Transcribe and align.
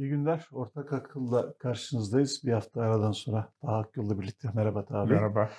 İyi 0.00 0.08
günler. 0.08 0.48
Ortak 0.52 0.92
Akıl'la 0.92 1.52
karşınızdayız. 1.58 2.42
Bir 2.44 2.52
hafta 2.52 2.82
aradan 2.82 3.12
sonra 3.12 3.48
Taha 3.60 3.78
Akgül'le 3.78 4.20
birlikte. 4.20 4.48
Merhaba 4.54 4.84
Taha 4.84 5.10
Bey. 5.10 5.16
Merhaba. 5.16 5.50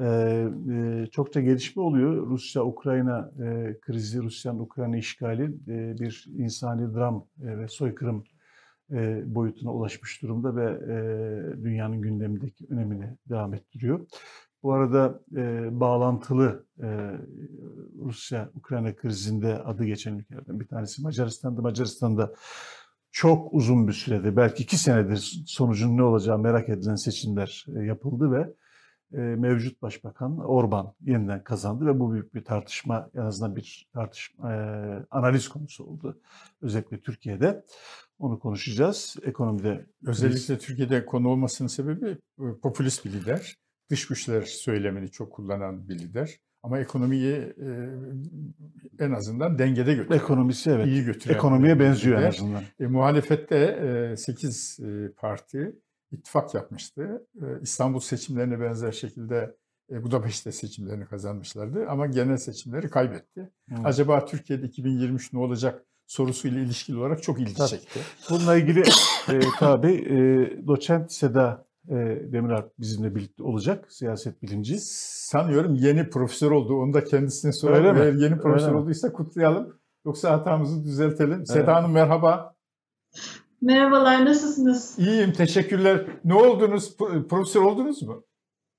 Ee, 0.00 0.48
e, 0.72 1.06
çokça 1.06 1.40
gelişme 1.40 1.82
oluyor. 1.82 2.26
Rusya-Ukrayna 2.26 3.30
e, 3.44 3.78
krizi, 3.80 4.22
Rusya'nın 4.22 4.58
Ukrayna 4.58 4.96
işgali 4.96 5.44
e, 5.44 5.98
bir 5.98 6.24
insani 6.28 6.94
dram 6.94 7.26
e, 7.42 7.58
ve 7.58 7.68
soykırım 7.68 8.24
e, 8.90 9.22
boyutuna 9.34 9.72
ulaşmış 9.72 10.22
durumda 10.22 10.56
ve 10.56 10.64
e, 10.64 10.96
dünyanın 11.64 12.00
gündemindeki 12.00 12.66
önemini 12.70 13.16
devam 13.28 13.54
ettiriyor. 13.54 14.06
Bu 14.62 14.72
arada 14.72 15.20
e, 15.36 15.68
bağlantılı 15.80 16.66
e, 16.82 17.12
Rusya-Ukrayna 18.04 18.96
krizinde 18.96 19.58
adı 19.58 19.84
geçen 19.84 20.18
ülkelerden 20.18 20.60
bir 20.60 20.68
tanesi 20.68 21.02
Macaristan'da. 21.02 21.62
Macaristan'da 21.62 22.32
çok 23.16 23.54
uzun 23.54 23.88
bir 23.88 23.92
sürede, 23.92 24.36
belki 24.36 24.62
iki 24.62 24.76
senedir 24.76 25.42
sonucun 25.46 25.96
ne 25.96 26.02
olacağı 26.02 26.38
merak 26.38 26.68
edilen 26.68 26.94
seçimler 26.94 27.66
e, 27.76 27.84
yapıldı 27.84 28.32
ve 28.32 28.54
e, 29.12 29.20
mevcut 29.20 29.82
başbakan 29.82 30.38
Orban 30.38 30.94
yeniden 31.00 31.44
kazandı 31.44 31.86
ve 31.86 32.00
bu 32.00 32.12
büyük 32.12 32.34
bir 32.34 32.44
tartışma, 32.44 33.10
en 33.14 33.20
azından 33.20 33.56
bir 33.56 33.88
tartışma, 33.92 34.52
e, 34.52 34.56
analiz 35.10 35.48
konusu 35.48 35.84
oldu. 35.84 36.20
Özellikle 36.62 37.00
Türkiye'de. 37.00 37.64
Onu 38.18 38.38
konuşacağız. 38.38 39.16
Ekonomide 39.22 39.86
özellikle 40.06 40.58
Türkiye'de 40.58 41.06
konu 41.06 41.28
olmasının 41.28 41.68
sebebi 41.68 42.18
popülist 42.62 43.04
bir 43.04 43.12
lider. 43.12 43.56
Dış 43.90 44.06
güçler 44.06 44.42
söylemini 44.42 45.10
çok 45.10 45.32
kullanan 45.32 45.88
bir 45.88 45.98
lider. 45.98 46.40
Ama 46.66 46.78
ekonomiyi 46.78 47.34
e, 47.36 47.68
en 48.98 49.12
azından 49.12 49.58
dengede 49.58 49.94
götürüyor. 49.94 50.22
Ekonomisi 50.22 50.70
evet. 50.70 50.86
İyi 50.86 51.04
götürüyor. 51.04 51.38
Ekonomiye 51.38 51.80
benziyor 51.80 52.22
en 52.22 52.28
azından. 52.28 52.62
E, 52.80 52.86
muhalefette 52.86 53.56
e, 54.12 54.16
8 54.16 54.78
e, 54.80 55.12
parti 55.16 55.76
ittifak 56.12 56.54
yapmıştı. 56.54 57.26
E, 57.42 57.44
İstanbul 57.62 58.00
seçimlerine 58.00 58.60
benzer 58.60 58.92
şekilde 58.92 59.56
e, 59.90 60.02
Budapeşte 60.02 60.52
seçimlerini 60.52 61.06
kazanmışlardı 61.06 61.86
ama 61.88 62.06
genel 62.06 62.36
seçimleri 62.36 62.90
kaybetti. 62.90 63.50
Hmm. 63.68 63.86
Acaba 63.86 64.24
Türkiye'de 64.24 64.66
2023 64.66 65.32
ne 65.32 65.38
olacak 65.38 65.84
sorusuyla 66.06 66.60
ilişkili 66.60 66.98
olarak 66.98 67.22
çok 67.22 67.40
ilgi 67.40 67.66
çekti. 67.66 68.00
Bununla 68.30 68.56
ilgili 68.56 68.80
e, 69.28 69.40
tabii 69.58 69.94
e, 69.94 70.16
doçent 70.66 71.12
Seda 71.12 71.65
e, 71.65 71.65
Demiralp 72.32 72.72
bizimle 72.78 73.14
birlikte 73.14 73.42
olacak 73.42 73.92
siyaset 73.92 74.42
bilimci. 74.42 74.76
Sanıyorum 74.80 75.74
yeni 75.74 76.10
profesör 76.10 76.50
oldu. 76.50 76.74
Onu 76.74 76.94
da 76.94 77.04
kendisine 77.04 77.52
soralım. 77.52 77.96
Eğer 77.96 78.12
yeni 78.12 78.38
profesör 78.38 78.68
Öyle 78.68 78.78
olduysa 78.78 79.06
mi? 79.06 79.12
kutlayalım. 79.12 79.78
Yoksa 80.04 80.30
hatamızı 80.30 80.84
düzeltelim. 80.84 81.32
Evet. 81.32 81.48
Seda 81.48 81.74
Hanım 81.74 81.92
merhaba. 81.92 82.54
Merhabalar, 83.62 84.24
nasılsınız? 84.24 84.98
İyiyim, 84.98 85.32
teşekkürler. 85.32 86.06
Ne 86.24 86.34
oldunuz? 86.34 86.96
Profesör 87.28 87.62
oldunuz 87.62 88.02
mu? 88.02 88.24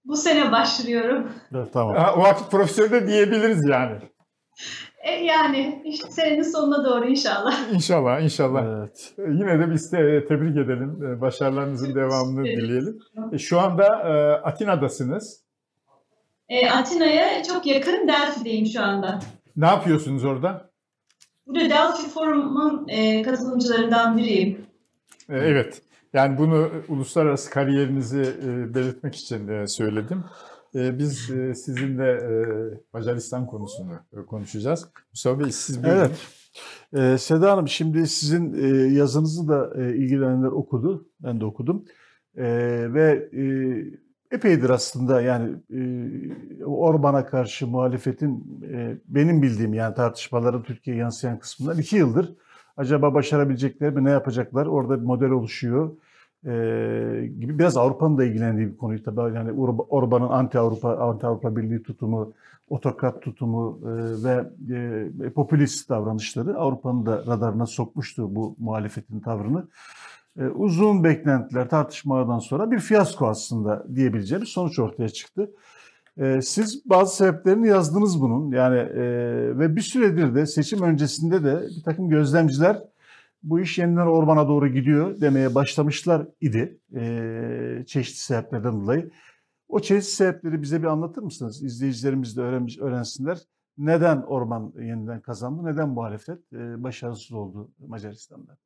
Bu 0.05 0.15
sene 0.15 0.51
başlıyorum. 0.51 1.29
Evet, 1.55 1.73
tamam. 1.73 1.95
Ha, 1.95 2.13
o 2.17 2.19
vakit 2.19 2.51
profesör 2.51 2.91
de 2.91 3.07
diyebiliriz 3.07 3.65
yani. 3.69 3.99
E, 5.07 5.11
yani 5.11 5.81
işte 5.85 6.11
senenin 6.11 6.41
sonuna 6.41 6.85
doğru 6.85 7.09
inşallah. 7.09 7.53
İnşallah, 7.73 8.21
inşallah. 8.21 8.63
Evet. 8.65 9.13
E, 9.17 9.21
yine 9.21 9.59
de 9.59 9.71
biz 9.71 9.91
de 9.91 10.25
tebrik 10.27 10.57
edelim. 10.57 10.99
E, 11.03 11.21
başarılarınızın 11.21 11.95
devamını 11.95 12.47
evet. 12.47 12.57
dileyelim. 12.57 12.99
Şu 13.37 13.59
anda 13.59 13.85
Atina'dasınız. 14.43 15.43
E, 16.49 16.69
Atina'ya 16.69 17.43
çok 17.43 17.65
yakın 17.65 18.07
Delphi'deyim 18.07 18.65
şu 18.65 18.83
anda. 18.83 19.19
Ne 19.55 19.65
yapıyorsunuz 19.65 20.25
orada? 20.25 20.69
Burada 21.47 21.69
Delphi 21.69 22.09
Forum'un 22.09 22.87
e, 22.87 23.21
katılımcılarından 23.21 24.17
biriyim. 24.17 24.65
Evet. 25.29 25.81
Yani 26.13 26.37
bunu 26.37 26.71
uluslararası 26.87 27.49
kariyerinizi 27.49 28.21
e, 28.21 28.75
belirtmek 28.75 29.15
için 29.15 29.47
e, 29.47 29.67
söyledim. 29.67 30.23
E, 30.77 30.99
biz 30.99 31.31
e, 31.31 31.55
sizinle 31.55 32.11
e, 32.11 32.29
Macaristan 32.93 33.47
konusunu 33.47 33.91
e, 34.13 34.25
konuşacağız. 34.25 34.87
Mustafa 35.11 35.39
Bey 35.39 35.51
siz 35.51 35.83
buyurun. 35.83 35.99
Evet. 35.99 36.27
Ee, 36.93 37.17
Seda 37.17 37.51
Hanım 37.51 37.67
şimdi 37.67 38.07
sizin 38.07 38.53
yazınızı 38.91 39.47
da 39.47 39.75
ilgilenenler 39.75 40.47
okudu. 40.47 41.09
Ben 41.19 41.41
de 41.41 41.45
okudum. 41.45 41.85
E, 42.37 42.43
ve 42.93 43.29
epeydir 44.31 44.69
aslında 44.69 45.21
yani 45.21 45.55
Orban'a 46.65 47.25
karşı 47.25 47.67
muhalefetin 47.67 48.61
benim 49.07 49.41
bildiğim 49.41 49.73
yani 49.73 49.95
tartışmaların 49.95 50.63
Türkiye'ye 50.63 51.01
yansıyan 51.01 51.39
kısmından 51.39 51.79
iki 51.79 51.95
yıldır 51.95 52.35
acaba 52.77 53.13
başarabilecekler 53.13 53.93
mi 53.93 54.03
ne 54.03 54.11
yapacaklar 54.11 54.65
orada 54.65 55.01
bir 55.01 55.05
model 55.05 55.29
oluşuyor 55.29 55.97
e, 56.45 56.51
gibi 57.39 57.59
biraz 57.59 57.77
Avrupa'nın 57.77 58.17
da 58.17 58.25
ilgilendiği 58.25 58.67
bir 58.67 58.77
konuyu 58.77 59.03
tabii 59.03 59.35
yani 59.35 59.51
Orban'ın 59.89 60.29
anti 60.29 60.59
Avrupa 60.59 60.97
anti 60.97 61.27
Avrupa 61.27 61.55
Birliği 61.55 61.83
tutumu 61.83 62.33
otokrat 62.69 63.21
tutumu 63.21 63.79
e, 63.83 63.89
ve 64.23 64.45
e, 65.25 65.29
popülist 65.29 65.89
davranışları 65.89 66.57
Avrupa'nın 66.57 67.05
da 67.05 67.17
radarına 67.27 67.65
sokmuştu 67.65 68.35
bu 68.35 68.55
muhalefetin 68.59 69.19
tavrını. 69.19 69.67
E, 70.39 70.45
uzun 70.45 71.03
beklentiler, 71.03 71.69
tartışmalardan 71.69 72.39
sonra 72.39 72.71
bir 72.71 72.79
fiyasko 72.79 73.27
aslında 73.27 73.85
diyebileceğimiz 73.95 74.49
sonuç 74.49 74.79
ortaya 74.79 75.09
çıktı. 75.09 75.51
E, 76.17 76.41
siz 76.41 76.81
bazı 76.85 77.15
sebeplerini 77.15 77.67
yazdınız 77.67 78.21
bunun. 78.21 78.51
Yani 78.51 78.77
e, 78.77 79.03
ve 79.59 79.75
bir 79.75 79.81
süredir 79.81 80.35
de 80.35 80.45
seçim 80.45 80.81
öncesinde 80.81 81.43
de 81.43 81.61
bir 81.77 81.83
takım 81.83 82.09
gözlemciler 82.09 82.83
bu 83.49 83.59
iş 83.59 83.77
yeniden 83.77 84.07
Orban'a 84.07 84.47
doğru 84.47 84.67
gidiyor 84.67 85.21
demeye 85.21 85.55
başlamışlar 85.55 86.27
idi 86.41 86.79
çeşitli 87.87 88.19
sebeplerden 88.19 88.81
dolayı. 88.81 89.11
O 89.67 89.79
çeşitli 89.79 90.11
sebepleri 90.11 90.61
bize 90.61 90.81
bir 90.81 90.87
anlatır 90.87 91.21
mısınız? 91.21 91.63
İzleyicilerimiz 91.63 92.37
de 92.37 92.41
öğrenmiş, 92.41 92.79
öğrensinler. 92.79 93.37
Neden 93.77 94.21
Orban 94.21 94.73
yeniden 94.79 95.21
kazandı? 95.21 95.65
Neden 95.65 95.89
muhalefet 95.89 96.51
başarısız 96.51 97.31
oldu 97.31 97.71
Macaristan'da? 97.87 98.57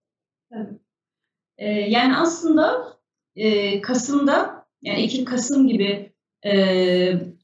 E, 1.57 1.69
yani 1.69 2.17
aslında 2.17 2.97
e, 3.35 3.81
Kasım'da 3.81 4.65
yani 4.81 5.01
Ekim 5.01 5.25
Kasım 5.25 5.67
gibi 5.67 6.13
e, 6.43 6.53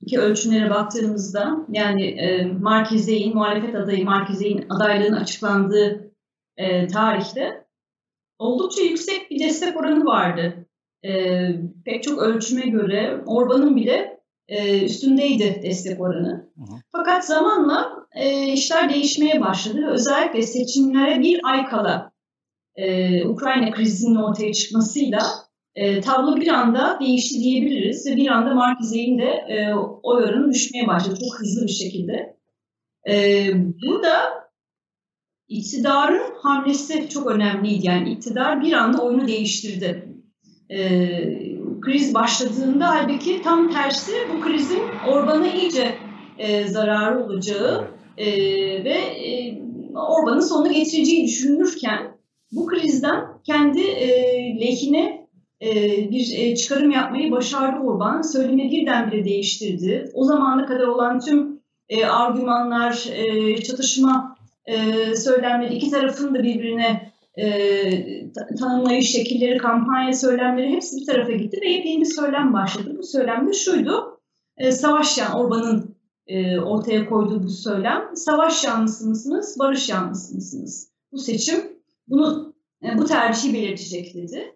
iki 0.01 0.19
ölçümlere 0.19 0.69
baktığımızda 0.69 1.65
yani 1.69 2.05
e, 2.05 2.45
Markize'in 2.45 3.33
muhalefet 3.35 3.75
adayı 3.75 4.05
Markize'in 4.05 4.65
adaylığının 4.69 5.17
açıklandığı 5.17 6.06
e, 6.57 6.87
tarihte 6.87 7.65
oldukça 8.39 8.81
yüksek 8.81 9.31
bir 9.31 9.39
destek 9.39 9.77
oranı 9.77 10.05
vardı. 10.05 10.65
E, 11.05 11.41
pek 11.85 12.03
çok 12.03 12.21
ölçüme 12.21 12.67
göre 12.67 13.21
Orban'ın 13.25 13.75
bile 13.75 14.19
e, 14.47 14.85
üstündeydi 14.85 15.59
destek 15.63 16.01
oranı. 16.01 16.49
Hı 16.57 16.63
hı. 16.63 16.77
Fakat 16.91 17.25
zamanla 17.25 18.07
e, 18.15 18.47
işler 18.47 18.93
değişmeye 18.93 19.41
başladı. 19.41 19.87
Özellikle 19.91 20.41
seçimlere 20.41 21.19
bir 21.19 21.39
ay 21.43 21.65
kala 21.65 22.11
e, 22.75 23.25
Ukrayna 23.25 23.71
krizinin 23.71 24.15
ortaya 24.15 24.53
çıkmasıyla 24.53 25.19
e, 25.75 26.01
tablo 26.01 26.35
bir 26.35 26.47
anda 26.47 26.97
değişti 26.99 27.39
diyebiliriz 27.39 28.07
ve 28.07 28.15
bir 28.15 28.27
anda 28.27 28.53
Markize'in 28.53 29.19
de 29.19 29.29
e, 29.49 29.73
oy 30.03 30.23
oranı 30.23 30.53
düşmeye 30.53 30.87
başladı 30.87 31.19
çok 31.19 31.39
hızlı 31.39 31.67
bir 31.67 31.71
şekilde. 31.71 32.37
E, 33.09 33.47
burada 33.87 34.36
iktidarın 35.49 36.21
hamlesi 36.41 37.09
çok 37.09 37.27
önemliydi. 37.27 37.87
Yani 37.87 38.11
iktidar 38.11 38.61
bir 38.61 38.73
anda 38.73 39.01
oyunu 39.01 39.27
değiştirdi. 39.27 40.07
E, 40.69 40.79
kriz 41.81 42.13
başladığında 42.13 42.89
halbuki 42.89 43.41
tam 43.41 43.71
tersi 43.71 44.11
bu 44.33 44.41
krizin 44.41 44.81
Orban'a 45.07 45.47
iyice 45.47 45.95
e, 46.37 46.67
zararı 46.67 47.25
olacağı 47.25 47.87
e, 48.17 48.27
ve 48.83 48.93
e, 48.93 49.61
Orban'ın 49.95 50.39
sonunu 50.39 50.73
getireceği 50.73 51.27
düşünülürken 51.27 52.17
bu 52.51 52.65
krizden 52.65 53.25
kendi 53.43 53.81
e, 53.81 54.07
lehine 54.61 55.27
e, 55.61 55.71
bir 56.11 56.33
e, 56.37 56.55
çıkarım 56.55 56.91
yapmayı 56.91 57.31
başardı 57.31 57.79
Orban. 57.79 58.21
Söylemi 58.21 58.71
birdenbire 58.71 59.25
değiştirdi. 59.25 60.11
O 60.13 60.23
zamana 60.23 60.65
kadar 60.65 60.87
olan 60.87 61.19
tüm 61.19 61.59
e, 61.89 62.05
argümanlar, 62.05 63.09
e, 63.13 63.57
çatışma 63.61 64.36
e, 64.67 65.15
söylemleri, 65.15 65.75
iki 65.75 65.91
tarafın 65.91 66.35
da 66.35 66.43
birbirine 66.43 67.11
e, 67.37 67.47
tanımlayış 68.59 69.11
şekilleri, 69.11 69.57
kampanya 69.57 70.13
söylemleri 70.13 70.69
hepsi 70.69 70.97
bir 70.97 71.05
tarafa 71.05 71.31
gitti 71.31 71.59
ve 71.61 71.69
yepyeni 71.69 72.01
bir 72.01 72.05
söylem 72.05 72.53
başladı. 72.53 72.95
Bu 72.97 73.03
söylem 73.03 73.47
de 73.47 73.53
şuydu, 73.53 74.19
e, 74.57 74.71
savaş 74.71 75.17
yani 75.17 75.35
Orban'ın 75.35 75.95
e, 76.27 76.59
ortaya 76.59 77.09
koyduğu 77.09 77.43
bu 77.43 77.49
söylem, 77.49 78.15
savaş 78.15 78.63
yanlısı 78.63 79.07
mısınız, 79.09 79.55
barış 79.59 79.89
yanlısı 79.89 80.35
mısınız? 80.35 80.91
Bu 81.11 81.17
seçim 81.17 81.57
bunu 82.07 82.53
e, 82.83 82.97
bu 82.97 83.05
tercihi 83.05 83.53
belirtecek 83.53 84.13
dedi. 84.15 84.53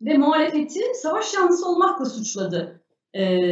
Ve 0.00 0.18
muhalefeti 0.18 0.80
savaş 0.94 1.34
yanlısı 1.34 1.68
olmakla 1.68 2.04
suçladı. 2.04 2.80
E, 3.16 3.44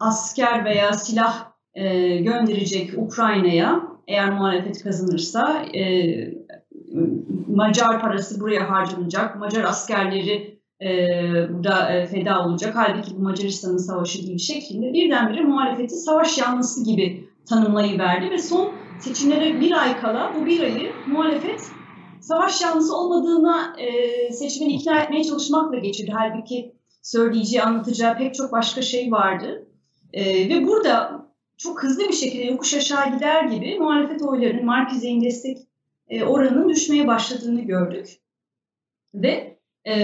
asker 0.00 0.64
veya 0.64 0.92
silah 0.92 1.52
e, 1.74 2.16
gönderecek 2.16 2.90
Ukrayna'ya 2.98 3.95
eğer 4.06 4.32
muhalefet 4.32 4.82
kazanırsa 4.82 5.64
e, 5.74 6.14
Macar 7.48 8.00
parası 8.00 8.40
buraya 8.40 8.70
harcanacak, 8.70 9.36
Macar 9.36 9.64
askerleri 9.64 10.60
e, 10.82 10.88
burada 11.50 11.92
e, 11.92 12.06
feda 12.06 12.46
olacak. 12.46 12.72
Halbuki 12.76 13.16
bu 13.16 13.22
Macaristan'ın 13.22 13.76
savaşı 13.76 14.26
değil 14.26 14.38
şeklinde 14.38 14.92
birdenbire 14.92 15.42
muhalefeti 15.42 15.94
savaş 15.94 16.38
yanlısı 16.38 16.84
gibi 16.84 17.28
tanımlayıverdi 17.48 18.30
ve 18.30 18.38
son 18.38 18.72
seçimlere 19.00 19.60
bir 19.60 19.82
ay 19.82 20.00
kala 20.00 20.32
bu 20.40 20.46
bir 20.46 20.60
ayı 20.60 20.92
muhalefet 21.06 21.60
savaş 22.20 22.62
yanlısı 22.62 22.96
olmadığına 22.96 23.76
e, 23.78 24.32
seçmeni 24.32 24.72
ikna 24.72 25.00
etmeye 25.00 25.24
çalışmakla 25.24 25.78
geçirdi. 25.78 26.12
Halbuki 26.14 26.74
söyleyeceği, 27.02 27.62
anlatacağı 27.62 28.18
pek 28.18 28.34
çok 28.34 28.52
başka 28.52 28.82
şey 28.82 29.12
vardı. 29.12 29.68
E, 30.12 30.48
ve 30.48 30.66
burada 30.66 31.26
çok 31.56 31.82
hızlı 31.82 32.08
bir 32.08 32.12
şekilde 32.12 32.44
yokuş 32.44 32.74
aşağı 32.74 33.14
gider 33.14 33.44
gibi 33.44 33.78
muhalefet 33.78 34.22
oylarının 34.22 34.64
Markize'in 34.64 35.24
destek 35.24 35.58
e, 36.08 36.24
oranının 36.24 36.68
düşmeye 36.68 37.06
başladığını 37.06 37.60
gördük. 37.60 38.08
Ve 39.14 39.56
e, 39.86 39.98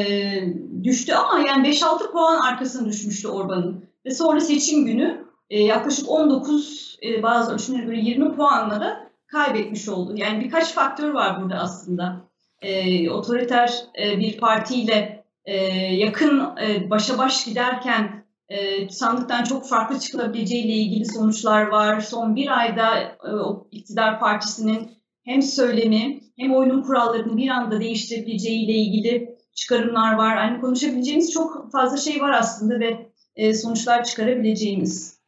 düştü 0.84 1.12
ama 1.12 1.48
yani 1.48 1.68
5-6 1.68 2.12
puan 2.12 2.40
arkasına 2.40 2.88
düşmüştü 2.88 3.28
Orban'ın. 3.28 3.84
Ve 4.06 4.10
sonra 4.10 4.40
seçim 4.40 4.84
günü 4.86 5.24
e, 5.50 5.62
yaklaşık 5.62 6.08
19 6.08 6.98
e, 7.02 7.22
bazı 7.22 7.54
ölçümlere 7.54 7.84
göre 7.84 7.98
20 7.98 8.36
puanla 8.36 8.80
da 8.80 9.10
kaybetmiş 9.26 9.88
oldu. 9.88 10.14
Yani 10.16 10.44
birkaç 10.44 10.72
faktör 10.72 11.10
var 11.10 11.42
burada 11.42 11.54
aslında. 11.54 12.20
E, 12.62 13.10
otoriter 13.10 13.74
e, 14.02 14.18
bir 14.18 14.38
partiyle 14.38 15.24
e, 15.44 15.56
yakın 15.94 16.56
e, 16.62 16.90
başa 16.90 17.18
baş 17.18 17.44
giderken 17.44 18.21
e, 18.52 18.88
sandıktan 18.88 19.44
çok 19.44 19.68
farklı 19.68 20.00
çıkılabileceğiyle 20.00 20.72
ilgili 20.72 21.06
sonuçlar 21.06 21.66
var. 21.66 22.00
Son 22.00 22.36
bir 22.36 22.58
ayda 22.58 23.00
e, 23.00 23.28
o 23.28 23.68
iktidar 23.70 24.20
partisinin 24.20 24.90
hem 25.24 25.42
söylemi 25.42 26.20
hem 26.38 26.54
oyunun 26.54 26.82
kurallarını 26.82 27.36
bir 27.36 27.48
anda 27.48 27.80
değiştirebileceğiyle 27.80 28.72
ilgili 28.72 29.36
çıkarımlar 29.54 30.14
var. 30.14 30.36
Yani 30.36 30.60
konuşabileceğimiz 30.60 31.32
çok 31.32 31.72
fazla 31.72 31.96
şey 31.96 32.20
var 32.20 32.30
aslında 32.30 32.80
ve 32.80 33.12
e, 33.36 33.54
sonuçlar 33.54 34.04
çıkarabileceğimiz. 34.04 35.20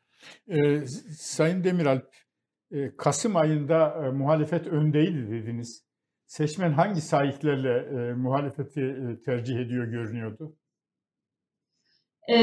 E, 0.49 0.87
Sayın 1.19 1.65
Demiralp, 1.65 2.15
e, 2.71 2.97
Kasım 2.97 3.37
ayında 3.37 4.06
e, 4.06 4.11
muhalefet 4.11 4.67
öndeydi 4.67 5.31
dediniz. 5.31 5.85
Seçmen 6.26 6.73
hangi 6.73 7.00
sahiplerle 7.00 7.76
e, 7.76 8.12
muhalefeti 8.15 8.81
e, 8.81 9.21
tercih 9.25 9.56
ediyor 9.56 9.85
görünüyordu? 9.85 10.56
E, 12.29 12.37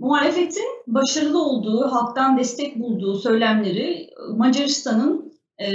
muhalefetin 0.00 0.68
başarılı 0.86 1.42
olduğu, 1.42 1.92
halktan 1.92 2.38
destek 2.38 2.78
bulduğu 2.78 3.14
söylemleri 3.14 4.10
Macaristan'ın 4.36 5.32
e, 5.58 5.66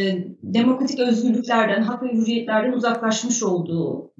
demokratik 0.43 0.99
özgürlüklerden, 0.99 1.81
hak 1.81 2.03
ve 2.03 2.13
hürriyetlerden 2.13 2.71
uzaklaşmış 2.71 3.43
olduğu, 3.43 4.13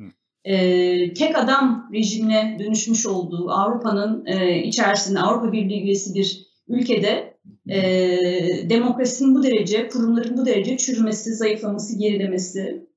e, 0.43 1.13
tek 1.13 1.37
adam 1.37 1.89
rejimine 1.93 2.57
dönüşmüş 2.59 3.07
olduğu, 3.07 3.51
Avrupa'nın 3.51 4.25
e, 4.25 4.63
içerisinde 4.63 5.19
Avrupa 5.19 5.51
Birliği 5.51 5.83
üyesi 5.83 6.13
bir 6.15 6.45
ülkede 6.67 7.37
e, 7.69 7.79
demokrasinin 8.69 9.35
bu 9.35 9.43
derece, 9.43 9.87
kurumların 9.87 10.37
bu 10.37 10.45
derece 10.45 10.77
çürümesi, 10.77 11.33
zayıflaması, 11.33 11.99
gerilemesi, 11.99 12.87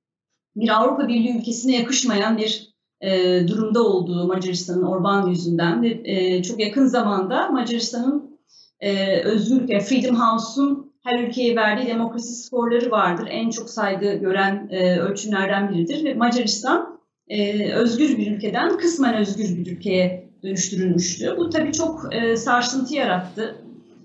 bir 0.56 0.68
Avrupa 0.68 1.08
Birliği 1.08 1.38
ülkesine 1.38 1.76
yakışmayan 1.76 2.38
bir 2.38 2.67
e, 3.00 3.42
durumda 3.48 3.82
olduğu 3.82 4.26
Macaristan'ın 4.26 4.82
Orban 4.82 5.26
yüzünden 5.26 5.82
ve 5.82 6.00
e, 6.04 6.42
çok 6.42 6.60
yakın 6.60 6.86
zamanda 6.86 7.48
Macaristan'ın 7.48 8.38
e, 8.80 9.20
özgürlük, 9.20 9.70
yani 9.70 9.82
Freedom 9.82 10.16
House'un 10.16 10.92
her 11.04 11.20
ülkeye 11.20 11.56
verdiği 11.56 11.86
demokrasi 11.86 12.34
skorları 12.34 12.90
vardır. 12.90 13.28
En 13.30 13.50
çok 13.50 13.70
saygı 13.70 14.12
gören 14.14 14.68
e, 14.70 14.98
ölçümlerden 14.98 15.70
biridir 15.70 16.04
ve 16.04 16.14
Macaristan 16.14 17.00
e, 17.28 17.72
özgür 17.72 18.18
bir 18.18 18.36
ülkeden 18.36 18.76
kısmen 18.76 19.14
özgür 19.14 19.56
bir 19.56 19.72
ülkeye 19.72 20.28
dönüştürülmüştü. 20.42 21.34
Bu 21.38 21.50
tabii 21.50 21.72
çok 21.72 22.14
e, 22.14 22.36
sarsıntı 22.36 22.94
yarattı. 22.94 23.54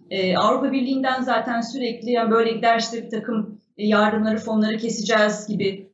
E, 0.10 0.38
Avrupa 0.38 0.72
Birliği'nden 0.72 1.22
zaten 1.22 1.62
sürekli 1.62 2.12
yani 2.12 2.31
böyle 2.31 2.51
giderse 2.51 3.04
bir 3.06 3.10
takım 3.10 3.60
yardımları, 3.78 4.38
fonları 4.38 4.78
keseceğiz 4.78 5.48
gibi 5.48 5.93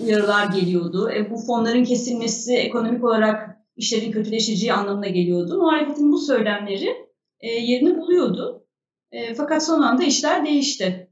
uyarılar 0.00 0.52
geliyordu. 0.52 1.10
E, 1.10 1.30
bu 1.30 1.36
fonların 1.36 1.84
kesilmesi 1.84 2.56
ekonomik 2.56 3.04
olarak 3.04 3.56
işlerin 3.76 4.12
kötüleşeceği 4.12 4.72
anlamına 4.72 5.08
geliyordu. 5.08 5.58
Muhalefetin 5.58 6.12
bu 6.12 6.18
söylemleri 6.18 6.96
e, 7.40 7.48
yerini 7.48 7.96
buluyordu. 7.96 8.66
E, 9.12 9.34
fakat 9.34 9.66
son 9.66 9.82
anda 9.82 10.04
işler 10.04 10.46
değişti. 10.46 11.08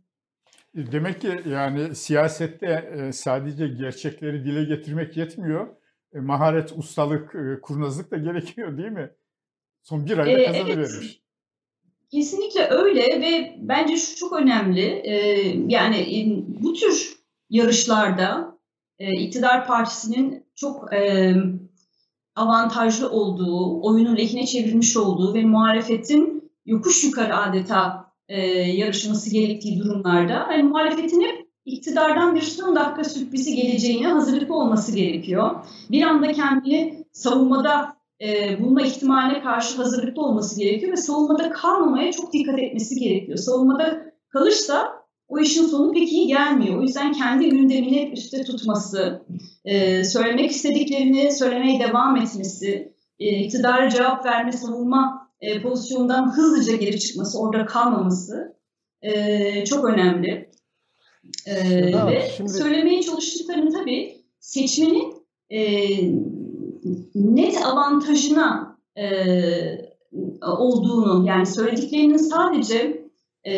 Demek 0.75 1.21
ki 1.21 1.41
yani 1.49 1.95
siyasette 1.95 2.67
e, 2.67 3.13
sadece 3.13 3.69
gerçekleri 3.69 4.45
dile 4.45 4.65
getirmek 4.65 5.17
yetmiyor. 5.17 5.67
E, 6.15 6.21
maharet, 6.21 6.73
ustalık, 6.73 7.35
e, 7.35 7.61
kurnazlık 7.61 8.11
da 8.11 8.17
gerekiyor 8.17 8.79
değil 8.79 8.91
mi? 8.91 9.11
Son 9.83 10.07
bir 10.07 10.19
ayda 10.19 10.45
kazanıvermiş. 10.45 10.91
Evet. 10.93 11.17
Kesinlikle 12.11 12.69
öyle 12.71 13.01
ve 13.01 13.57
bence 13.59 13.97
şu 13.97 14.17
çok 14.17 14.33
önemli. 14.33 15.03
Yani 15.69 16.35
bu 16.49 16.73
tür 16.73 17.20
yarışlarda 17.51 18.59
iktidar 18.99 19.67
partisinin 19.67 20.47
çok 20.55 20.91
avantajlı 22.37 23.11
olduğu, 23.11 23.83
oyunun 23.83 24.17
lehine 24.17 24.47
çevrilmiş 24.47 24.97
olduğu 24.97 25.35
ve 25.35 25.45
muhalefetin 25.45 26.51
yokuş 26.67 27.05
yukarı 27.05 27.37
adeta 27.37 28.11
e, 28.29 28.41
yarışması 28.51 29.31
gerektiği 29.31 29.79
durumlarda 29.79 30.33
yani 30.33 30.63
muhalefetin 30.63 31.21
hep 31.21 31.47
iktidardan 31.65 32.35
bir 32.35 32.43
son 32.43 32.77
dakika 32.77 33.05
sürprizi 33.05 33.55
geleceğine 33.55 34.09
hazırlıklı 34.09 34.55
olması 34.55 34.97
gerekiyor. 34.97 35.51
Bir 35.91 36.03
anda 36.03 36.33
kendini 36.33 37.05
savunmada 37.13 37.97
e, 38.23 38.61
bulma 38.63 38.83
ihtimaline 38.83 39.43
karşı 39.43 39.77
hazırlıklı 39.77 40.23
olması 40.23 40.61
gerekiyor 40.61 40.93
ve 40.93 40.97
savunmada 40.97 41.51
kalmamaya 41.51 42.13
çok 42.13 42.33
dikkat 42.33 42.59
etmesi 42.59 42.95
gerekiyor. 42.95 43.39
Savunmada 43.39 44.13
kalırsa 44.29 45.00
o 45.31 45.39
işin 45.39 45.67
sonu 45.67 45.93
pek 45.93 46.13
iyi 46.13 46.27
gelmiyor. 46.27 46.79
O 46.79 46.83
yüzden 46.83 47.13
kendi 47.13 47.49
gündemini 47.49 48.13
üstte 48.13 48.45
tutması, 48.45 49.23
e, 49.65 50.05
söylemek 50.05 50.51
istediklerini 50.51 51.33
söylemeye 51.33 51.81
devam 51.81 52.17
etmesi, 52.17 52.93
e, 53.19 53.39
iktidara 53.39 53.91
cevap 53.91 54.27
verme, 54.27 54.53
savunma 54.53 55.31
e, 55.41 55.63
pozisyondan 55.63 56.37
hızlıca 56.37 56.77
geri 56.77 57.01
çıkması, 57.01 57.41
orada 57.41 57.67
kalmaması 57.67 58.57
e, 59.03 59.65
çok 59.65 59.85
önemli. 59.85 60.51
E, 61.47 61.55
ve 62.07 62.31
şimdi... 62.37 62.51
söylemeye 62.51 63.03
çalıştıklarını 63.03 63.71
tabii 63.71 64.17
seçmenin 64.41 65.15
e, 65.51 65.61
net 67.15 67.67
avantajına 67.67 68.79
e, 68.97 69.05
olduğunu, 70.43 71.27
yani 71.27 71.47
söylediklerinin 71.47 72.17
sadece 72.17 73.05
e, 73.47 73.55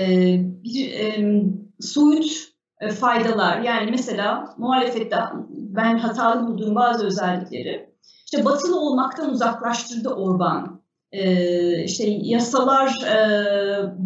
bir 0.64 0.92
e, 0.92 1.42
soyut 1.80 2.52
e, 2.80 2.90
faydalar, 2.90 3.60
yani 3.60 3.90
mesela 3.90 4.54
muhalefette 4.58 5.16
ben 5.50 5.98
hatalı 5.98 6.46
bulduğum 6.46 6.74
bazı 6.74 7.06
özellikleri, 7.06 7.92
işte 8.24 8.44
batılı 8.44 8.80
olmaktan 8.80 9.30
uzaklaştırdı 9.30 10.08
Orban 10.08 10.82
e, 11.12 11.84
işte 11.84 12.04
yasalar 12.06 12.88
e, 12.88 13.16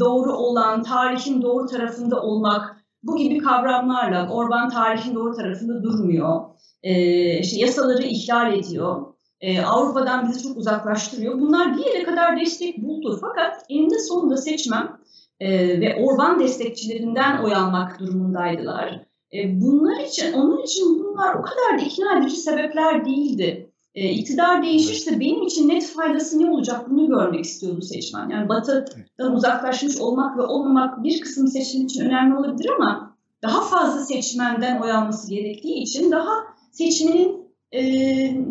doğru 0.00 0.36
olan, 0.36 0.82
tarihin 0.82 1.42
doğru 1.42 1.66
tarafında 1.66 2.22
olmak 2.22 2.76
bu 3.02 3.16
gibi 3.16 3.38
kavramlarla 3.38 4.28
Orban 4.28 4.68
tarihin 4.68 5.14
doğru 5.14 5.36
tarafında 5.36 5.82
durmuyor. 5.82 6.40
E, 6.82 6.92
işte 7.38 7.60
yasaları 7.60 8.02
ihlal 8.02 8.52
ediyor. 8.52 9.06
E, 9.40 9.62
Avrupa'dan 9.62 10.28
bizi 10.28 10.42
çok 10.42 10.56
uzaklaştırıyor. 10.56 11.40
Bunlar 11.40 11.76
bir 11.76 11.84
yere 11.84 12.04
kadar 12.04 12.40
destek 12.40 12.78
buldu. 12.82 13.18
Fakat 13.20 13.64
eninde 13.68 13.98
sonunda 13.98 14.36
seçmem 14.36 14.98
e, 15.40 15.80
ve 15.80 16.04
Orban 16.04 16.40
destekçilerinden 16.40 17.44
oy 17.44 17.54
almak 17.54 18.00
durumundaydılar. 18.00 19.06
E, 19.32 19.60
bunlar 19.60 20.00
için, 20.00 20.32
onlar 20.32 20.64
için 20.64 21.04
bunlar 21.04 21.34
o 21.34 21.42
kadar 21.42 21.78
da 21.78 21.82
ikna 21.82 22.18
edici 22.18 22.36
sebepler 22.36 23.04
değildi. 23.04 23.70
E, 23.94 24.10
iktidar 24.10 24.62
değişirse 24.62 25.20
benim 25.20 25.42
için 25.42 25.68
net 25.68 25.86
faydası 25.86 26.38
ne 26.38 26.50
olacak 26.50 26.90
bunu 26.90 27.08
görmek 27.08 27.44
istiyordu 27.44 27.82
seçmen. 27.82 28.28
Yani 28.28 28.48
batıdan 28.48 29.34
uzaklaşmış 29.34 29.96
olmak 29.96 30.38
ve 30.38 30.42
olmamak 30.42 31.02
bir 31.02 31.20
kısım 31.20 31.48
seçmen 31.48 31.84
için 31.84 32.04
önemli 32.04 32.36
olabilir 32.36 32.70
ama 32.78 33.16
daha 33.42 33.60
fazla 33.60 34.00
seçmenden 34.00 34.80
oy 34.80 34.92
alması 34.92 35.30
gerektiği 35.30 35.82
için 35.82 36.10
daha 36.10 36.32
seçmenin 36.72 37.46
e, 37.72 37.82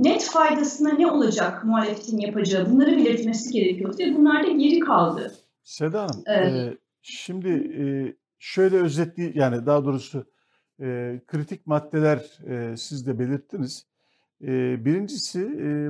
net 0.04 0.24
faydasına 0.24 0.94
ne 0.94 1.12
olacak 1.12 1.64
muhalefetin 1.64 2.18
yapacağı 2.18 2.72
bunları 2.72 2.98
belirtmesi 2.98 3.52
gerekiyordu 3.52 3.98
ve 4.00 4.16
bunlar 4.16 4.44
da 4.48 4.52
geri 4.52 4.80
kaldı. 4.80 5.34
Seda 5.66 6.04
Hanım, 6.04 6.24
evet. 6.26 6.54
e, 6.54 6.78
şimdi 7.02 7.50
e, 7.50 7.86
şöyle 8.40 8.78
özetli 8.78 9.40
yani 9.40 9.66
daha 9.66 9.86
doğrusu 9.86 10.26
e, 10.82 11.22
kritik 11.28 11.68
maddeler 11.68 12.40
e, 12.48 12.78
siz 12.78 13.08
de 13.08 13.20
belirttiniz. 13.20 13.88
Birincisi 14.86 15.40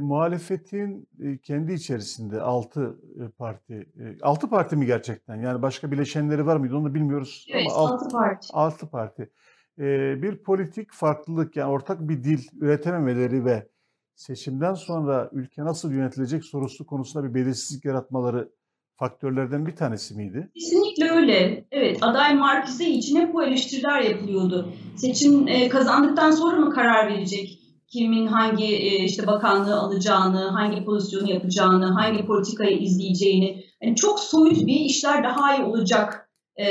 muhalefetin 0.01 1.07
kendi 1.43 1.73
içerisinde 1.73 2.41
altı 2.41 2.99
parti, 3.37 3.89
altı 4.21 4.49
parti 4.49 4.75
mi 4.75 4.85
gerçekten? 4.85 5.35
Yani 5.35 5.61
başka 5.61 5.91
bileşenleri 5.91 6.45
var 6.45 6.57
mıydı 6.57 6.75
onu 6.75 6.89
da 6.89 6.93
bilmiyoruz. 6.93 7.47
Evet, 7.49 7.67
ama 7.75 7.75
altı 7.75 8.09
parti. 8.09 8.47
Altı 8.53 8.89
parti. 8.89 9.29
e, 9.79 10.21
bir 10.21 10.43
politik 10.43 10.93
farklılık 10.93 11.55
yani 11.55 11.71
ortak 11.71 12.09
bir 12.09 12.23
dil 12.23 12.47
üretememeleri 12.61 13.45
ve 13.45 13.67
seçimden 14.15 14.73
sonra 14.73 15.29
ülke 15.31 15.63
nasıl 15.65 15.91
yönetilecek 15.91 16.45
sorusu 16.45 16.85
konusunda 16.85 17.29
bir 17.29 17.33
belirsizlik 17.33 17.85
yaratmaları 17.85 18.49
faktörlerden 18.97 19.65
bir 19.65 19.75
tanesi 19.75 20.15
miydi? 20.15 20.49
Kesinlikle 20.53 21.09
öyle. 21.11 21.65
Evet, 21.71 21.97
aday 22.01 22.35
markize 22.35 22.89
için 22.89 23.15
hep 23.15 23.33
bu 23.33 23.43
eleştiriler 23.43 24.01
yapılıyordu. 24.01 24.69
Seçim 24.95 25.47
e, 25.47 25.69
kazandıktan 25.69 26.31
sonra 26.31 26.59
mı 26.59 26.73
karar 26.73 27.07
verecek? 27.07 27.59
Kimin 27.87 28.27
hangi 28.27 28.75
e, 28.75 29.03
işte 29.03 29.27
bakanlığı 29.27 29.75
alacağını, 29.75 30.49
hangi 30.49 30.85
pozisyonu 30.85 31.31
yapacağını, 31.31 31.85
hangi 31.85 32.25
politikayı 32.25 32.77
izleyeceğini. 32.77 33.63
Yani 33.81 33.95
çok 33.95 34.19
soyut 34.19 34.67
bir 34.67 34.79
işler 34.79 35.23
daha 35.23 35.55
iyi 35.55 35.63
olacak. 35.63 36.29
E, 36.57 36.65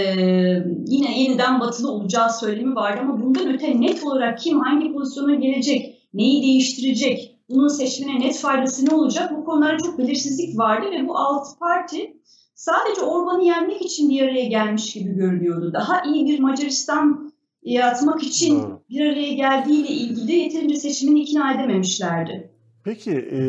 yine 0.87 1.23
yeniden 1.23 1.61
batılı 1.61 1.91
olacağı 1.91 2.33
söylemi 2.33 2.75
vardı 2.75 3.01
ama 3.03 3.23
bundan 3.23 3.55
öte 3.55 3.81
net 3.81 4.05
olarak 4.05 4.39
kim 4.39 4.61
hangi 4.61 4.93
pozisyona 4.93 5.35
gelecek, 5.35 6.09
neyi 6.15 6.43
değiştirecek, 6.43 7.34
bunun 7.51 7.69
seçmene 7.69 8.21
net 8.21 8.39
faydası 8.39 8.87
ne 8.87 8.95
olacak? 8.95 9.33
Bu 9.37 9.45
konularda 9.45 9.79
çok 9.79 9.99
belirsizlik 9.99 10.59
vardı 10.59 10.87
ve 10.91 11.09
bu 11.09 11.19
altı 11.19 11.59
parti 11.59 12.17
sadece 12.55 13.01
Orban'ı 13.01 13.45
yenmek 13.45 13.83
için 13.83 14.11
bir 14.11 14.23
araya 14.23 14.45
gelmiş 14.45 14.93
gibi 14.93 15.15
görünüyordu. 15.15 15.73
Daha 15.73 16.03
iyi 16.03 16.27
bir 16.27 16.41
Macaristan 16.41 17.33
yaratmak 17.63 18.23
için 18.23 18.63
Doğru. 18.63 18.83
bir 18.91 19.13
araya 19.13 19.33
geldiğiyle 19.33 19.89
ilgili 19.89 20.33
yeterince 20.33 20.77
seçimini 20.77 21.21
ikna 21.21 21.55
edememişlerdi. 21.55 22.51
Peki 22.85 23.11
e, 23.11 23.41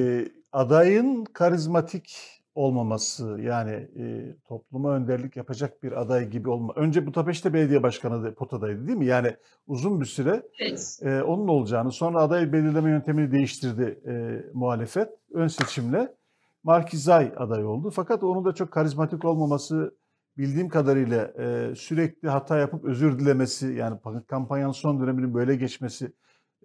adayın 0.52 1.26
karizmatik 1.26 2.35
olmaması 2.56 3.38
yani 3.42 3.72
e, 3.72 4.36
topluma 4.48 4.96
önderlik 4.96 5.36
yapacak 5.36 5.84
bir 5.84 6.02
aday 6.02 6.30
gibi 6.30 6.50
olma. 6.50 6.74
Önce 6.76 7.06
Budapeşte 7.06 7.54
Belediye 7.54 7.84
Başkanı 7.84 8.24
da 8.24 8.36
potadaydı 8.36 8.88
değil 8.88 8.98
mi? 8.98 9.06
Yani 9.06 9.36
uzun 9.68 10.02
bir 10.02 10.06
süre 10.06 10.44
evet. 10.60 11.00
e, 11.02 11.22
onun 11.22 11.48
olacağını 11.48 11.92
sonra 11.92 12.22
aday 12.22 12.54
belirleme 12.54 12.90
yöntemini 12.90 13.32
değiştirdi 13.32 14.00
e, 14.08 14.44
muhalefet 14.54 15.10
ön 15.34 15.48
seçimle. 15.48 16.16
Markizay 16.64 17.34
aday 17.38 17.66
oldu. 17.66 17.90
Fakat 17.90 18.24
onun 18.24 18.46
da 18.46 18.54
çok 18.54 18.72
karizmatik 18.72 19.26
olmaması 19.26 19.98
bildiğim 20.38 20.70
kadarıyla 20.70 21.26
e, 21.26 21.76
sürekli 21.76 22.30
hata 22.30 22.58
yapıp 22.58 22.86
özür 22.86 23.20
dilemesi 23.20 23.68
yani 23.68 24.00
kampanyanın 24.28 24.72
son 24.72 25.02
döneminin 25.02 25.34
böyle 25.34 25.56
geçmesi 25.56 26.14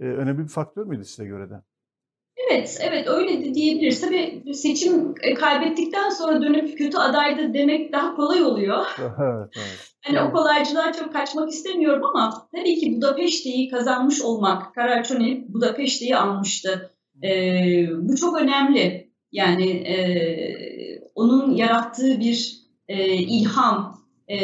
e, 0.01 0.05
önemli 0.05 0.43
bir 0.43 0.49
faktör 0.49 0.87
müydü 0.87 1.05
size 1.05 1.25
göre 1.25 1.51
de? 1.51 1.63
Evet, 2.51 2.79
evet 2.81 3.09
öyle 3.09 3.45
de 3.45 3.55
diyebiliriz. 3.55 4.01
Tabii 4.01 4.55
seçim 4.55 5.15
e, 5.23 5.35
kaybettikten 5.35 6.11
sonra 6.11 6.43
dönüp 6.43 6.79
kötü 6.79 6.99
adaydı 6.99 7.55
demek 7.55 7.93
daha 7.93 8.17
kolay 8.17 8.43
oluyor. 8.43 8.87
evet, 8.99 9.49
evet. 9.57 9.91
Hani 10.03 10.21
o 10.21 10.33
kolaycılığa 10.33 10.93
çok 10.93 11.13
kaçmak 11.13 11.51
istemiyorum 11.51 12.03
ama 12.05 12.49
tabii 12.57 12.75
ki 12.75 12.97
Budapeşte'yi 12.97 13.69
kazanmış 13.69 14.23
olmak, 14.23 14.75
Karaçoni 14.75 15.45
Budapeşte'yi 15.49 16.17
almıştı. 16.17 16.91
Ee, 17.25 17.87
bu 17.99 18.17
çok 18.17 18.41
önemli. 18.41 19.11
Yani 19.33 19.71
e, 19.71 19.97
onun 21.15 21.55
yarattığı 21.55 22.21
bir 22.21 22.61
e, 22.89 23.15
ilham, 23.15 23.99
e, 24.29 24.39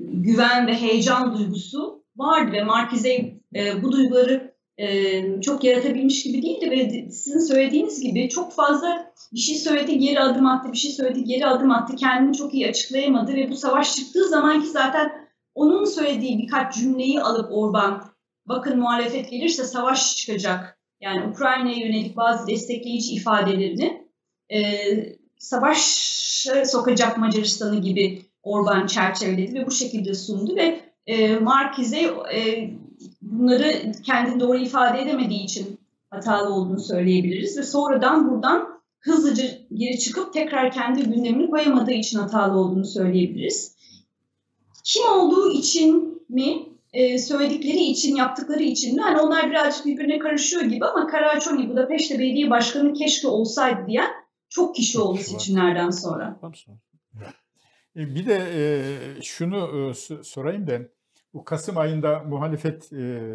güven 0.00 0.66
ve 0.66 0.74
heyecan 0.74 1.38
duygusu 1.38 2.04
vardı 2.16 2.52
ve 2.52 2.64
Markize 2.64 3.34
e, 3.54 3.82
bu 3.82 3.92
duyguları 3.92 4.51
çok 5.42 5.64
yaratabilmiş 5.64 6.22
gibi 6.22 6.42
değildi 6.42 6.70
ve 6.70 7.10
sizin 7.10 7.38
söylediğiniz 7.38 8.00
gibi 8.00 8.28
çok 8.28 8.52
fazla 8.52 9.12
bir 9.32 9.38
şey 9.38 9.56
söyledi 9.56 9.98
geri 9.98 10.20
adım 10.20 10.46
attı, 10.46 10.72
bir 10.72 10.78
şey 10.78 10.90
söyledi 10.90 11.24
geri 11.24 11.46
adım 11.46 11.70
attı. 11.70 11.96
Kendini 11.96 12.36
çok 12.36 12.54
iyi 12.54 12.68
açıklayamadı 12.68 13.34
ve 13.34 13.50
bu 13.50 13.56
savaş 13.56 13.96
çıktığı 13.96 14.28
zaman 14.28 14.62
ki 14.62 14.68
zaten 14.68 15.12
onun 15.54 15.84
söylediği 15.84 16.38
birkaç 16.38 16.74
cümleyi 16.74 17.20
alıp 17.20 17.52
Orban 17.52 18.04
bakın 18.46 18.78
muhalefet 18.78 19.30
gelirse 19.30 19.64
savaş 19.64 20.16
çıkacak. 20.16 20.78
Yani 21.00 21.30
Ukrayna'ya 21.30 21.76
yönelik 21.76 22.16
bazı 22.16 22.46
destekleyici 22.46 23.14
ifadelerini 23.14 24.06
e, 24.52 24.60
savaşa 25.38 26.64
sokacak 26.64 27.18
Macaristan'ı 27.18 27.80
gibi 27.80 28.22
Orban 28.42 28.86
çerçeveledi 28.86 29.54
ve 29.54 29.66
bu 29.66 29.70
şekilde 29.70 30.14
sundu 30.14 30.56
ve 30.56 30.80
e, 31.06 31.36
Markize 31.36 32.00
e, 32.34 32.70
bunları 33.22 33.92
kendini 34.02 34.40
doğru 34.40 34.58
ifade 34.58 35.02
edemediği 35.02 35.44
için 35.44 35.80
hatalı 36.10 36.54
olduğunu 36.54 36.80
söyleyebiliriz 36.80 37.58
ve 37.58 37.62
sonradan 37.62 38.30
buradan 38.30 38.82
hızlıca 39.00 39.44
geri 39.74 39.98
çıkıp 39.98 40.32
tekrar 40.32 40.72
kendi 40.72 41.02
gündemini 41.02 41.50
koyamadığı 41.50 41.92
için 41.92 42.18
hatalı 42.18 42.58
olduğunu 42.58 42.84
söyleyebiliriz. 42.84 43.76
Kim 44.84 45.06
olduğu 45.12 45.52
için 45.52 46.22
mi, 46.28 46.66
e, 46.92 47.18
söyledikleri 47.18 47.82
için, 47.82 48.16
yaptıkları 48.16 48.62
için 48.62 48.94
mi? 48.94 49.02
Hani 49.02 49.20
onlar 49.20 49.50
birazcık 49.50 49.86
birbirine 49.86 50.18
karışıyor 50.18 50.62
gibi 50.62 50.84
ama 50.84 51.06
Karaçoni 51.06 51.68
Budapeşte 51.68 52.18
Belediye 52.18 52.50
Başkanı 52.50 52.94
keşke 52.94 53.28
olsaydı 53.28 53.86
diyen 53.86 54.10
çok 54.48 54.76
kişi 54.76 54.98
oldu 54.98 55.20
seçimlerden 55.22 55.90
sonra. 55.90 56.40
E, 57.96 58.14
bir 58.14 58.26
de 58.26 58.44
e, 58.54 59.22
şunu 59.22 59.92
sorayım 60.24 60.66
ben 60.66 60.88
bu 61.34 61.44
Kasım 61.44 61.78
ayında 61.78 62.18
muhalefet 62.18 62.92
e, 62.92 63.32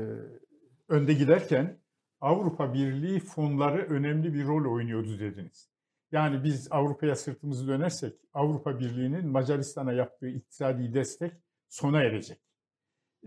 önde 0.88 1.14
giderken 1.14 1.80
Avrupa 2.22 2.74
Birliği 2.74 3.20
fonları 3.20 3.82
önemli 3.82 4.34
bir 4.34 4.46
rol 4.46 4.74
oynuyordu 4.74 5.20
dediniz. 5.20 5.70
Yani 6.12 6.44
biz 6.44 6.68
Avrupa'ya 6.72 7.16
sırtımızı 7.16 7.68
dönersek 7.68 8.14
Avrupa 8.34 8.80
Birliği'nin 8.80 9.28
Macaristan'a 9.28 9.94
yaptığı 9.94 10.28
iktisadi 10.28 10.94
destek 10.94 11.34
sona 11.70 12.04
erecek. 12.04 12.42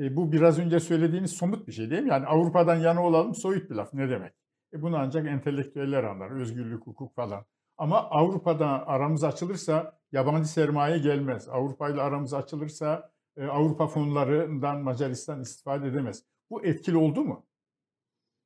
E, 0.01 0.17
bu 0.17 0.33
biraz 0.33 0.59
önce 0.59 0.81
söylediğiniz 0.81 1.33
somut 1.33 1.69
bir 1.69 1.73
şey 1.73 1.91
değil 1.91 2.03
mi? 2.03 2.09
Yani 2.09 2.27
Avrupa'dan 2.27 2.77
yana 2.77 3.05
olalım 3.05 3.35
soyut 3.35 3.71
bir 3.71 3.75
laf 3.75 3.95
ne 3.95 4.11
demek? 4.11 4.35
E, 4.73 4.83
bunu 4.83 4.97
ancak 4.97 5.27
entelektüeller 5.27 6.05
anlar, 6.05 6.31
özgürlük, 6.31 6.87
hukuk 6.87 7.15
falan. 7.15 7.45
Ama 7.79 8.11
Avrupa'da 8.11 8.87
aramız 8.87 9.25
açılırsa 9.25 9.99
yabancı 10.13 10.49
sermaye 10.49 10.99
gelmez. 10.99 11.49
Avrupa 11.49 11.89
ile 11.91 12.01
aramız 12.01 12.35
açılırsa 12.35 13.11
Avrupa 13.51 13.87
fonlarından 13.87 14.83
Macaristan 14.83 15.41
istifade 15.41 15.89
edemez. 15.89 16.25
Bu 16.51 16.65
etkili 16.65 16.97
oldu 16.97 17.25
mu? 17.25 17.47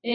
E, 0.07 0.13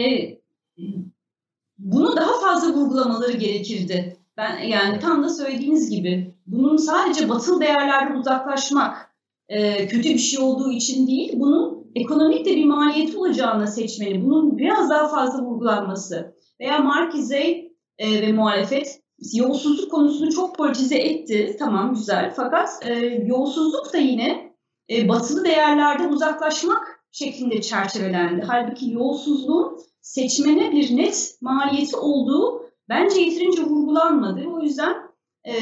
bunu 1.78 2.16
daha 2.16 2.40
fazla 2.40 2.74
vurgulamaları 2.74 3.36
gerekirdi. 3.36 4.16
Ben 4.36 4.58
yani 4.58 4.98
tam 4.98 5.24
da 5.24 5.28
söylediğiniz 5.28 5.90
gibi 5.90 6.34
bunun 6.46 6.76
sadece 6.76 7.28
batıl 7.28 7.60
değerlerden 7.60 8.16
uzaklaşmak 8.16 9.14
e, 9.48 9.86
kötü 9.88 10.08
bir 10.08 10.18
şey 10.18 10.44
olduğu 10.44 10.72
için 10.72 11.06
değil, 11.06 11.32
bunun 11.36 11.90
ekonomik 11.94 12.46
de 12.46 12.56
bir 12.56 12.64
maliyeti 12.64 13.18
olacağını 13.18 13.66
seçmeni, 13.66 14.24
bunun 14.24 14.58
biraz 14.58 14.90
daha 14.90 15.08
fazla 15.08 15.42
vurgulanması 15.42 16.34
veya 16.60 16.78
Markize 16.78 17.70
e, 17.98 18.22
ve 18.22 18.32
muhalefet 18.32 19.00
yolsuzluk 19.32 19.90
konusunu 19.90 20.32
çok 20.32 20.56
politize 20.56 20.96
etti. 20.96 21.56
Tamam 21.58 21.94
güzel 21.94 22.32
fakat 22.36 22.86
e, 22.86 22.94
yolsuzluk 23.26 23.92
da 23.92 23.98
yine 23.98 24.49
e, 24.90 25.08
batılı 25.08 25.44
değerlerden 25.44 26.12
uzaklaşmak 26.12 27.00
şeklinde 27.12 27.60
çerçevelendi. 27.60 28.42
Halbuki 28.46 28.90
yolsuzluğun 28.90 29.78
seçmene 30.00 30.72
bir 30.72 30.96
net 30.96 31.38
maliyeti 31.40 31.96
olduğu 31.96 32.70
bence 32.88 33.20
yeterince 33.20 33.62
vurgulanmadı. 33.62 34.46
O 34.48 34.60
yüzden 34.60 34.96
e, 35.44 35.54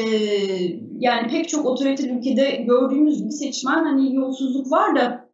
yani 0.98 1.28
pek 1.30 1.48
çok 1.48 1.66
otoriter 1.66 2.10
ülkede 2.10 2.50
gördüğümüz 2.50 3.18
gibi 3.18 3.32
seçmen 3.32 3.84
hani 3.84 4.14
yolsuzluk 4.14 4.72
var 4.72 4.96
da 4.96 5.30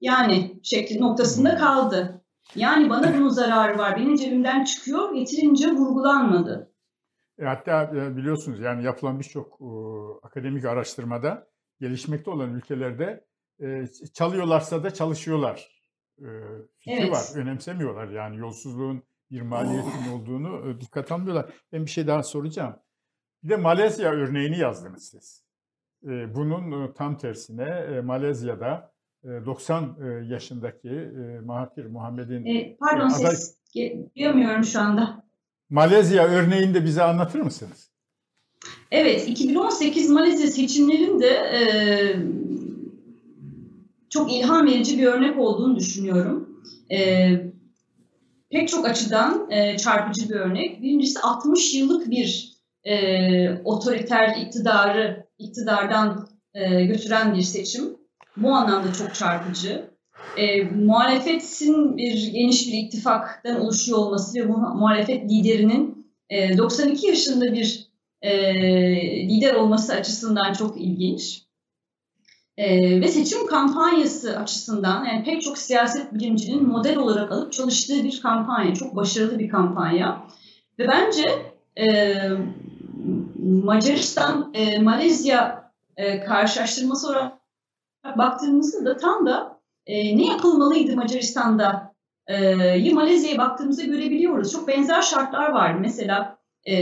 yani 0.00 0.60
şekli 0.62 1.00
noktasında 1.00 1.56
kaldı. 1.56 2.24
Yani 2.56 2.90
bana 2.90 3.14
bunun 3.14 3.28
zararı 3.28 3.78
var, 3.78 3.96
benim 3.96 4.16
cebimden 4.16 4.64
çıkıyor, 4.64 5.12
yeterince 5.14 5.70
vurgulanmadı. 5.70 6.72
E, 7.38 7.44
hatta 7.44 7.82
e, 7.82 8.16
biliyorsunuz 8.16 8.60
yani 8.60 8.84
yapılan 8.84 9.18
birçok 9.18 9.58
akademik 10.22 10.64
araştırmada 10.64 11.48
gelişmekte 11.80 12.30
olan 12.30 12.54
ülkelerde 12.54 13.27
çalıyorlarsa 14.14 14.84
da 14.84 14.94
çalışıyorlar 14.94 15.78
fikri 16.78 17.00
evet. 17.00 17.12
var. 17.12 17.24
Önemsemiyorlar 17.34 18.08
yani 18.08 18.36
yolsuzluğun 18.36 19.02
bir 19.30 19.42
maliyetin 19.42 20.12
olduğunu 20.12 20.80
dikkat 20.80 21.12
almıyorlar. 21.12 21.46
Ben 21.72 21.84
bir 21.84 21.90
şey 21.90 22.06
daha 22.06 22.22
soracağım. 22.22 22.76
Bir 23.42 23.48
de 23.48 23.56
Malezya 23.56 24.10
örneğini 24.10 24.58
yazdınız 24.58 25.08
siz. 25.08 25.44
Bunun 26.34 26.92
tam 26.92 27.18
tersine 27.18 28.00
Malezya'da 28.00 28.92
90 29.24 29.96
yaşındaki 30.22 31.10
Mahathir 31.44 31.86
Muhammed'in... 31.86 32.46
E, 32.46 32.76
pardon 32.76 33.10
aday... 33.10 33.36
ses 33.36 33.58
duyamıyorum 34.16 34.64
şu 34.64 34.80
anda. 34.80 35.28
Malezya 35.70 36.24
örneğini 36.24 36.74
de 36.74 36.84
bize 36.84 37.02
anlatır 37.02 37.40
mısınız? 37.40 37.90
Evet, 38.90 39.28
2018 39.28 40.10
Malezya 40.10 40.46
seçimlerinde 40.46 41.26
e, 41.26 41.60
çok 44.10 44.32
ilham 44.32 44.66
verici 44.66 44.98
bir 44.98 45.06
örnek 45.06 45.38
olduğunu 45.38 45.76
düşünüyorum. 45.76 46.62
E, 46.92 47.30
pek 48.50 48.68
çok 48.68 48.86
açıdan 48.86 49.50
e, 49.50 49.76
çarpıcı 49.76 50.28
bir 50.28 50.34
örnek. 50.34 50.82
Birincisi 50.82 51.20
60 51.20 51.74
yıllık 51.74 52.10
bir 52.10 52.52
e, 52.84 53.62
otoriter 53.64 54.36
iktidarı 54.36 55.26
iktidardan 55.38 56.28
e, 56.54 56.84
götüren 56.84 57.34
bir 57.34 57.42
seçim. 57.42 57.84
Bu 58.36 58.50
anlamda 58.50 58.92
çok 58.92 59.14
çarpıcı. 59.14 59.90
e, 60.36 60.62
muhalefetin 60.64 61.96
bir 61.96 62.32
geniş 62.32 62.68
bir 62.68 62.72
ittifaktan 62.72 63.60
oluşuyor 63.60 63.98
olması 63.98 64.38
ve 64.38 64.48
bu 64.48 64.58
muhalefet 64.58 65.30
liderinin 65.30 66.06
e, 66.30 66.58
92 66.58 67.06
yaşında 67.06 67.52
bir 67.52 67.88
e, 68.22 68.32
lider 69.28 69.54
olması 69.54 69.92
açısından 69.92 70.52
çok 70.52 70.80
ilginç. 70.80 71.47
E, 72.58 73.00
ve 73.00 73.08
seçim 73.08 73.46
kampanyası 73.46 74.38
açısından 74.38 75.04
yani 75.04 75.24
pek 75.24 75.42
çok 75.42 75.58
siyaset 75.58 76.14
bilimcinin 76.14 76.68
model 76.68 76.96
olarak 76.96 77.32
alıp 77.32 77.52
çalıştığı 77.52 78.04
bir 78.04 78.20
kampanya. 78.20 78.74
Çok 78.74 78.96
başarılı 78.96 79.38
bir 79.38 79.48
kampanya. 79.48 80.26
Ve 80.78 80.88
bence 80.88 81.52
e, 81.76 81.86
Macaristan, 83.44 84.50
e, 84.54 84.78
Malezya 84.78 85.70
e, 85.96 86.20
karşılaştırması 86.20 87.08
olarak 87.08 87.32
baktığımızda 88.16 88.84
da 88.84 88.96
tam 88.96 89.26
da 89.26 89.60
e, 89.86 90.16
ne 90.16 90.26
yapılmalıydı 90.26 90.96
Macaristan'da 90.96 91.94
e, 92.26 92.92
Malezya'ya 92.92 93.38
baktığımızda 93.38 93.82
görebiliyoruz. 93.82 94.52
Çok 94.52 94.68
benzer 94.68 95.02
şartlar 95.02 95.50
vardı. 95.50 95.78
Mesela 95.80 96.38
e, 96.64 96.76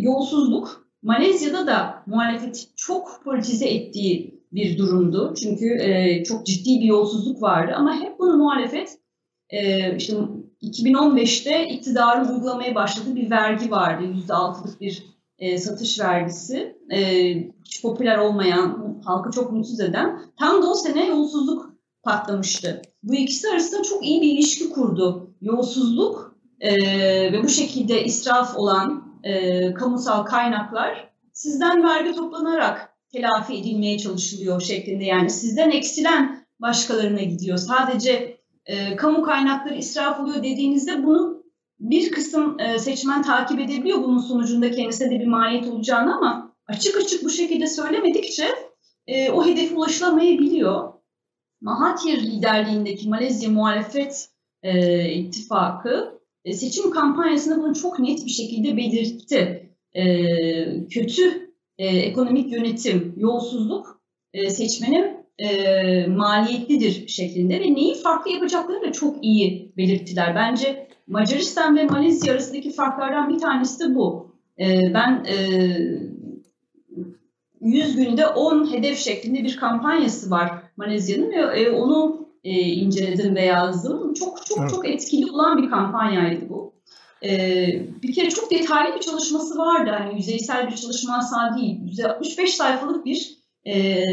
yolsuzluk 0.00 0.86
Malezya'da 1.02 1.66
da 1.66 2.02
muhalefet 2.06 2.68
çok 2.76 3.20
politize 3.24 3.68
ettiği 3.68 4.35
bir 4.52 4.78
durumdu. 4.78 5.34
Çünkü 5.42 5.78
e, 5.80 6.24
çok 6.24 6.46
ciddi 6.46 6.80
bir 6.80 6.84
yolsuzluk 6.84 7.42
vardı 7.42 7.72
ama 7.76 8.00
hep 8.00 8.18
bunu 8.18 8.36
muhalefet 8.36 8.98
e, 9.50 9.96
işte 9.96 10.16
2015'te 10.62 11.68
iktidarı 11.68 12.32
uygulamaya 12.32 12.74
başladığı 12.74 13.16
bir 13.16 13.30
vergi 13.30 13.70
vardı. 13.70 14.04
%6'lık 14.28 14.80
bir 14.80 15.02
e, 15.38 15.58
satış 15.58 16.00
vergisi. 16.00 16.76
E, 16.92 17.32
hiç 17.64 17.82
popüler 17.82 18.18
olmayan, 18.18 19.00
halkı 19.04 19.30
çok 19.30 19.52
mutsuz 19.52 19.80
eden. 19.80 20.20
Tam 20.38 20.62
da 20.62 20.70
o 20.70 20.74
sene 20.74 21.06
yolsuzluk 21.06 21.72
patlamıştı. 22.02 22.82
Bu 23.02 23.14
ikisi 23.14 23.48
arasında 23.48 23.82
çok 23.82 24.06
iyi 24.06 24.22
bir 24.22 24.32
ilişki 24.32 24.70
kurdu. 24.70 25.30
Yolsuzluk 25.40 26.36
e, 26.60 26.72
ve 27.32 27.42
bu 27.44 27.48
şekilde 27.48 28.04
israf 28.04 28.56
olan 28.56 29.20
e, 29.22 29.74
kamusal 29.74 30.22
kaynaklar 30.22 31.10
sizden 31.32 31.84
vergi 31.84 32.12
toplanarak 32.14 32.95
telafi 33.16 33.54
edilmeye 33.54 33.98
çalışılıyor 33.98 34.60
şeklinde. 34.60 35.04
Yani 35.04 35.30
sizden 35.30 35.70
eksilen 35.70 36.46
başkalarına 36.60 37.22
gidiyor. 37.22 37.58
Sadece 37.58 38.36
e, 38.66 38.96
kamu 38.96 39.22
kaynakları 39.22 39.74
israf 39.74 40.20
oluyor 40.20 40.42
dediğinizde 40.42 41.04
bunu 41.04 41.44
bir 41.80 42.10
kısım 42.10 42.60
e, 42.60 42.78
seçmen 42.78 43.22
takip 43.22 43.60
edebiliyor 43.60 44.02
bunun 44.02 44.18
sonucunda 44.18 44.70
kendisine 44.70 45.10
de 45.10 45.20
bir 45.20 45.26
maliyet 45.26 45.66
olacağını 45.66 46.16
ama 46.16 46.56
açık 46.66 46.96
açık 46.96 47.24
bu 47.24 47.30
şekilde 47.30 47.66
söylemedikçe 47.66 48.46
e, 49.06 49.30
o 49.30 49.46
hedefe 49.46 49.74
ulaşılamayabiliyor. 49.74 50.92
Mahathir 51.60 52.22
liderliğindeki 52.22 53.08
Malezya 53.08 53.50
Muhalefet 53.50 54.28
e, 54.62 55.12
İttifakı 55.12 56.20
e, 56.44 56.52
seçim 56.52 56.90
kampanyasında 56.90 57.62
bunu 57.62 57.74
çok 57.74 57.98
net 57.98 58.24
bir 58.24 58.30
şekilde 58.30 58.76
belirtti. 58.76 59.70
E, 59.94 60.04
kötü 60.88 61.45
e, 61.78 61.86
ekonomik 61.86 62.52
yönetim, 62.52 63.14
yolsuzluk 63.16 64.00
e, 64.32 64.50
seçmenin 64.50 65.16
e, 65.38 66.06
maliyetlidir 66.06 67.08
şeklinde 67.08 67.60
ve 67.60 67.74
neyi 67.74 67.94
farklı 67.94 68.30
yapacaklarını 68.30 68.82
da 68.82 68.92
çok 68.92 69.24
iyi 69.24 69.72
belirttiler. 69.76 70.34
Bence 70.34 70.88
Macaristan 71.06 71.76
ve 71.76 71.84
Malezya 71.84 72.32
arasındaki 72.32 72.70
farklardan 72.70 73.28
bir 73.28 73.38
tanesi 73.38 73.80
de 73.80 73.94
bu. 73.94 74.34
E, 74.60 74.94
ben 74.94 75.24
e, 75.24 75.36
100 77.60 77.96
günde 77.96 78.26
10 78.26 78.72
hedef 78.72 78.98
şeklinde 78.98 79.44
bir 79.44 79.56
kampanyası 79.56 80.30
var 80.30 80.52
Malezya'nın 80.76 81.30
ve 81.30 81.60
e, 81.60 81.70
onu 81.70 82.26
e, 82.44 82.50
inceledim 82.60 83.34
ve 83.34 83.42
yazdım. 83.42 84.14
Çok 84.14 84.46
çok 84.46 84.58
evet. 84.58 84.70
çok 84.70 84.88
etkili 84.88 85.30
olan 85.30 85.62
bir 85.62 85.70
kampanyaydı 85.70 86.48
bu. 86.48 86.65
E, 87.24 87.30
bir 88.02 88.14
kere 88.14 88.30
çok 88.30 88.50
detaylı 88.50 88.96
bir 88.96 89.00
çalışması 89.00 89.58
vardı. 89.58 89.90
Hani 89.98 90.16
yüzeysel 90.16 90.70
bir 90.70 90.76
çalışma 90.76 91.16
asla 91.18 91.56
değil. 91.58 91.78
165 91.84 92.54
sayfalık 92.54 93.04
bir 93.04 93.36
e, 93.64 94.04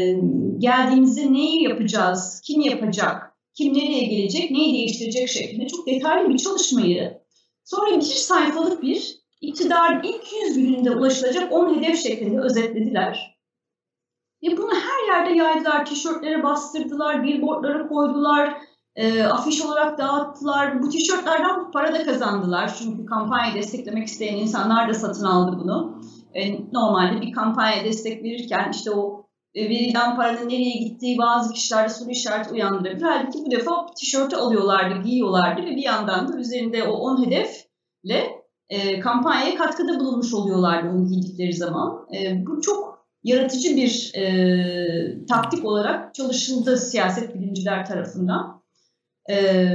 geldiğimizde 0.58 1.32
neyi 1.32 1.62
yapacağız, 1.62 2.40
kim 2.44 2.60
yapacak, 2.60 3.36
kim 3.54 3.74
nereye 3.74 4.04
gelecek, 4.04 4.50
neyi 4.50 4.74
değiştirecek 4.74 5.28
şeklinde 5.28 5.66
çok 5.66 5.86
detaylı 5.86 6.28
bir 6.28 6.38
çalışmayı 6.38 7.24
sonra 7.64 7.96
bir 7.96 8.02
sayfalık 8.02 8.82
bir 8.82 9.24
iktidar 9.40 10.00
ilk 10.04 10.32
100 10.46 10.56
gününde 10.56 10.90
ulaşılacak 10.90 11.52
10 11.52 11.74
hedef 11.74 12.02
şeklinde 12.02 12.40
özetlediler. 12.40 13.34
Ve 14.42 14.56
bunu 14.56 14.74
her 14.74 15.14
yerde 15.14 15.38
yaydılar, 15.38 15.86
tişörtlere 15.86 16.42
bastırdılar, 16.42 17.24
billboardlara 17.24 17.88
koydular, 17.88 18.58
e, 18.96 19.22
afiş 19.22 19.62
olarak 19.62 19.98
dağıttılar. 19.98 20.82
Bu 20.82 20.88
tişörtlerden 20.88 21.70
para 21.70 21.94
da 21.94 22.04
kazandılar. 22.04 22.76
Çünkü 22.78 23.06
kampanyayı 23.06 23.54
desteklemek 23.54 24.08
isteyen 24.08 24.36
insanlar 24.36 24.88
da 24.88 24.94
satın 24.94 25.24
aldı 25.24 25.58
bunu. 25.64 26.00
E, 26.34 26.72
normalde 26.72 27.20
bir 27.20 27.32
kampanya 27.32 27.84
destek 27.84 28.24
verirken 28.24 28.70
işte 28.70 28.90
o 28.90 29.26
e, 29.54 29.68
verilen 29.68 30.16
paranın 30.16 30.48
nereye 30.48 30.78
gittiği 30.78 31.18
bazı 31.18 31.54
kişilerde 31.54 31.88
soru 31.88 32.10
işareti 32.10 32.50
uyandırabilir. 32.50 33.02
Halbuki 33.02 33.38
bu 33.46 33.50
defa 33.50 33.86
tişörtü 33.86 34.36
alıyorlardı, 34.36 35.02
giyiyorlardı 35.02 35.62
ve 35.62 35.70
bir 35.70 35.82
yandan 35.82 36.32
da 36.32 36.38
üzerinde 36.38 36.82
o 36.82 36.92
10 36.92 37.26
hedefle 37.26 38.44
e, 38.68 39.00
kampanyaya 39.00 39.56
katkıda 39.56 40.00
bulunmuş 40.00 40.34
oluyorlardı 40.34 40.88
onu 40.88 41.08
giydikleri 41.08 41.52
zaman. 41.52 42.06
E, 42.14 42.46
bu 42.46 42.60
çok 42.60 43.06
yaratıcı 43.24 43.76
bir 43.76 44.12
e, 44.14 45.26
taktik 45.26 45.64
olarak 45.64 46.14
çalışıldı 46.14 46.76
siyaset 46.76 47.34
bilimciler 47.34 47.86
tarafından. 47.86 48.63
E, 49.30 49.66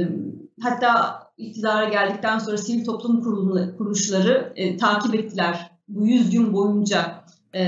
hatta 0.60 1.22
iktidara 1.36 1.88
geldikten 1.88 2.38
sonra 2.38 2.56
sivil 2.56 2.84
toplum 2.84 3.22
kuruluşları 3.76 4.52
e, 4.56 4.76
takip 4.76 5.14
ettiler 5.14 5.70
bu 5.88 6.06
100 6.06 6.30
gün 6.30 6.52
boyunca 6.52 7.24
e, 7.52 7.62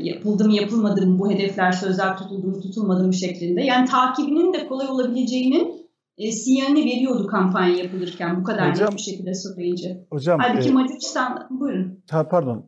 yapıldı 0.00 0.44
mı 0.44 0.54
yapılmadı 0.54 1.06
mı 1.06 1.18
bu 1.18 1.30
hedefler 1.30 1.72
sözler 1.72 2.16
tutuldu 2.16 2.46
mu 2.46 2.60
tutulmadı 2.60 3.06
mı 3.06 3.14
şeklinde. 3.14 3.62
Yani 3.62 3.88
takibinin 3.88 4.52
de 4.52 4.66
kolay 4.66 4.88
olabileceğinin 4.88 5.86
e, 6.18 6.32
sinyalini 6.32 6.84
veriyordu 6.84 7.26
kampanya 7.26 7.76
yapılırken 7.76 8.40
bu 8.40 8.44
kadar 8.44 8.70
hocam, 8.70 8.86
net 8.86 8.96
bir 8.96 9.02
şekilde 9.02 9.34
söyleyince. 9.34 10.06
Hocam, 10.10 10.40
Halbuki 10.40 10.68
e, 10.68 10.72
Macaristan, 10.72 11.46
buyurun. 11.50 12.02
Ta, 12.06 12.28
pardon, 12.28 12.66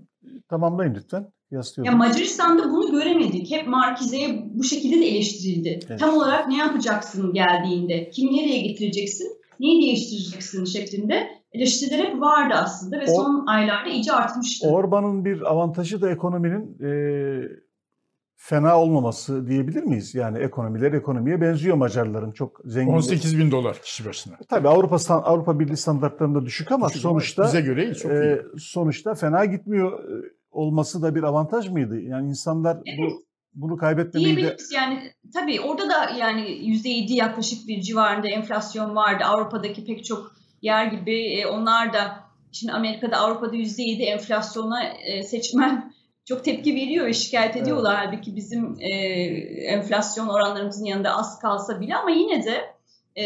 tamamlayın 0.48 0.94
lütfen. 0.94 1.32
Ya 1.84 1.92
Macaristan'da 1.92 2.70
bunu 2.70 2.90
göremedik. 2.90 3.50
Hep 3.50 3.68
Markize'ye 3.68 4.44
bu 4.54 4.64
şekilde 4.64 5.00
de 5.00 5.06
eleştirildi. 5.06 5.80
Evet. 5.88 6.00
Tam 6.00 6.16
olarak 6.16 6.48
ne 6.48 6.56
yapacaksın 6.56 7.32
geldiğinde, 7.32 8.10
kimi 8.10 8.36
nereye 8.36 8.60
getireceksin, 8.60 9.28
neyi 9.60 9.82
değiştireceksin 9.82 10.64
şeklinde 10.64 11.28
eleştiriler 11.52 12.04
hep 12.04 12.20
vardı 12.20 12.54
aslında 12.56 13.00
ve 13.00 13.04
o, 13.08 13.14
son 13.14 13.46
aylarda 13.46 13.88
iyice 13.88 14.12
artmıştı. 14.12 14.68
Orban'ın 14.68 15.24
bir 15.24 15.50
avantajı 15.50 16.02
da 16.02 16.10
ekonominin 16.10 16.78
e, 16.82 16.90
fena 18.36 18.80
olmaması 18.80 19.46
diyebilir 19.46 19.82
miyiz? 19.82 20.14
Yani 20.14 20.38
ekonomiler 20.38 20.92
ekonomiye 20.92 21.40
benziyor 21.40 21.76
Macarların 21.76 22.32
çok 22.32 22.60
zengin. 22.64 22.92
18 22.92 23.38
bin 23.38 23.50
dolar 23.50 23.82
kişi 23.82 24.04
başına. 24.04 24.34
Tabii 24.48 24.68
Avrupa 24.68 25.14
Avrupa 25.14 25.60
Birliği 25.60 25.76
standartlarında 25.76 26.46
düşük 26.46 26.72
ama 26.72 26.88
düşük 26.88 27.02
sonuçta 27.02 27.44
bize 27.44 27.60
göre 27.60 27.94
çok 27.94 28.12
iyi. 28.12 28.14
E, 28.14 28.42
sonuçta 28.58 29.14
fena 29.14 29.44
gitmiyor 29.44 30.04
e, 30.04 30.37
olması 30.58 31.02
da 31.02 31.14
bir 31.14 31.22
avantaj 31.22 31.68
mıydı? 31.68 32.00
Yani 32.00 32.28
insanlar 32.28 32.78
evet. 32.86 32.98
bu 32.98 33.24
bunu 33.54 33.76
kaybetmemeyi 33.76 34.36
de... 34.36 34.56
Yani 34.74 35.12
tabii 35.34 35.60
orada 35.60 35.88
da 35.88 36.10
yani 36.18 36.40
%7 36.40 37.12
yaklaşık 37.12 37.68
bir 37.68 37.80
civarında 37.80 38.28
enflasyon 38.28 38.96
vardı. 38.96 39.24
Avrupa'daki 39.24 39.84
pek 39.84 40.04
çok 40.04 40.32
yer 40.62 40.86
gibi 40.86 41.26
e, 41.26 41.46
onlar 41.46 41.92
da 41.92 42.20
şimdi 42.52 42.72
Amerika'da 42.72 43.16
Avrupa'da 43.16 43.56
%7 43.56 44.02
enflasyona 44.02 44.84
e, 44.84 45.22
seçmen 45.22 45.92
çok 46.24 46.44
tepki 46.44 46.74
veriyor 46.74 47.06
ve 47.06 47.12
şikayet 47.12 47.56
ediyorlar. 47.56 47.98
Evet. 47.98 48.08
Halbuki 48.12 48.36
bizim 48.36 48.76
e, 48.80 48.90
enflasyon 49.74 50.28
oranlarımızın 50.28 50.84
yanında 50.84 51.16
az 51.16 51.38
kalsa 51.38 51.80
bile 51.80 51.96
ama 51.96 52.10
yine 52.10 52.44
de 52.44 52.78
e, 53.20 53.24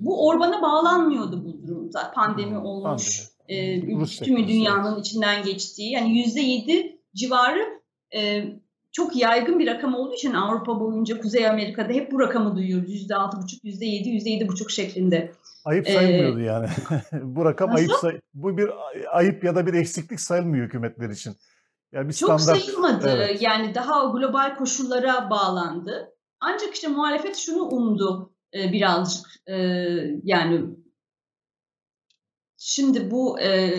bu 0.00 0.28
Orban'a 0.28 0.62
bağlanmıyordu 0.62 1.44
bu 1.44 1.66
durumda. 1.66 2.12
Pandemi 2.14 2.58
olmuş, 2.58 3.22
e, 3.48 3.80
tümü 4.06 4.48
dünyanın 4.48 5.00
içinden 5.00 5.44
geçtiği. 5.44 5.92
Yani 5.92 6.18
yüzde 6.18 6.40
yedi 6.40 6.98
civarı 7.14 7.80
e, 8.14 8.44
çok 8.92 9.16
yaygın 9.16 9.58
bir 9.58 9.66
rakam 9.66 9.94
olduğu 9.94 10.14
için 10.14 10.34
Avrupa 10.34 10.80
boyunca 10.80 11.20
Kuzey 11.20 11.48
Amerika'da 11.48 11.92
hep 11.92 12.12
bu 12.12 12.20
rakamı 12.20 12.56
duyuyoruz. 12.56 12.92
Yüzde 12.92 13.16
altı 13.16 13.42
buçuk, 13.42 13.64
yüzde 13.64 13.86
yedi, 13.86 14.08
yüzde 14.08 14.30
yedi 14.30 14.48
buçuk 14.48 14.70
şeklinde. 14.70 15.32
Ayıp 15.64 15.88
sayılmıyordu 15.88 16.40
ee, 16.40 16.44
yani. 16.44 16.68
bu 17.22 17.44
rakam 17.44 17.70
nasıl? 17.70 17.78
ayıp 17.78 17.92
say 17.92 18.20
bu 18.34 18.58
bir 18.58 18.70
ayıp 19.12 19.44
ya 19.44 19.54
da 19.54 19.66
bir 19.66 19.74
eksiklik 19.74 20.20
sayılmıyor 20.20 20.66
hükümetler 20.66 21.10
için. 21.10 21.36
Yani 21.92 22.08
bir 22.08 22.14
Çok 22.14 22.40
standart, 22.40 22.64
sayılmadı. 22.64 23.08
Evet. 23.16 23.42
Yani 23.42 23.74
daha 23.74 24.04
global 24.04 24.56
koşullara 24.56 25.30
bağlandı. 25.30 26.14
Ancak 26.40 26.74
işte 26.74 26.88
muhalefet 26.88 27.36
şunu 27.36 27.62
umdu 27.62 28.32
e, 28.54 28.72
birazcık. 28.72 29.26
E, 29.46 29.56
yani 30.24 30.62
şimdi 32.64 33.10
bu 33.10 33.40
e, 33.40 33.70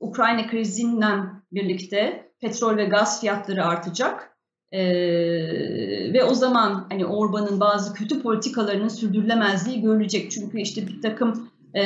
Ukrayna 0.00 0.46
krizinden 0.46 1.42
birlikte 1.52 2.30
petrol 2.40 2.76
ve 2.76 2.84
gaz 2.84 3.20
fiyatları 3.20 3.64
artacak. 3.64 4.30
E, 4.72 4.82
ve 6.12 6.24
o 6.24 6.34
zaman 6.34 6.86
hani 6.90 7.06
Orban'ın 7.06 7.60
bazı 7.60 7.94
kötü 7.94 8.22
politikalarının 8.22 8.88
sürdürülemezliği 8.88 9.80
görülecek. 9.80 10.30
Çünkü 10.30 10.60
işte 10.60 10.86
bir 10.86 11.02
takım 11.02 11.48
e, 11.74 11.82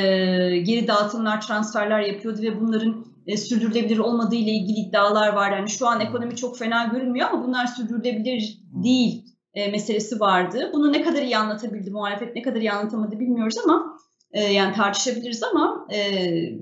geri 0.57 0.87
dağıtımlar, 0.87 1.41
transferler 1.41 1.99
yapıyordu 1.99 2.41
ve 2.41 2.61
bunların 2.61 3.05
e, 3.27 3.37
sürdürülebilir 3.37 3.97
olmadığı 3.97 4.35
ile 4.35 4.51
ilgili 4.51 4.79
iddialar 4.79 5.33
var. 5.33 5.51
Yani 5.51 5.69
şu 5.69 5.87
an 5.87 5.99
ekonomi 5.99 6.35
çok 6.35 6.57
fena 6.57 6.83
görünmüyor 6.83 7.29
ama 7.31 7.47
bunlar 7.47 7.67
sürdürülebilir 7.67 8.59
değil 8.83 9.25
e, 9.53 9.71
meselesi 9.71 10.19
vardı. 10.19 10.69
Bunu 10.73 10.93
ne 10.93 11.01
kadar 11.01 11.21
iyi 11.21 11.37
anlatabildi 11.37 11.91
muhalefet, 11.91 12.35
ne 12.35 12.41
kadar 12.41 12.59
iyi 12.59 12.71
anlatamadı 12.71 13.19
bilmiyoruz 13.19 13.57
ama 13.63 13.99
e, 14.31 14.41
yani 14.43 14.75
tartışabiliriz 14.75 15.43
ama 15.43 15.87
e, 15.91 15.97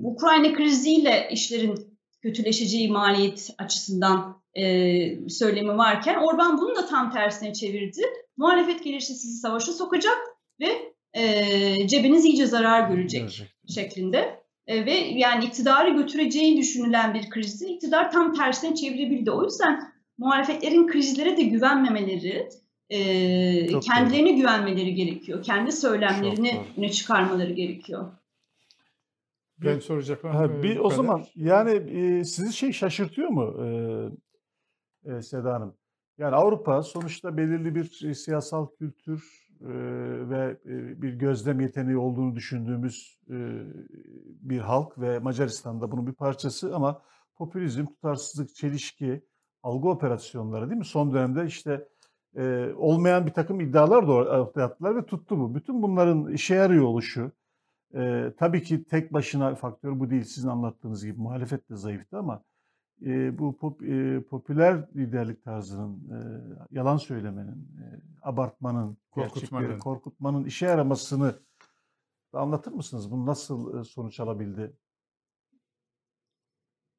Ukrayna 0.02 0.52
kriziyle 0.52 1.28
işlerin 1.32 1.98
kötüleşeceği 2.22 2.90
maliyet 2.90 3.50
açısından 3.58 4.42
e, 4.54 5.28
söylemi 5.28 5.78
varken 5.78 6.14
Orban 6.14 6.58
bunu 6.58 6.76
da 6.76 6.86
tam 6.86 7.12
tersine 7.12 7.52
çevirdi. 7.52 8.00
Muhalefet 8.36 8.84
gelirse 8.84 9.14
sizi 9.14 9.38
savaşa 9.38 9.72
sokacak 9.72 10.18
ve 10.60 10.92
e, 11.14 11.88
cebiniz 11.88 12.24
iyice 12.24 12.46
zarar 12.46 12.90
görecek 12.90 13.20
Gerçekten. 13.20 13.74
şeklinde. 13.74 14.38
E, 14.66 14.86
ve 14.86 14.94
yani 14.94 15.44
iktidarı 15.44 15.90
götüreceği 15.90 16.56
düşünülen 16.56 17.14
bir 17.14 17.30
krizi 17.30 17.66
iktidar 17.66 18.12
tam 18.12 18.34
tersine 18.34 18.74
çevirebildi. 18.74 19.30
O 19.30 19.44
yüzden 19.44 19.80
muhalefetlerin 20.18 20.86
krizlere 20.86 21.36
de 21.36 21.42
güvenmemeleri, 21.42 22.48
e, 22.90 23.80
kendilerine 23.80 24.30
doğru. 24.30 24.36
güvenmeleri 24.36 24.94
gerekiyor. 24.94 25.42
Kendi 25.42 25.72
söylemlerini 25.72 26.60
öne 26.76 26.88
çıkarmaları 26.88 27.52
gerekiyor. 27.52 28.12
Ben 29.64 29.78
soracaklar. 29.78 30.34
Ha, 30.34 30.62
bir, 30.62 30.78
o 30.78 30.90
zaman 30.90 31.24
yani 31.36 31.70
e, 31.70 32.24
sizi 32.24 32.52
şey 32.52 32.72
şaşırtıyor 32.72 33.28
mu 33.28 33.56
e, 33.64 33.68
e, 35.12 35.22
Seda 35.22 35.54
Hanım? 35.54 35.74
Yani 36.18 36.34
Avrupa 36.36 36.82
sonuçta 36.82 37.36
belirli 37.36 37.74
bir 37.74 38.04
e, 38.04 38.14
siyasal 38.14 38.66
kültür 38.66 39.48
e, 39.60 39.68
ve 40.30 40.56
e, 40.64 41.02
bir 41.02 41.12
gözlem 41.12 41.60
yeteneği 41.60 41.96
olduğunu 41.96 42.34
düşündüğümüz 42.34 43.18
e, 43.30 43.36
bir 44.42 44.58
halk 44.58 44.98
ve 45.00 45.18
Macaristan'da 45.18 45.90
bunun 45.92 46.06
bir 46.06 46.12
parçası 46.12 46.74
ama 46.74 47.02
popülizm, 47.36 47.86
tutarsızlık, 47.86 48.54
çelişki, 48.54 49.22
algı 49.62 49.88
operasyonları 49.88 50.70
değil 50.70 50.78
mi? 50.78 50.84
Son 50.84 51.12
dönemde 51.12 51.46
işte 51.46 51.88
e, 52.38 52.74
olmayan 52.76 53.26
bir 53.26 53.32
takım 53.32 53.60
iddialar 53.60 54.08
da 54.08 54.12
ortaya 54.12 54.64
attılar 54.64 54.96
ve 54.96 55.06
tuttu 55.06 55.38
bu. 55.38 55.54
Bütün 55.54 55.82
bunların 55.82 56.32
işe 56.32 56.54
yarıyor 56.54 56.84
oluşu, 56.84 57.32
e, 57.94 58.32
tabii 58.38 58.62
ki 58.62 58.84
tek 58.84 59.12
başına 59.12 59.54
faktör 59.54 60.00
bu 60.00 60.10
değil. 60.10 60.24
Sizin 60.24 60.48
anlattığınız 60.48 61.04
gibi 61.04 61.20
muhalefet 61.20 61.70
de 61.70 61.76
zayıftı 61.76 62.18
ama 62.18 62.42
e, 63.06 63.38
bu 63.38 63.56
pop, 63.56 63.82
e, 63.82 64.22
popüler 64.30 64.88
liderlik 64.96 65.44
tarzının, 65.44 65.96
e, 65.96 66.18
yalan 66.70 66.96
söylemenin, 66.96 67.68
e, 67.78 67.84
abartmanın, 68.22 68.96
korkutmanın. 69.10 69.78
korkutmanın 69.78 70.44
işe 70.44 70.66
yaramasını 70.66 71.34
anlatır 72.32 72.72
mısınız? 72.72 73.10
Bu 73.10 73.26
nasıl 73.26 73.80
e, 73.80 73.84
sonuç 73.84 74.20
alabildi? 74.20 74.72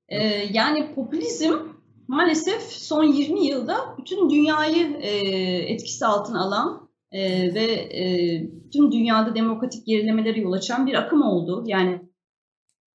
Ee, 0.09 0.17
yani 0.51 0.95
popülizm 0.95 1.53
maalesef 2.09 2.61
son 2.61 3.03
20 3.03 3.45
yılda 3.45 3.95
bütün 3.97 4.29
dünyayı 4.29 4.97
e, 5.01 5.09
etkisi 5.73 6.05
altına 6.05 6.43
alan 6.43 6.89
e, 7.11 7.53
ve 7.53 7.65
e, 7.71 8.03
tüm 8.73 8.91
dünyada 8.91 9.35
demokratik 9.35 9.87
gerilemelere 9.87 10.39
yol 10.39 10.51
açan 10.51 10.87
bir 10.87 10.93
akım 10.93 11.21
oldu. 11.21 11.63
Yani 11.67 12.01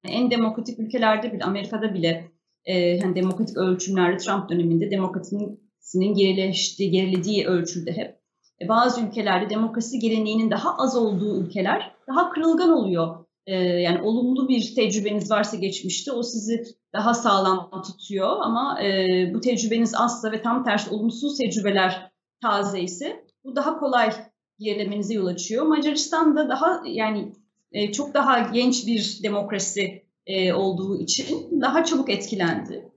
en 0.03 0.31
demokratik 0.31 0.79
ülkelerde 0.79 1.33
bile, 1.33 1.43
Amerika'da 1.43 1.93
bile 1.93 2.31
e, 2.65 2.79
yani 2.79 3.15
demokratik 3.15 3.57
ölçümlerde 3.57 4.17
Trump 4.17 4.49
döneminde 4.49 4.91
demokrasinin 4.91 6.13
gerileştiği, 6.15 6.91
gerilediği 6.91 7.47
ölçülde 7.47 7.91
hep. 7.91 8.19
E, 8.61 8.69
bazı 8.69 9.01
ülkelerde 9.01 9.49
demokrasi 9.49 9.99
geleneğinin 9.99 10.51
daha 10.51 10.77
az 10.77 10.95
olduğu 10.97 11.41
ülkeler 11.41 11.91
daha 12.07 12.29
kırılgan 12.29 12.69
oluyor. 12.69 13.24
E, 13.47 13.55
yani 13.57 14.01
olumlu 14.01 14.49
bir 14.49 14.75
tecrübeniz 14.75 15.31
varsa 15.31 15.57
geçmişte 15.57 16.11
o 16.11 16.23
sizi 16.23 16.63
daha 16.93 17.13
sağlam 17.13 17.81
tutuyor 17.81 18.37
ama 18.41 18.83
e, 18.83 19.31
bu 19.33 19.41
tecrübeniz 19.41 19.95
azsa 19.95 20.31
ve 20.31 20.41
tam 20.41 20.63
tersi 20.63 20.89
olumsuz 20.89 21.37
tecrübeler 21.37 22.11
taze 22.41 22.81
ise 22.81 23.25
bu 23.43 23.55
daha 23.55 23.79
kolay 23.79 24.13
gerilemenize 24.59 25.13
yol 25.13 25.25
açıyor. 25.25 25.65
Macaristan'da 25.65 26.49
daha 26.49 26.83
yani 26.85 27.33
e, 27.71 27.91
çok 27.91 28.13
daha 28.13 28.39
genç 28.39 28.87
bir 28.87 29.19
demokrasi 29.23 30.05
e, 30.27 30.53
olduğu 30.53 30.99
için 30.99 31.61
daha 31.61 31.83
çabuk 31.83 32.09
etkilendi. 32.09 32.91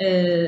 E, 0.00 0.44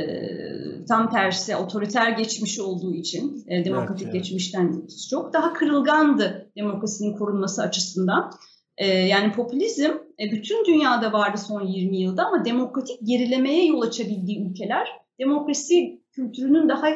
tam 0.88 1.10
tersi 1.10 1.56
otoriter 1.56 2.10
geçmişi 2.10 2.62
olduğu 2.62 2.94
için 2.94 3.44
e, 3.48 3.64
demokratik 3.64 4.04
evet, 4.04 4.14
geçmişten 4.14 4.82
çok 5.10 5.32
daha 5.32 5.52
kırılgandı 5.52 6.50
demokrasinin 6.56 7.16
korunması 7.16 7.62
açısından. 7.62 8.30
E, 8.76 8.86
yani 8.86 9.32
popülizm 9.32 9.90
e, 10.20 10.32
bütün 10.32 10.64
dünyada 10.64 11.12
vardı 11.12 11.38
son 11.38 11.66
20 11.66 11.96
yılda 11.96 12.26
ama 12.26 12.44
demokratik 12.44 12.98
gerilemeye 13.06 13.66
yol 13.66 13.82
açabildiği 13.82 14.50
ülkeler 14.50 14.88
demokrasi 15.18 16.00
kültürünün 16.12 16.68
daha 16.68 16.88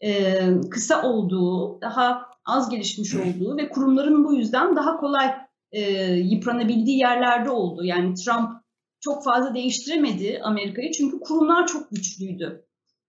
e, 0.00 0.40
kısa 0.70 1.02
olduğu, 1.02 1.80
daha 1.80 2.26
az 2.44 2.70
gelişmiş 2.70 3.14
olduğu 3.14 3.56
ve 3.56 3.68
kurumların 3.68 4.24
bu 4.24 4.34
yüzden 4.34 4.76
daha 4.76 4.96
kolay 4.96 5.34
e, 5.72 5.80
yıpranabildiği 6.12 6.98
yerlerde 6.98 7.50
oldu. 7.50 7.84
Yani 7.84 8.14
Trump 8.14 8.50
çok 9.00 9.24
fazla 9.24 9.54
değiştiremedi 9.54 10.40
Amerika'yı 10.42 10.92
çünkü 10.92 11.20
kurumlar 11.20 11.66
çok 11.66 11.90
güçlüydü. 11.90 12.64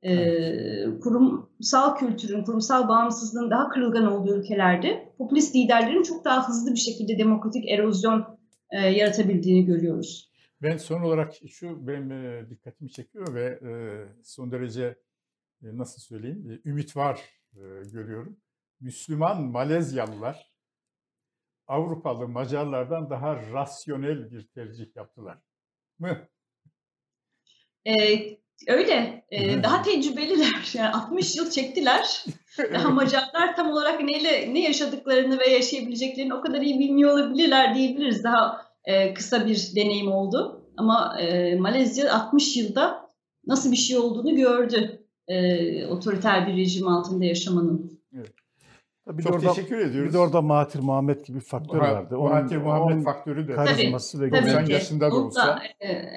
Ee, 0.08 1.00
kurumsal 1.04 1.98
kültürün, 1.98 2.44
kurumsal 2.44 2.90
bağımsızlığın 2.90 3.52
daha 3.52 3.70
kırılgan 3.70 4.12
olduğu 4.12 4.40
ülkelerde 4.40 5.14
popülist 5.18 5.56
liderlerin 5.56 6.04
çok 6.04 6.26
daha 6.26 6.48
hızlı 6.48 6.72
bir 6.72 6.80
şekilde 6.80 7.18
demokratik 7.18 7.70
erozyon 7.70 8.40
e, 8.72 8.80
yaratabildiğini 8.80 9.66
görüyoruz. 9.66 10.32
Ben 10.62 10.78
son 10.78 11.02
olarak 11.02 11.34
şu 11.48 11.88
benim 11.88 12.12
e, 12.12 12.50
dikkatimi 12.50 12.92
çekiyor 12.92 13.34
ve 13.34 13.46
e, 13.46 13.72
son 14.24 14.52
derece 14.52 14.84
e, 15.64 15.78
nasıl 15.78 16.02
söyleyeyim 16.02 16.52
e, 16.52 16.70
ümit 16.70 16.98
var 16.98 17.20
e, 17.54 17.62
görüyorum. 17.92 18.38
Müslüman 18.80 19.44
Malezyalılar 19.44 20.52
Avrupalı 21.68 22.28
Macarlardan 22.28 23.10
daha 23.10 23.52
rasyonel 23.52 24.32
bir 24.32 24.48
tercih 24.48 24.96
yaptılar 24.96 25.38
mı? 26.00 26.28
Ee, 27.86 28.38
öyle. 28.68 29.26
Ee, 29.32 29.64
daha 29.64 29.82
tecrübeliler. 29.82 30.72
Yani 30.74 30.90
60 30.90 31.36
yıl 31.36 31.50
çektiler. 31.50 32.26
Daha 32.74 32.90
Macarlar 32.90 33.56
tam 33.56 33.72
olarak 33.72 34.04
neyle 34.04 34.54
ne 34.54 34.60
yaşadıklarını 34.60 35.40
ve 35.40 35.50
yaşayabileceklerini 35.50 36.34
o 36.34 36.42
kadar 36.42 36.62
iyi 36.62 36.80
bilmiyor 36.80 37.12
olabilirler 37.14 37.76
diyebiliriz. 37.76 38.24
Daha 38.24 38.66
e, 38.86 39.14
kısa 39.14 39.48
bir 39.48 39.72
deneyim 39.76 40.12
oldu. 40.12 40.62
Ama 40.78 41.20
e, 41.20 41.56
Malezya 41.56 42.14
60 42.14 42.58
yılda 42.58 43.10
nasıl 43.48 43.72
bir 43.72 43.78
şey 43.78 43.98
olduğunu 43.98 44.36
gördü. 44.36 45.06
E, 45.28 45.86
otoriter 45.86 46.48
bir 46.48 46.58
rejim 46.58 46.88
altında 46.88 47.26
yaşamanın. 47.26 48.02
Evet. 48.16 48.32
Bir 49.08 49.24
Çok 49.24 49.34
orada, 49.34 49.54
teşekkür 49.54 49.78
ediyoruz. 49.78 50.10
Bir 50.10 50.14
de 50.14 50.18
orada 50.18 50.42
Mahatir 50.42 50.80
Muhammed 50.80 51.26
gibi 51.26 51.38
bir 51.38 51.44
faktör 51.44 51.80
ha, 51.80 51.94
vardı. 51.94 52.18
Mahatir 52.18 52.58
Muhammed 52.58 53.04
faktörü 53.04 53.48
de. 53.48 53.56
Karizması 53.56 54.18
tabii, 54.18 54.32
ve 54.32 54.40
tabii 54.40 54.50
90 54.50 54.66
yaşında 54.66 55.12
da 55.12 55.16
olsa. 55.16 55.48
Da, 55.48 55.86
e, 55.86 56.10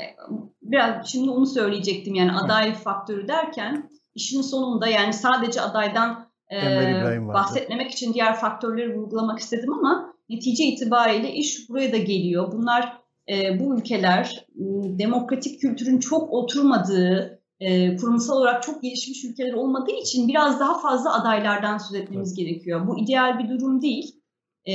biraz 0.63 1.07
şimdi 1.07 1.31
onu 1.31 1.47
söyleyecektim 1.47 2.15
yani 2.15 2.33
aday 2.33 2.75
faktörü 2.75 3.29
derken 3.29 3.91
işin 4.15 4.43
sonunda 4.43 4.89
yani 4.89 5.13
sadece 5.13 5.61
adaydan 5.61 6.29
e, 6.53 7.29
bahsetmemek 7.29 7.91
için 7.91 8.15
diğer 8.15 8.37
faktörleri 8.37 8.97
vurgulamak 8.97 9.39
istedim 9.39 9.73
ama 9.73 10.15
netice 10.29 10.65
itibariyle 10.65 11.33
iş 11.33 11.69
buraya 11.69 11.93
da 11.93 11.97
geliyor. 11.97 12.53
Bunlar 12.53 12.99
e, 13.29 13.61
bu 13.61 13.79
ülkeler 13.79 14.47
demokratik 14.99 15.61
kültürün 15.61 15.99
çok 15.99 16.33
oturmadığı, 16.33 17.38
e, 17.61 17.97
kurumsal 17.97 18.37
olarak 18.37 18.63
çok 18.63 18.83
gelişmiş 18.83 19.25
ülkeler 19.25 19.53
olmadığı 19.53 19.91
için 19.91 20.29
biraz 20.29 20.61
daha 20.61 20.81
fazla 20.81 21.21
adaylardan 21.21 21.79
söz 21.79 21.95
etmemiz 21.95 22.29
evet. 22.29 22.39
gerekiyor. 22.39 22.87
Bu 22.87 22.99
ideal 22.99 23.39
bir 23.39 23.49
durum 23.49 23.83
değil. 23.83 24.23
E, 24.67 24.75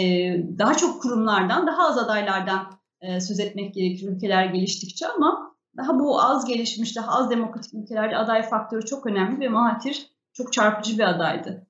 daha 0.58 0.74
çok 0.74 1.02
kurumlardan, 1.02 1.68
daha 1.68 1.88
az 1.88 1.98
adaylardan 1.98 2.80
e, 3.02 3.22
söz 3.22 3.40
etmek 3.40 3.74
gerekiyor 3.74 4.14
ülkeler 4.14 4.46
geliştikçe 4.46 5.08
ama 5.08 5.56
daha 5.78 6.00
bu 6.00 6.22
az 6.22 6.46
gelişmiş, 6.46 6.96
daha 6.96 7.12
az 7.12 7.30
demokratik 7.30 7.74
ülkelerde 7.74 8.18
aday 8.18 8.50
faktörü 8.50 8.86
çok 8.86 9.06
önemli 9.06 9.40
ve 9.40 9.50
Mahatir 9.50 10.10
çok 10.34 10.54
çarpıcı 10.54 10.98
bir 10.98 11.10
adaydı. 11.10 11.68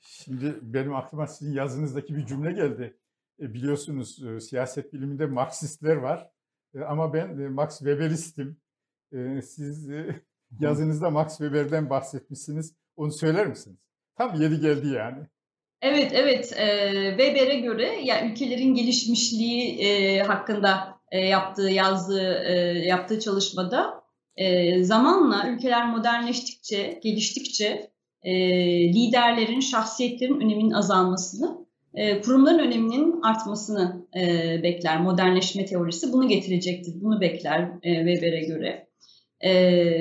Şimdi 0.00 0.58
benim 0.62 0.94
aklıma 0.94 1.26
sizin 1.26 1.52
yazınızdaki 1.52 2.16
bir 2.16 2.26
cümle 2.26 2.52
geldi. 2.52 2.96
E, 3.40 3.54
biliyorsunuz 3.54 4.22
e, 4.24 4.40
siyaset 4.40 4.92
biliminde 4.92 5.26
Marksistler 5.26 5.96
var. 5.96 6.30
E, 6.74 6.80
ama 6.80 7.12
ben 7.14 7.38
e, 7.38 7.48
Max 7.48 7.78
Weberistim. 7.78 8.56
E, 9.12 9.42
siz 9.42 9.90
e, 9.90 10.22
yazınızda 10.60 11.10
Max 11.10 11.38
Weber'den 11.38 11.90
bahsetmişsiniz. 11.90 12.74
Onu 12.96 13.12
söyler 13.12 13.46
misiniz? 13.46 13.78
Tam 14.16 14.40
yeri 14.40 14.60
geldi 14.60 14.88
yani. 14.88 15.26
Evet, 15.82 16.12
evet. 16.14 16.52
E, 16.56 16.92
Weber'e 17.08 17.60
göre 17.60 18.00
ya 18.04 18.26
ülkelerin 18.30 18.74
gelişmişliği 18.74 19.78
e, 19.78 20.22
hakkında 20.22 20.98
e, 21.10 21.18
yaptığı, 21.18 21.70
yazdığı, 21.70 22.44
e, 22.44 22.54
yaptığı 22.86 23.20
çalışmada 23.20 24.02
e, 24.36 24.84
zamanla 24.84 25.48
ülkeler 25.48 25.88
modernleştikçe, 25.88 27.00
geliştikçe 27.02 27.90
e, 28.22 28.32
liderlerin, 28.94 29.60
şahsiyetlerin 29.60 30.40
öneminin 30.40 30.72
azalmasını, 30.72 31.66
e, 31.94 32.20
kurumların 32.20 32.58
öneminin 32.58 33.22
artmasını 33.22 34.06
e, 34.16 34.22
bekler. 34.62 35.00
Modernleşme 35.00 35.64
teorisi 35.64 36.12
bunu 36.12 36.28
getirecektir, 36.28 36.94
bunu 37.02 37.20
bekler 37.20 37.70
e, 37.82 37.94
Weber'e 37.94 38.44
göre. 38.44 38.85
E, 39.40 39.52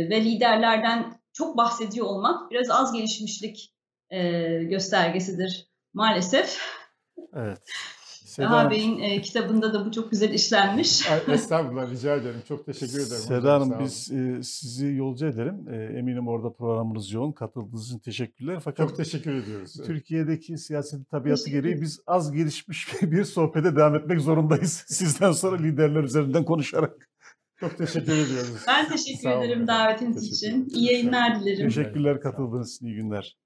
ve 0.09 0.23
liderlerden 0.23 1.21
çok 1.33 1.57
bahsediyor 1.57 2.05
olmak 2.05 2.51
biraz 2.51 2.69
az 2.69 2.93
gelişmişlik 2.93 3.73
e, 4.09 4.19
göstergesidir 4.63 5.67
maalesef. 5.93 6.61
Evet. 7.33 7.59
Seda 8.35 8.49
Daha 8.49 8.69
Bey'in 8.69 8.99
e, 8.99 9.21
kitabında 9.21 9.73
da 9.73 9.85
bu 9.85 9.91
çok 9.91 10.11
güzel 10.11 10.33
işlenmiş. 10.33 11.09
Estağfurullah 11.27 11.91
rica 11.91 12.15
ederim. 12.15 12.41
Çok 12.47 12.65
teşekkür 12.65 12.93
ederim. 12.93 13.21
Seda 13.27 13.53
Hanım 13.53 13.79
biz 13.79 14.11
e, 14.11 14.43
sizi 14.43 14.87
yolcu 14.87 15.25
ederim. 15.25 15.67
E, 15.69 15.75
eminim 15.99 16.27
orada 16.27 16.53
programınız 16.53 17.11
yoğun. 17.11 17.31
Katıldığınız 17.31 17.87
için 17.87 17.99
teşekkürler. 17.99 18.59
Fakat 18.63 18.87
çok 18.87 18.97
teşekkür 18.97 19.33
ediyoruz. 19.33 19.73
Türkiye'deki 19.85 20.57
siyaset 20.57 21.09
tabiatı 21.09 21.49
gereği 21.49 21.81
biz 21.81 21.99
az 22.07 22.31
gelişmiş 22.31 22.87
bir 23.01 23.23
sohbete 23.23 23.75
devam 23.75 23.95
etmek 23.95 24.21
zorundayız. 24.21 24.83
Sizden 24.87 25.31
sonra 25.31 25.57
liderler 25.57 26.03
üzerinden 26.03 26.45
konuşarak. 26.45 27.09
Çok 27.59 27.77
teşekkür 27.77 28.11
ediyoruz. 28.11 28.63
Ben 28.67 28.89
teşekkür 28.89 29.29
ederim 29.29 29.67
davetiniz 29.67 30.23
için. 30.23 30.69
İyi 30.69 30.91
yayınlar 30.93 31.39
dilerim. 31.39 31.67
Teşekkürler 31.67 32.21
katıldığınız 32.21 32.75
için. 32.75 32.85
İyi 32.85 32.95
günler. 32.95 33.37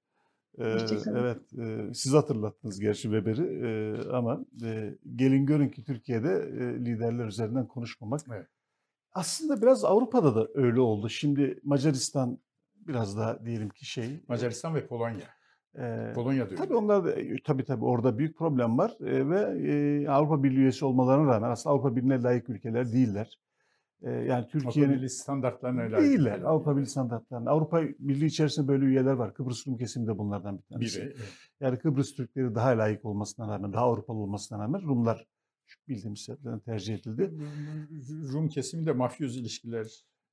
Ee, 0.58 0.64
evet, 1.06 1.52
e, 1.58 1.94
siz 1.94 2.14
hatırlattınız 2.14 2.80
gerçi 2.80 3.02
Weber'i 3.02 3.66
e, 3.66 4.10
ama 4.12 4.40
e, 4.64 4.94
gelin 5.16 5.46
görün 5.46 5.68
ki 5.68 5.84
Türkiye'de 5.84 6.28
e, 6.28 6.84
liderler 6.84 7.26
üzerinden 7.26 7.66
konuşmamak. 7.66 8.20
Evet. 8.28 8.46
Aslında 9.12 9.62
biraz 9.62 9.84
Avrupa'da 9.84 10.34
da 10.34 10.48
öyle 10.54 10.80
oldu. 10.80 11.08
Şimdi 11.08 11.60
Macaristan 11.64 12.38
biraz 12.74 13.18
daha 13.18 13.44
diyelim 13.44 13.68
ki 13.68 13.86
şey. 13.86 14.24
Macaristan 14.28 14.74
ve 14.74 14.86
Polonya. 14.86 15.26
E, 15.78 16.12
Polonya 16.14 16.50
diyor. 16.50 16.60
Tabii 16.60 16.74
onlar 16.74 17.04
da, 17.04 17.14
tabii 17.44 17.64
tabii 17.64 17.84
orada 17.84 18.18
büyük 18.18 18.38
problem 18.38 18.78
var 18.78 18.96
e, 19.00 19.28
ve 19.28 19.68
e, 19.68 20.08
Avrupa 20.08 20.42
Birliği 20.42 20.58
üyesi 20.58 20.84
olmalarına 20.84 21.26
rağmen 21.26 21.50
aslında 21.50 21.74
Avrupa 21.74 21.96
Birliği'ne 21.96 22.22
layık 22.22 22.48
ülkeler 22.48 22.92
değiller 22.92 23.38
yani 24.02 24.46
Türkiye'nin 24.48 24.92
Avrupa 24.92 25.08
standartlarına 25.08 25.80
layık. 25.80 25.98
Değiller. 25.98 26.40
Avrupa 26.40 26.76
Birliği 26.76 26.86
standartlarına. 26.86 27.50
Avrupa 27.50 27.82
Birliği 27.82 28.26
içerisinde 28.26 28.68
böyle 28.68 28.84
üyeler 28.84 29.12
var. 29.12 29.34
Kıbrıs 29.34 29.66
Rum 29.66 29.76
kesimi 29.76 30.06
de 30.06 30.18
bunlardan 30.18 30.58
bir 30.58 30.62
tanesi. 30.62 31.00
Biri, 31.00 31.06
evet. 31.06 31.32
Yani 31.60 31.78
Kıbrıs 31.78 32.14
Türkleri 32.14 32.54
daha 32.54 32.68
layık 32.68 33.04
olmasına 33.04 33.48
rağmen, 33.48 33.72
daha 33.72 33.84
Avrupalı 33.84 34.18
olmasına 34.18 34.58
rağmen 34.58 34.82
Rumlar 34.82 35.26
bildiğimiz 35.88 36.20
sebeplerden 36.20 36.60
tercih 36.60 36.94
edildi. 36.94 37.32
Rum 38.32 38.48
kesimi 38.48 38.86
de 38.86 38.92
mafyoz 38.92 39.36
ilişkiler 39.36 39.86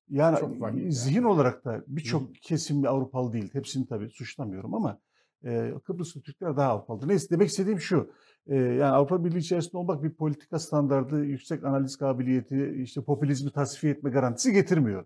yani 0.10 0.40
çok. 0.40 0.56
Zihin 0.90 1.16
yani. 1.16 1.28
olarak 1.28 1.66
da 1.66 1.84
birçok 1.88 2.36
kesim 2.36 2.88
Avrupalı 2.88 3.34
değil. 3.34 3.50
Hepsini 3.54 3.88
tabii 3.88 4.10
suçlamıyorum 4.10 4.74
ama 4.76 5.00
e, 5.46 5.74
Kıbrıslı 5.84 6.22
Türkler 6.22 6.58
daha 6.58 6.72
Avrupalı. 6.72 7.08
Neyse 7.08 7.30
demek 7.30 7.50
istediğim 7.50 7.80
şu. 7.80 8.12
E, 8.48 8.56
yani 8.56 8.84
Avrupa 8.84 9.26
Birliği 9.26 9.38
içerisinde 9.38 9.78
olmak 9.78 10.04
bir 10.04 10.10
politika 10.10 10.60
standardı, 10.60 11.24
yüksek 11.26 11.64
analiz 11.64 11.98
kabiliyeti, 11.98 12.76
işte 12.84 13.02
popülizmi 13.02 13.52
tasfiye 13.52 13.94
etme 13.94 14.10
garantisi 14.10 14.54
getirmiyor. 14.54 15.06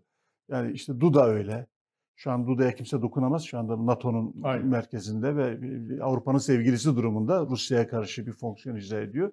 Yani 0.49 0.71
işte 0.71 0.99
Duda 0.99 1.27
öyle. 1.27 1.67
Şu 2.15 2.31
an 2.31 2.47
Duda'ya 2.47 2.75
kimse 2.75 3.01
dokunamaz. 3.01 3.43
Şu 3.43 3.59
anda 3.59 3.85
NATO'nun 3.85 4.33
merkezinde 4.63 5.35
ve 5.35 5.57
Avrupa'nın 6.03 6.37
sevgilisi 6.37 6.95
durumunda 6.95 7.45
Rusya'ya 7.45 7.87
karşı 7.87 8.27
bir 8.27 8.31
fonksiyon 8.31 8.75
icra 8.75 9.01
ediyor. 9.01 9.31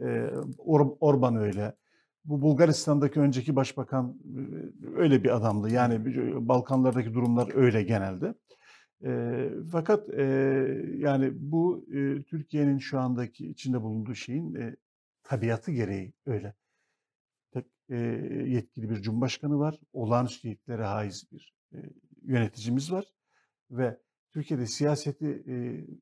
Ee, 0.00 0.30
Or 0.58 0.96
Orban 1.00 1.36
öyle. 1.36 1.74
Bu 2.24 2.42
Bulgaristan'daki 2.42 3.20
önceki 3.20 3.56
başbakan 3.56 4.16
öyle 4.96 5.24
bir 5.24 5.36
adamdı. 5.36 5.70
Yani 5.70 6.00
Balkanlardaki 6.48 7.14
durumlar 7.14 7.54
öyle 7.54 7.82
genelde. 7.82 8.34
E, 9.04 9.48
fakat 9.72 10.08
e, 10.08 10.24
yani 10.96 11.30
bu 11.34 11.86
e, 11.92 12.22
Türkiye'nin 12.22 12.78
şu 12.78 12.98
andaki 12.98 13.48
içinde 13.48 13.82
bulunduğu 13.82 14.14
şeyin 14.14 14.54
e, 14.54 14.76
tabiatı 15.22 15.72
gereği 15.72 16.12
öyle. 16.26 16.54
Tek 17.52 17.66
e, 17.88 17.96
yetkili 18.46 18.90
bir 18.90 19.02
cumhurbaşkanı 19.02 19.58
var, 19.58 19.80
olağanüstü 19.92 20.48
yetkilere 20.48 20.84
haiz 20.84 21.32
bir 21.32 21.54
e, 21.74 21.78
yöneticimiz 22.22 22.92
var 22.92 23.04
ve 23.70 23.98
Türkiye'de 24.34 24.66
siyaseti 24.66 25.44
e, 25.48 25.54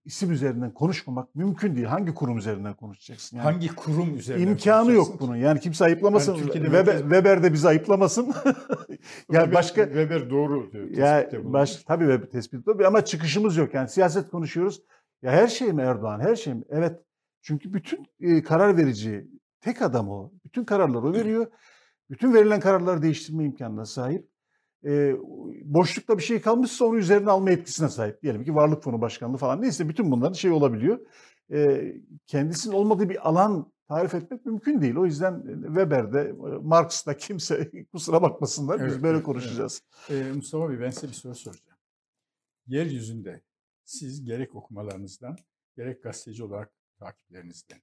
isim 0.05 0.31
üzerinden 0.31 0.75
konuşmamak 0.75 1.35
mümkün 1.35 1.77
değil. 1.77 1.87
Hangi 1.87 2.15
kurum 2.15 2.39
üzerinden 2.39 2.75
konuşacaksın? 2.75 3.37
Yani 3.37 3.45
Hangi 3.45 3.69
kurum 3.69 4.17
üzerinden 4.17 4.47
İmkanı 4.47 4.93
yok 4.93 5.21
bunun. 5.21 5.37
Yani 5.37 5.61
kimse 5.61 5.85
ayıplamasın. 5.85 6.35
Yani 6.35 6.53
Weber, 6.53 6.85
merkez... 6.85 7.01
Weber 7.01 7.43
de 7.43 7.53
bizi 7.53 7.69
ayıplamasın. 7.69 8.25
yani 8.45 9.05
Weber, 9.27 9.53
başka 9.53 9.85
Weber 9.85 10.31
doğru 10.31 10.73
diyor. 10.73 10.89
Ya 10.91 11.31
baş, 11.45 11.77
tabii 11.77 12.05
Weber 12.05 12.31
tespit 12.31 12.67
doğru 12.67 12.87
ama 12.87 13.05
çıkışımız 13.05 13.57
yok. 13.57 13.75
Yani 13.75 13.89
siyaset 13.89 14.31
konuşuyoruz. 14.31 14.83
Ya 15.23 15.33
her 15.33 15.49
şey 15.49 15.73
mi 15.73 15.83
Erdoğan? 15.83 16.21
Her 16.21 16.37
şey 16.37 16.55
mi? 16.55 16.63
Evet. 16.71 17.01
Çünkü 17.43 17.75
bütün 17.75 18.07
e, 18.21 18.43
karar 18.43 18.77
verici 18.77 19.29
tek 19.61 19.83
adam 19.83 20.09
o. 20.09 20.33
Bütün 20.45 20.65
kararları 20.65 21.07
o 21.07 21.13
veriyor. 21.13 21.47
Bütün 22.11 22.35
verilen 22.35 22.61
kararları 22.61 23.03
değiştirme 23.03 23.45
imkanına 23.45 23.87
sahip 23.87 24.32
e, 24.85 25.17
boşlukta 25.65 26.19
bir 26.19 26.23
şey 26.23 26.41
kalmışsa 26.41 26.85
onu 26.85 26.99
üzerine 26.99 27.31
alma 27.31 27.51
etkisine 27.51 27.89
sahip. 27.89 28.23
Diyelim 28.23 28.45
ki 28.45 28.55
varlık 28.55 28.83
fonu 28.83 29.01
başkanlığı 29.01 29.37
falan 29.37 29.63
neyse 29.63 29.89
bütün 29.89 30.11
bunların 30.11 30.33
şey 30.33 30.51
olabiliyor. 30.51 30.99
E, 31.53 31.93
kendisinin 32.27 32.75
olmadığı 32.75 33.09
bir 33.09 33.29
alan 33.29 33.73
tarif 33.89 34.15
etmek 34.15 34.47
mümkün 34.47 34.81
değil. 34.81 34.97
O 34.97 35.05
yüzden 35.05 35.43
Weber'de, 35.67 36.33
Marx'ta 36.63 37.17
kimse 37.17 37.71
kusura 37.93 38.23
bakmasınlar 38.23 38.81
evet, 38.81 38.91
biz 38.91 39.03
böyle 39.03 39.17
evet, 39.17 39.27
konuşacağız. 39.27 39.83
Evet. 40.09 40.27
Ee, 40.27 40.33
Mustafa 40.33 40.71
Bey 40.71 40.81
ben 40.81 40.91
size 40.91 41.09
bir 41.09 41.13
soru 41.13 41.35
soracağım. 41.35 41.79
Yeryüzünde 42.67 43.43
siz 43.85 44.25
gerek 44.25 44.55
okumalarınızdan 44.55 45.37
gerek 45.77 46.03
gazeteci 46.03 46.45
olarak 46.45 46.73
takiplerinizden 46.99 47.79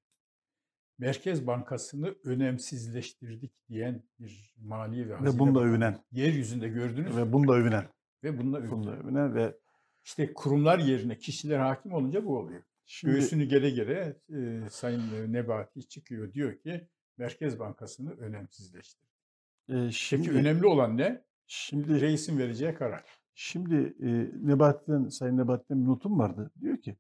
Merkez 0.99 1.47
Bankası'nı 1.47 2.15
önemsizleştirdik 2.23 3.51
diyen 3.69 4.03
bir 4.19 4.55
mali 4.57 5.09
ve 5.09 5.13
hazine 5.13 5.35
ve 5.35 5.39
bunda 5.39 5.59
övünen 5.59 5.99
yeryüzünde 6.11 6.69
gördünüz 6.69 7.17
ve 7.17 7.33
bunda 7.33 7.53
övünen 7.53 7.85
ve 8.23 8.37
bunda 8.37 8.57
övünen. 8.57 8.71
bunda 8.71 8.97
övünen 8.97 9.35
ve 9.35 9.57
işte 10.03 10.33
kurumlar 10.33 10.79
yerine 10.79 11.17
kişiler 11.17 11.59
hakim 11.59 11.93
olunca 11.93 12.25
bu 12.25 12.37
oluyor. 12.37 12.61
Şimdi, 12.85 13.13
Göğsünü 13.13 13.43
gere 13.43 13.69
gere 13.69 14.17
e, 14.33 14.69
Sayın 14.69 15.33
Nebati 15.33 15.87
çıkıyor 15.87 16.33
diyor 16.33 16.59
ki 16.59 16.87
Merkez 17.17 17.59
Bankası'nı 17.59 18.11
önemsizleştir. 18.11 19.09
E, 19.69 19.91
şimdi, 19.91 20.27
Peki 20.27 20.37
önemli 20.37 20.65
olan 20.65 20.97
ne? 20.97 21.23
Şimdi 21.47 22.01
reisin 22.01 22.37
vereceği 22.37 22.73
karar. 22.73 23.03
Şimdi 23.33 23.95
e, 23.99 24.07
Nebati'den, 24.47 25.07
Sayın 25.07 25.37
Nebati'den 25.37 25.81
bir 25.83 25.87
notum 25.87 26.19
vardı. 26.19 26.51
Diyor 26.61 26.77
ki 26.77 26.95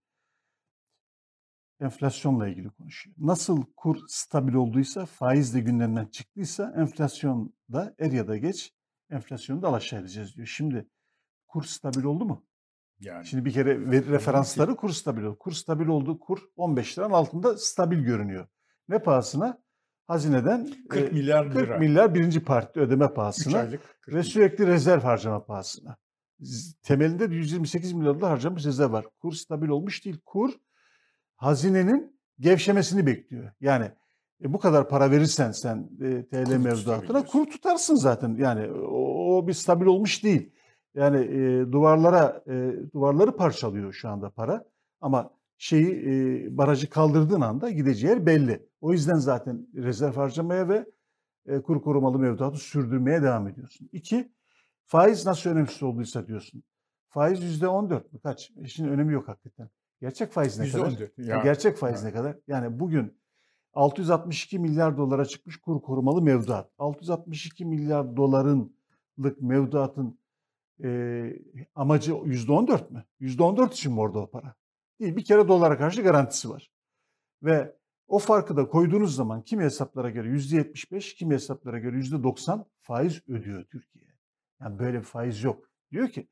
enflasyonla 1.79 2.47
ilgili 2.47 2.69
konuşuyor. 2.69 3.15
Nasıl 3.19 3.63
kur 3.75 3.97
stabil 4.07 4.53
olduysa, 4.53 5.05
faiz 5.05 5.53
de 5.53 5.59
gündemden 5.59 6.05
çıktıysa 6.05 6.73
enflasyon 6.77 7.53
da 7.71 7.95
er 7.99 8.11
ya 8.11 8.27
da 8.27 8.37
geç 8.37 8.73
enflasyonu 9.09 9.61
da 9.61 9.67
alaşağı 9.67 10.01
edeceğiz 10.01 10.35
diyor. 10.35 10.47
Şimdi 10.47 10.89
kur 11.47 11.63
stabil 11.63 12.03
oldu 12.03 12.25
mu? 12.25 12.45
Yani. 12.99 13.25
Şimdi 13.25 13.45
bir 13.45 13.51
kere 13.53 13.79
referansları 13.91 14.75
kur 14.75 14.89
stabil 14.89 15.23
oldu. 15.23 15.37
Kur 15.39 15.51
stabil 15.51 15.87
oldu. 15.87 16.19
Kur 16.19 16.39
15 16.55 16.97
liranın 16.97 17.13
altında 17.13 17.57
stabil 17.57 17.99
görünüyor. 17.99 18.47
Ne 18.89 18.99
pahasına? 18.99 19.61
Hazineden 20.07 20.69
40 20.89 21.13
milyar 21.13 21.51
40 21.51 21.55
lira. 21.55 21.77
milyar 21.77 22.13
birinci 22.13 22.43
parti 22.43 22.79
ödeme 22.79 23.13
pahasına 23.13 23.67
ve 24.07 24.23
sürekli 24.23 24.67
rezerv 24.67 25.01
harcama 25.01 25.45
pahasına. 25.45 25.97
Temelinde 26.83 27.35
128 27.35 27.93
milyar 27.93 28.19
dolar 28.19 28.29
harcamış 28.29 28.65
rezerv 28.65 28.91
var. 28.91 29.05
Kur 29.21 29.33
stabil 29.33 29.67
olmuş 29.67 30.05
değil. 30.05 30.19
Kur 30.25 30.53
hazinenin 31.39 32.19
gevşemesini 32.39 33.05
bekliyor. 33.05 33.51
Yani 33.61 33.91
e, 34.43 34.53
bu 34.53 34.59
kadar 34.59 34.89
para 34.89 35.11
verirsen 35.11 35.51
sen 35.51 35.89
e, 36.01 36.25
TL 36.25 36.57
mevduatına 36.57 37.25
kur 37.25 37.45
tutarsın 37.45 37.95
zaten. 37.95 38.35
Yani 38.39 38.71
o, 38.71 39.37
o 39.37 39.47
bir 39.47 39.53
stabil 39.53 39.85
olmuş 39.85 40.23
değil. 40.23 40.51
Yani 40.95 41.17
e, 41.17 41.71
duvarlara 41.71 42.43
e, 42.47 42.73
duvarları 42.93 43.35
parçalıyor 43.35 43.93
şu 43.93 44.09
anda 44.09 44.29
para. 44.29 44.65
Ama 45.01 45.31
şeyi 45.57 46.05
e, 46.05 46.57
barajı 46.57 46.89
kaldırdığın 46.89 47.41
anda 47.41 47.69
gideceği 47.69 48.09
yer 48.09 48.25
belli. 48.25 48.67
O 48.81 48.91
yüzden 48.91 49.17
zaten 49.17 49.67
rezerv 49.75 50.13
harcamaya 50.13 50.69
ve 50.69 50.85
e, 51.47 51.61
kur 51.61 51.81
korumalı 51.81 52.19
mevduatı 52.19 52.57
sürdürmeye 52.57 53.23
devam 53.23 53.47
ediyorsun. 53.47 53.89
İki, 53.91 54.31
faiz 54.85 55.25
nasıl 55.25 55.49
önemsiz 55.49 55.83
olduysa 55.83 56.27
diyorsun. 56.27 56.63
Faiz 57.09 57.43
yüzde 57.43 57.67
on 57.67 57.89
dört 57.89 58.13
mü? 58.13 58.19
Kaç? 58.19 58.51
İşin 58.61 58.87
önemi 58.87 59.13
yok 59.13 59.27
hakikaten. 59.27 59.69
Gerçek 60.01 60.31
faiz 60.31 60.59
ne 60.59 60.69
kadar? 60.69 60.93
Ya. 61.17 61.43
Gerçek 61.43 61.77
faiz 61.77 62.03
ne 62.03 62.13
kadar? 62.13 62.37
Yani 62.47 62.79
bugün 62.79 63.19
662 63.73 64.59
milyar 64.59 64.97
dolara 64.97 65.25
çıkmış 65.25 65.57
kur 65.57 65.81
korumalı 65.81 66.21
mevduat. 66.21 66.71
662 66.77 67.65
milyar 67.65 68.17
dolarınlık 68.17 69.41
mevduatın 69.41 70.19
e, 70.83 70.89
amacı 71.75 72.11
%14 72.11 72.93
mü? 72.93 73.03
%14 73.21 73.71
için 73.71 73.93
mi 73.93 73.99
orada 73.99 74.19
o 74.19 74.29
para? 74.29 74.55
Değil. 74.99 75.15
Bir 75.15 75.23
kere 75.23 75.47
dolara 75.47 75.77
karşı 75.77 76.01
garantisi 76.01 76.49
var. 76.49 76.71
Ve 77.43 77.75
o 78.07 78.19
farkı 78.19 78.57
da 78.57 78.67
koyduğunuz 78.67 79.15
zaman 79.15 79.41
kimi 79.41 79.63
hesaplara 79.63 80.09
göre 80.09 80.27
%75, 80.27 81.15
kimi 81.15 81.33
hesaplara 81.33 81.79
göre 81.79 81.97
%90 81.97 82.65
faiz 82.81 83.29
ödüyor 83.29 83.63
Türkiye. 83.63 84.05
Yani 84.61 84.79
böyle 84.79 84.97
bir 84.97 85.03
faiz 85.03 85.43
yok. 85.43 85.69
Diyor 85.91 86.09
ki 86.09 86.27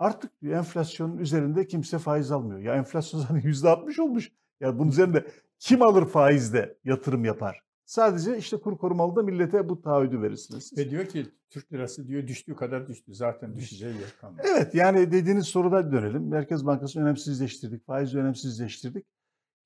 Artık 0.00 0.40
diyor, 0.42 0.58
enflasyonun 0.58 1.18
üzerinde 1.18 1.66
kimse 1.66 1.98
faiz 1.98 2.32
almıyor. 2.32 2.60
Ya 2.60 2.74
enflasyon 2.74 3.20
zaten 3.28 3.40
%60 3.40 4.00
olmuş. 4.00 4.32
Ya 4.60 4.78
bunun 4.78 4.90
üzerinde 4.90 5.26
kim 5.58 5.82
alır 5.82 6.06
faizde 6.06 6.78
yatırım 6.84 7.24
yapar? 7.24 7.62
Sadece 7.84 8.38
işte 8.38 8.56
kur 8.56 8.78
korumalı 8.78 9.16
da 9.16 9.22
millete 9.22 9.68
bu 9.68 9.82
taahhüdü 9.82 10.22
verirsiniz. 10.22 10.78
Ve 10.78 10.90
diyor 10.90 11.06
ki 11.06 11.26
Türk 11.50 11.72
lirası 11.72 12.08
diyor 12.08 12.26
düştüğü 12.26 12.56
kadar 12.56 12.88
düştü. 12.88 13.14
Zaten 13.14 13.56
düşeceği 13.56 13.94
yer 13.94 14.16
kalmadı. 14.20 14.42
Evet 14.44 14.74
yani 14.74 15.12
dediğiniz 15.12 15.46
soruda 15.46 15.92
dönelim. 15.92 16.28
Merkez 16.28 16.66
Bankası 16.66 17.00
önemsizleştirdik, 17.00 17.86
faizi 17.86 18.18
önemsizleştirdik. 18.18 19.06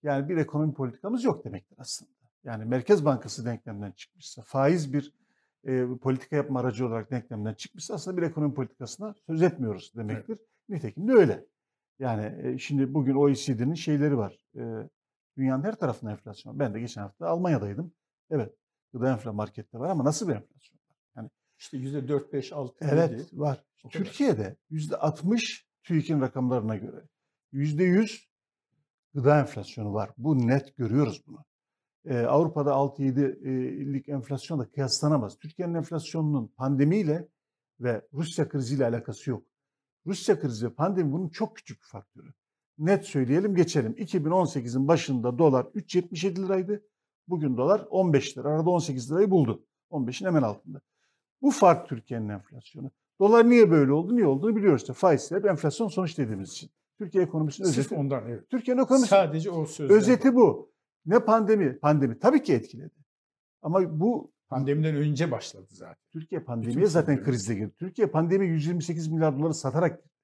Yani 0.03 0.29
bir 0.29 0.37
ekonomi 0.37 0.75
politikamız 0.75 1.25
yok 1.25 1.45
demektir 1.45 1.77
aslında. 1.79 2.11
Yani 2.45 2.65
Merkez 2.65 3.05
Bankası 3.05 3.45
denklemden 3.45 3.93
çıkmışsa, 3.93 4.43
faiz 4.43 4.93
bir 4.93 5.13
e, 5.67 5.87
politika 6.03 6.37
yapma 6.37 6.61
aracı 6.61 6.87
olarak 6.87 7.11
denklemden 7.11 7.55
çıkmışsa 7.55 7.95
aslında 7.95 8.17
bir 8.17 8.23
ekonomi 8.23 8.55
politikasına 8.55 9.15
söz 9.27 9.43
etmiyoruz 9.43 9.93
demektir. 9.97 10.37
Evet. 10.39 10.49
Nitekim 10.69 11.09
de 11.09 11.13
öyle. 11.13 11.47
Yani 11.99 12.33
e, 12.43 12.59
şimdi 12.59 12.95
bugün 12.95 13.15
OECD'nin 13.15 13.75
şeyleri 13.75 14.19
var. 14.19 14.39
E, 14.57 14.63
dünyanın 15.37 15.65
her 15.65 15.75
tarafında 15.75 16.11
enflasyon. 16.11 16.59
Ben 16.59 16.75
de 16.75 16.81
geçen 16.81 17.03
hafta 17.03 17.27
Almanya'daydım. 17.27 17.93
Evet. 18.31 18.55
Gıda 18.93 19.09
enflasyon 19.09 19.37
markette 19.37 19.79
var 19.79 19.91
ama 19.91 20.05
nasıl 20.05 20.29
bir 20.29 20.35
enflasyon 20.35 20.79
var? 20.89 20.97
Yani 21.17 21.31
işte 21.59 21.77
yüzde 21.77 22.09
dört, 22.09 22.33
beş, 22.33 22.53
altı. 22.53 22.85
Evet 22.91 23.29
var. 23.33 23.65
O 23.85 23.89
Türkiye'de 23.89 24.57
yüzde 24.71 24.97
altmış 24.97 25.69
TÜİK'in 25.83 26.21
rakamlarına 26.21 26.77
göre. 26.77 27.03
Yüzde 27.53 27.85
yüz 27.85 28.29
gıda 29.15 29.41
enflasyonu 29.41 29.95
var. 29.95 30.11
Bu 30.19 30.49
net 30.49 30.77
görüyoruz 30.77 31.23
bunu. 31.27 31.45
Ee, 32.07 32.19
Avrupa'da 32.19 32.71
6-7'lik 32.71 34.09
enflasyonla 34.09 34.71
kıyaslanamaz. 34.71 35.39
Türkiye'nin 35.39 35.75
enflasyonunun 35.75 36.53
pandemiyle 36.57 37.29
ve 37.81 38.07
Rusya 38.13 38.49
kriziyle 38.49 38.87
alakası 38.87 39.31
yok. 39.31 39.43
Rusya 40.07 40.41
krizi 40.41 40.67
ve 40.67 40.71
pandemi 40.71 41.13
bunun 41.13 41.29
çok 41.29 41.57
küçük 41.57 41.83
bir 41.83 41.87
faktörü. 41.87 42.29
Net 42.79 43.05
söyleyelim 43.05 43.55
geçelim. 43.55 43.93
2018'in 43.93 44.89
başında 44.89 45.39
dolar 45.39 45.65
3.77 45.65 46.45
liraydı. 46.45 46.83
Bugün 47.29 47.57
dolar 47.57 47.87
15 47.91 48.39
lira. 48.39 48.49
Arada 48.49 48.71
18 48.71 49.13
lirayı 49.13 49.31
buldu. 49.31 49.65
15'in 49.91 50.27
hemen 50.27 50.43
altında. 50.43 50.81
Bu 51.43 51.51
fark 51.51 51.89
Türkiye'nin 51.89 52.29
enflasyonu. 52.29 52.91
Dolar 53.21 53.51
niye 53.51 53.71
böyle 53.71 53.93
oldu? 53.93 54.17
Niye 54.17 54.27
olduğunu 54.27 54.57
biliyoruz 54.57 54.81
işte. 54.83 54.93
Faiz 54.93 55.31
hep 55.31 55.45
enflasyon 55.45 55.89
sonuç 55.89 56.19
dediğimiz 56.19 56.51
için. 56.51 56.71
Türkiye 56.99 57.25
ekonomisinin 57.25 57.67
Sırf 57.69 57.79
özeti. 57.79 57.95
ondan 57.95 58.25
evet. 58.29 58.51
Türkiye'nin 58.51 58.83
ekonomisi. 58.83 59.09
Sadece 59.09 59.51
o 59.51 59.67
sözler. 59.67 59.97
Özeti 59.97 60.35
bu. 60.35 60.74
Ne 61.07 61.25
pandemi? 61.25 61.79
Pandemi 61.79 62.19
tabii 62.19 62.43
ki 62.43 62.53
etkiledi. 62.53 62.95
Ama 63.63 64.01
bu 64.01 64.33
pandemiden 64.49 64.97
önce 64.97 65.31
başladı 65.31 65.67
zaten. 65.69 66.05
Türkiye 66.13 66.41
pandemiye 66.41 66.87
zaten 66.87 67.23
krizle 67.23 67.55
girdi. 67.55 67.73
Türkiye 67.79 68.07
pandemi 68.07 68.47
128 68.47 69.09
milyar 69.09 69.39
doları 69.39 69.55
satarak 69.55 69.99
girdi. 69.99 70.15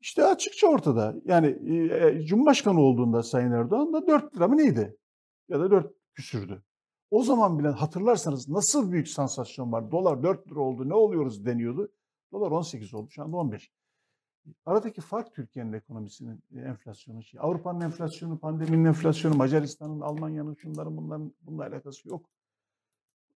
İşte 0.00 0.24
açıkça 0.24 0.66
ortada. 0.66 1.14
Yani 1.24 1.46
e, 1.92 2.22
Cumhurbaşkanı 2.26 2.80
olduğunda 2.80 3.22
Sayın 3.22 3.52
Erdoğan 3.52 3.92
da 3.92 4.06
4 4.06 4.36
lira 4.36 4.48
mı 4.48 4.56
neydi? 4.56 4.96
Ya 5.48 5.60
da 5.60 5.70
4 5.70 5.94
küsürdü. 6.14 6.62
O 7.10 7.22
zaman 7.22 7.58
bile 7.58 7.68
hatırlarsanız 7.68 8.48
nasıl 8.48 8.92
büyük 8.92 9.08
sansasyon 9.08 9.72
var. 9.72 9.90
Dolar 9.90 10.22
4 10.22 10.50
lira 10.50 10.60
oldu 10.60 10.88
ne 10.88 10.94
oluyoruz 10.94 11.46
deniyordu. 11.46 11.92
Dolar 12.32 12.50
18 12.50 12.94
oldu 12.94 13.10
şu 13.10 13.22
anda 13.22 13.36
15. 13.36 13.70
Aradaki 14.66 15.00
fark 15.00 15.34
Türkiye'nin 15.34 15.72
ekonomisinin 15.72 16.42
enflasyonu. 16.54 17.22
Şey. 17.22 17.40
Avrupa'nın 17.42 17.80
enflasyonu, 17.80 18.38
pandeminin 18.38 18.84
enflasyonu, 18.84 19.36
Macaristan'ın, 19.36 20.00
Almanya'nın, 20.00 20.54
şunların 20.54 20.96
bunların 20.96 21.34
bununla 21.42 21.66
alakası 21.66 22.08
yok. 22.08 22.30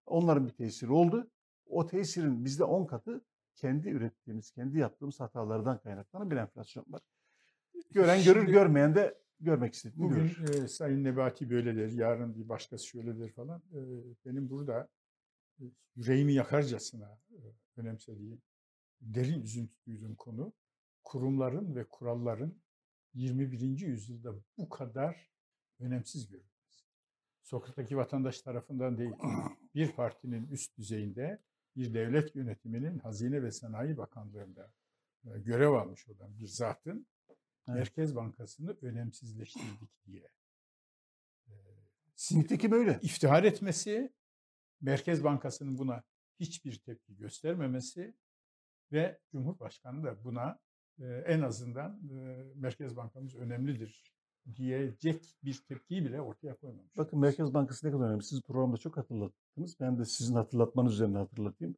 Onların 0.06 0.46
bir 0.46 0.52
tesiri 0.52 0.92
oldu. 0.92 1.30
O 1.66 1.86
tesirin 1.86 2.44
bizde 2.44 2.64
10 2.64 2.84
katı 2.86 3.24
kendi 3.54 3.88
ürettiğimiz, 3.88 4.50
kendi 4.50 4.78
yaptığımız 4.78 5.20
hatalardan 5.20 5.78
kaynaklanan 5.78 6.30
bir 6.30 6.36
enflasyon 6.36 6.84
var. 6.88 7.00
Gören 7.90 8.24
görür, 8.24 8.46
görmeyen 8.48 8.94
de 8.94 9.18
görmek 9.40 9.74
istediğini 9.74 10.04
Bugün 10.04 10.28
görür. 10.28 10.64
e, 10.64 10.68
Sayın 10.68 11.04
Nebati 11.04 11.50
böyle 11.50 11.76
der, 11.76 11.88
yarın 11.88 12.34
bir 12.34 12.48
başkası 12.48 12.86
şöyle 12.86 13.18
der 13.18 13.32
falan. 13.32 13.62
E, 13.72 13.78
benim 14.26 14.50
burada 14.50 14.88
e, 15.60 15.64
yüreğimi 15.96 16.32
yakarcasına 16.32 17.18
e, 17.30 17.38
önemsediğim, 17.76 18.42
derin 19.00 19.42
üzüntü 19.42 19.74
duyduğum 19.86 20.14
konu 20.14 20.52
kurumların 21.04 21.74
ve 21.74 21.84
kuralların 21.88 22.62
21. 23.14 23.60
yüzyılda 23.60 24.34
bu 24.58 24.68
kadar 24.68 25.30
önemsiz 25.80 26.28
görülmesi. 26.28 26.84
Sokaktaki 27.42 27.96
vatandaş 27.96 28.40
tarafından 28.40 28.98
değil, 28.98 29.12
bir 29.74 29.92
partinin 29.92 30.48
üst 30.48 30.78
düzeyinde 30.78 31.42
bir 31.76 31.94
devlet 31.94 32.36
yönetiminin 32.36 32.98
Hazine 32.98 33.42
ve 33.42 33.50
Sanayi 33.50 33.96
Bakanlığı'nda 33.96 34.72
e, 35.24 35.38
görev 35.38 35.72
almış 35.72 36.08
olan 36.08 36.38
bir 36.38 36.46
zatın 36.46 37.06
evet. 37.28 37.38
Merkez 37.66 38.16
Bankası'nı 38.16 38.76
önemsizleştirdik 38.82 40.06
diye. 40.06 40.28
Nitekim 42.30 42.70
böyle. 42.70 42.98
İftihar 43.02 43.44
etmesi, 43.44 44.12
Merkez 44.80 45.24
Bankası'nın 45.24 45.78
buna 45.78 46.02
hiçbir 46.40 46.78
tepki 46.78 47.16
göstermemesi 47.16 48.14
ve 48.92 49.20
Cumhurbaşkanı 49.32 50.04
da 50.04 50.24
buna 50.24 50.60
en 51.26 51.40
azından 51.40 52.00
Merkez 52.54 52.96
Bankamız 52.96 53.34
önemlidir 53.34 54.02
diyecek 54.56 55.22
bir 55.44 55.60
tepkiyi 55.68 56.04
bile 56.04 56.20
ortaya 56.20 56.54
koymamış. 56.56 56.96
Bakın 56.96 57.18
Merkez 57.18 57.54
Bankası 57.54 57.86
ne 57.86 57.92
kadar 57.92 58.06
önemli. 58.06 58.22
Siz 58.22 58.42
programda 58.42 58.76
çok 58.76 58.96
hatırlattınız. 58.96 59.80
Ben 59.80 59.98
de 59.98 60.04
sizin 60.04 60.34
hatırlatmanız 60.34 60.92
üzerine 60.92 61.18
hatırlatayım. 61.18 61.76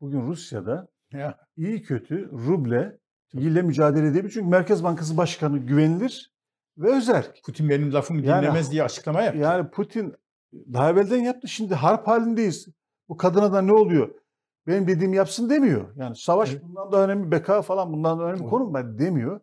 Bugün 0.00 0.26
Rusya'da 0.26 0.88
ya. 1.12 1.38
iyi 1.56 1.82
kötü 1.82 2.30
ruble 2.32 2.98
ile 3.34 3.62
mücadele 3.62 4.06
edebilir. 4.06 4.32
Çünkü 4.32 4.48
Merkez 4.48 4.84
Bankası 4.84 5.16
Başkanı 5.16 5.58
güvenilir 5.58 6.32
ve 6.78 6.96
özel. 6.96 7.32
Putin 7.44 7.68
benim 7.68 7.92
lafımı 7.92 8.20
yani, 8.20 8.42
dinlemez 8.42 8.72
diye 8.72 8.82
açıklama 8.82 9.22
yaptı. 9.22 9.40
Yani 9.40 9.70
Putin 9.70 10.14
daha 10.52 10.90
evvelden 10.90 11.22
yaptı. 11.22 11.48
Şimdi 11.48 11.74
harp 11.74 12.06
halindeyiz. 12.06 12.68
Bu 13.08 13.16
kadına 13.16 13.52
da 13.52 13.62
ne 13.62 13.72
oluyor? 13.72 14.14
Benim 14.68 14.86
dediğimi 14.86 15.16
yapsın 15.16 15.50
demiyor. 15.50 15.96
Yani 15.96 16.16
savaş 16.16 16.52
evet. 16.52 16.62
bundan 16.64 16.92
da 16.92 17.04
önemli, 17.04 17.30
beka 17.30 17.62
falan 17.62 17.92
bundan 17.92 18.18
da 18.18 18.22
önemli 18.22 18.40
evet. 18.40 18.50
konu 18.50 18.74
ben 18.74 18.98
demiyor. 18.98 19.40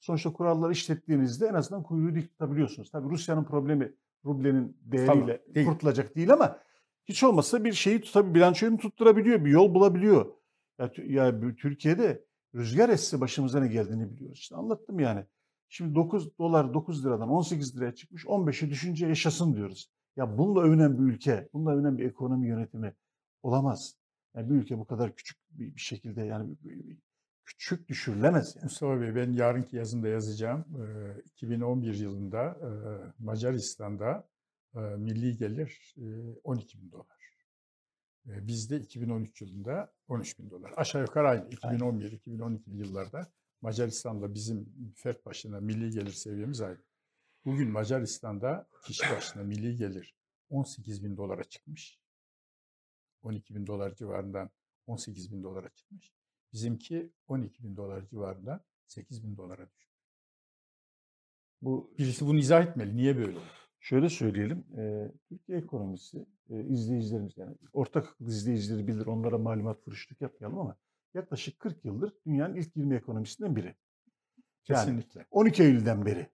Sonuçta 0.00 0.32
kuralları 0.32 0.72
işlettiğinizde 0.72 1.46
en 1.46 1.54
azından 1.54 1.82
kuyruğu 1.82 2.14
dik 2.14 2.30
tutabiliyorsunuz. 2.30 2.90
Tabii 2.90 3.10
Rusya'nın 3.10 3.44
problemi 3.44 3.92
rublenin 4.24 4.76
değeriyle 4.80 5.36
tamam, 5.36 5.54
değil. 5.54 5.66
kurtulacak 5.66 6.16
değil 6.16 6.32
ama 6.32 6.58
hiç 7.04 7.24
olmazsa 7.24 7.64
bir 7.64 7.72
şeyi 7.72 8.00
tutabiliyor, 8.00 8.34
bilançoyu 8.34 8.76
tutturabiliyor, 8.76 9.44
bir 9.44 9.50
yol 9.50 9.74
bulabiliyor. 9.74 10.26
Ya, 10.78 10.90
ya 11.06 11.40
Türkiye'de 11.40 12.24
rüzgar 12.54 12.88
esse 12.88 13.20
başımıza 13.20 13.60
ne 13.60 13.68
geldiğini 13.68 14.10
biliyoruz. 14.10 14.38
İşte 14.38 14.56
anlattım 14.56 15.00
yani. 15.00 15.24
Şimdi 15.68 15.94
9 15.94 16.38
dolar 16.38 16.74
9 16.74 17.06
liradan 17.06 17.28
18 17.28 17.76
liraya 17.76 17.94
çıkmış 17.94 18.24
15'e 18.24 18.70
düşünce 18.70 19.06
yaşasın 19.06 19.54
diyoruz. 19.54 19.90
Ya 20.16 20.38
bununla 20.38 20.60
övünen 20.60 20.98
bir 20.98 21.12
ülke, 21.12 21.48
bununla 21.52 21.74
övünen 21.74 21.98
bir 21.98 22.04
ekonomi 22.04 22.48
yönetimi 22.48 22.94
olamaz. 23.42 23.97
Yani 24.34 24.50
bir 24.50 24.54
ülke 24.54 24.78
bu 24.78 24.84
kadar 24.86 25.16
küçük 25.16 25.38
bir, 25.50 25.74
bir 25.74 25.80
şekilde 25.80 26.22
yani 26.22 26.56
küçük 27.44 27.88
düşürülemez. 27.88 28.56
Yani. 28.56 28.64
Mustafa 28.64 29.00
Bey 29.00 29.14
ben 29.14 29.32
yarınki 29.32 29.76
yazımda 29.76 30.08
yazacağım. 30.08 30.64
2011 31.24 31.94
yılında 31.94 32.58
Macaristan'da 33.18 34.28
milli 34.96 35.36
gelir 35.36 35.94
12 36.44 36.82
bin 36.82 36.92
dolar. 36.92 37.18
Bizde 38.24 38.80
2013 38.80 39.40
yılında 39.42 39.92
13 40.08 40.38
bin 40.38 40.50
dolar. 40.50 40.72
Aşağı 40.76 41.02
yukarı 41.02 41.28
aynı. 41.28 41.48
2011-2012 41.48 42.60
yıllarda 42.66 43.32
Macaristan'da 43.60 44.34
bizim 44.34 44.92
fert 44.94 45.26
başına 45.26 45.60
milli 45.60 45.90
gelir 45.90 46.12
seviyemiz 46.12 46.60
aynı. 46.60 46.78
Bugün 47.44 47.70
Macaristan'da 47.70 48.68
kişi 48.84 49.02
başına 49.16 49.42
milli 49.42 49.76
gelir 49.76 50.14
18 50.50 51.04
bin 51.04 51.16
dolara 51.16 51.44
çıkmış. 51.44 51.97
12 53.22 53.54
bin 53.54 53.66
dolar 53.66 53.94
civarından 53.94 54.50
18 54.86 55.32
bin 55.32 55.42
dolara 55.42 55.68
çıkmış. 55.68 56.12
Bizimki 56.52 57.12
12 57.26 57.64
bin 57.64 57.76
dolar 57.76 58.06
civarında 58.06 58.64
8 58.86 59.24
bin 59.24 59.36
dolara 59.36 59.70
düşmüş. 59.70 59.88
Bu 61.62 61.94
birisi 61.98 62.26
bunu 62.26 62.38
izah 62.38 62.62
etmeli. 62.62 62.96
Niye 62.96 63.16
böyle 63.16 63.30
oldu? 63.30 63.44
Şöyle 63.80 64.08
söyleyelim. 64.08 64.64
E, 64.78 65.12
Türkiye 65.28 65.58
ekonomisi 65.58 66.26
e, 66.50 66.64
izleyicilerimiz 66.64 67.36
yani 67.36 67.56
ortak 67.72 68.16
izleyicileri 68.20 68.86
bilir. 68.86 69.06
Onlara 69.06 69.38
malumat 69.38 69.84
fırıştık 69.84 70.20
yapmayalım 70.20 70.58
ama 70.58 70.76
yaklaşık 71.14 71.58
40 71.58 71.84
yıldır 71.84 72.12
dünyanın 72.26 72.54
ilk 72.54 72.76
20 72.76 72.94
ekonomisinden 72.94 73.56
biri. 73.56 73.66
Yani 73.66 73.76
Kesinlikle. 74.64 75.26
12 75.30 75.62
Eylül'den 75.62 76.06
beri. 76.06 76.30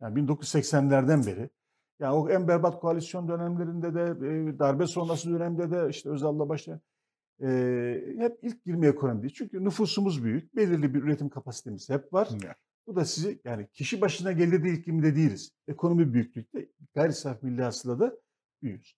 Yani 0.00 0.20
1980'lerden 0.20 1.26
beri. 1.26 1.50
Yani 2.00 2.14
o 2.14 2.30
en 2.30 2.48
berbat 2.48 2.80
koalisyon 2.80 3.28
dönemlerinde 3.28 3.94
de 3.94 4.02
e, 4.02 4.58
darbe 4.58 4.86
sonrası 4.86 5.30
dönemde 5.30 5.70
de 5.70 5.88
işte 5.90 6.10
Özal'la 6.10 6.48
başlayan 6.48 6.80
e, 7.42 7.48
hep 8.18 8.38
ilk 8.42 8.66
20 8.66 8.86
ekonomi 8.86 9.32
Çünkü 9.32 9.64
nüfusumuz 9.64 10.24
büyük. 10.24 10.56
Belirli 10.56 10.94
bir 10.94 11.02
üretim 11.02 11.28
kapasitemiz 11.28 11.90
hep 11.90 12.12
var. 12.12 12.28
Evet. 12.32 12.56
Bu 12.86 12.96
da 12.96 13.04
sizi 13.04 13.40
yani 13.44 13.68
kişi 13.72 14.00
başına 14.00 14.32
geldi 14.32 14.64
de 14.64 14.70
ilk 14.70 14.86
20'de 14.86 15.16
değiliz. 15.16 15.50
Ekonomi 15.68 16.14
büyüklükte 16.14 16.68
gayri 16.94 17.12
safi 17.12 17.46
milli 17.46 17.62
hasıla 17.62 18.00
da 18.00 18.16
büyüyoruz. 18.62 18.96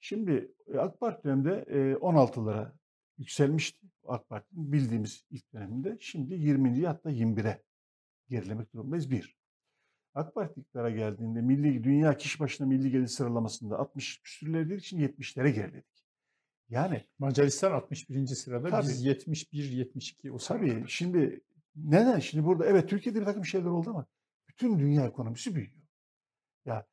Şimdi 0.00 0.54
AK 0.78 1.00
Parti 1.00 1.24
döneminde 1.24 1.64
16'lara 2.00 2.72
yükselmişti. 3.18 3.86
AK 4.04 4.28
Parti'nin 4.28 4.72
bildiğimiz 4.72 5.24
ilk 5.30 5.52
döneminde. 5.52 5.96
Şimdi 6.00 6.34
20. 6.34 6.86
hatta 6.86 7.10
21'e 7.10 7.62
gerilemek 8.28 8.72
durumundayız. 8.74 9.10
Bir. 9.10 9.36
AK 10.16 10.34
Parti 10.34 10.60
iktidara 10.60 10.90
geldiğinde 10.90 11.40
milli 11.40 11.84
dünya 11.84 12.16
kişi 12.16 12.40
başına 12.40 12.66
milli 12.66 12.90
gelir 12.90 13.06
sıralamasında 13.06 13.78
60 13.78 14.20
küsürlerdeydik 14.22 14.84
şimdi 14.84 15.04
70'lere 15.04 15.48
geriledik. 15.48 16.04
Yani 16.68 17.04
Macaristan 17.18 17.72
61. 17.72 18.26
sırada 18.26 18.68
Tabii. 18.68 18.82
biz 18.82 19.04
71 19.04 19.70
72 19.72 20.32
o 20.32 20.38
tabii 20.38 20.70
sırada. 20.70 20.86
şimdi 20.88 21.40
neden? 21.76 22.18
Şimdi 22.18 22.44
burada 22.44 22.66
evet 22.66 22.88
Türkiye'de 22.88 23.20
bir 23.20 23.24
takım 23.24 23.44
şeyler 23.44 23.66
oldu 23.66 23.90
ama 23.90 24.06
bütün 24.48 24.78
dünya 24.78 25.06
ekonomisi 25.06 25.54
büyüyor. 25.54 25.82
Ya 26.64 26.86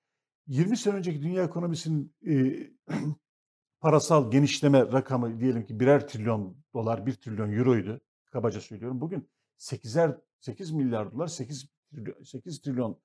20 0.48 0.78
sene 0.78 0.96
önceki 0.96 1.22
dünya 1.22 1.44
ekonomisinin 1.44 2.16
e, 2.28 2.68
parasal 3.80 4.32
genişleme 4.32 4.80
rakamı 4.80 5.40
diyelim 5.40 5.66
ki 5.66 5.80
birer 5.80 6.08
trilyon 6.08 6.58
dolar, 6.74 7.06
1 7.06 7.14
trilyon 7.14 7.52
euroydu. 7.52 8.02
Kabaca 8.26 8.62
söylüyorum. 8.62 9.02
Bugün 9.02 9.30
8'er 9.58 10.22
8 10.40 10.72
milyar 10.72 11.12
dolar, 11.12 11.28
8 11.28 11.68
trilyon, 11.92 12.24
8 12.24 12.62
trilyon 12.62 13.00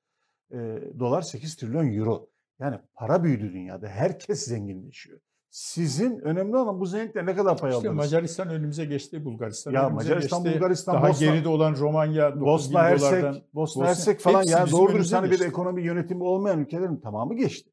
e, 0.53 0.57
dolar, 0.99 1.23
8 1.23 1.57
trilyon 1.57 1.93
euro. 1.93 2.29
Yani 2.61 2.79
para 2.95 3.25
büyüdü 3.25 3.53
dünyada. 3.53 3.89
Herkes 3.89 4.45
zenginleşiyor. 4.45 5.21
Sizin 5.51 6.19
önemli 6.19 6.57
olan 6.57 6.81
bu 6.81 6.87
zenginlikte 6.87 7.27
ne 7.27 7.37
kadar 7.37 7.57
pay 7.57 7.71
İşte 7.71 7.79
aldınız? 7.89 7.97
Macaristan 8.05 8.49
önümüze 8.49 8.85
geçti, 8.85 9.25
Bulgaristan 9.25 9.73
Ya 9.73 9.87
önümüze 9.89 10.09
Macaristan, 10.09 10.43
geçti. 10.45 10.57
Bulgaristan, 10.57 10.95
Daha 10.95 11.09
Bosna, 11.09 11.27
geride 11.27 11.49
olan 11.49 11.77
Romanya 11.77 12.31
9 12.31 12.41
bin 12.41 12.47
Bosna 12.47 12.83
Hersek. 12.83 13.23
Bosna, 13.23 13.43
Bosna- 13.55 13.87
Hersek 13.89 14.21
falan 14.21 14.43
bizim 14.43 14.71
doğru 14.71 14.93
dürüst 14.93 15.13
hani 15.13 15.31
bir 15.31 15.41
ekonomi 15.41 15.83
yönetimi 15.83 16.23
olmayan 16.23 16.61
ülkelerin 16.61 16.97
tamamı 16.97 17.35
geçti. 17.35 17.71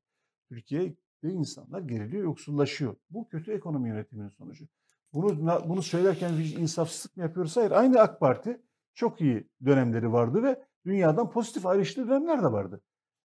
Türkiye'de 0.49 1.31
insanlar 1.31 1.79
geriliyor, 1.79 2.23
yoksullaşıyor. 2.23 2.95
Bu 3.09 3.27
kötü 3.27 3.51
ekonomi 3.51 3.89
yönetiminin 3.89 4.29
sonucu. 4.29 4.65
Bunu 5.13 5.59
bunu 5.69 5.81
söylerken 5.81 6.33
insafsızlık 6.33 7.17
mı 7.17 7.23
yapıyoruz? 7.23 7.57
Hayır. 7.57 7.71
Aynı 7.71 7.99
AK 7.99 8.19
Parti 8.19 8.61
çok 8.93 9.21
iyi 9.21 9.47
dönemleri 9.65 10.11
vardı 10.11 10.43
ve 10.43 10.61
dünyadan 10.85 11.29
pozitif 11.31 11.65
ayrıştığı 11.65 12.07
dönemler 12.07 12.43
de 12.43 12.51
vardı. 12.51 12.81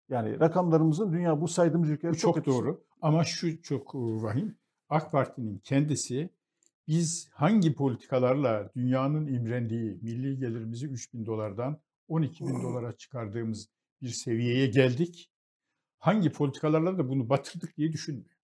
Yani 0.10 0.40
rakamlarımızın 0.40 1.14
dünya 1.14 1.42
bu 1.42 1.48
saydığımız 1.48 1.90
ülkeler 1.90 2.14
çok, 2.14 2.36
çok 2.36 2.46
doğru. 2.46 2.86
Ama 3.02 3.24
şu 3.24 3.62
çok 3.62 3.96
e, 3.96 3.98
vahim. 3.98 4.58
AK 4.90 5.12
Parti'nin 5.12 5.60
kendisi 5.60 6.30
biz 6.88 7.30
hangi 7.34 7.74
politikalarla 7.74 8.72
dünyanın 8.76 9.28
imrendiği 9.28 10.00
milli 10.02 10.38
gelirimizi 10.40 10.88
3 10.88 11.14
bin 11.14 11.26
dolardan 11.26 11.82
12 12.08 12.44
bin 12.48 12.64
dolara 12.64 12.98
çıkardığımız 12.98 13.70
bir 14.02 14.10
seviyeye 14.10 14.68
geldik. 14.68 15.32
Hangi 15.98 16.32
politikalarla 16.32 16.98
da 16.98 17.10
bunu 17.10 17.30
batırdık 17.30 17.78
diye 17.78 17.92
düşünmüyor. 17.92 18.36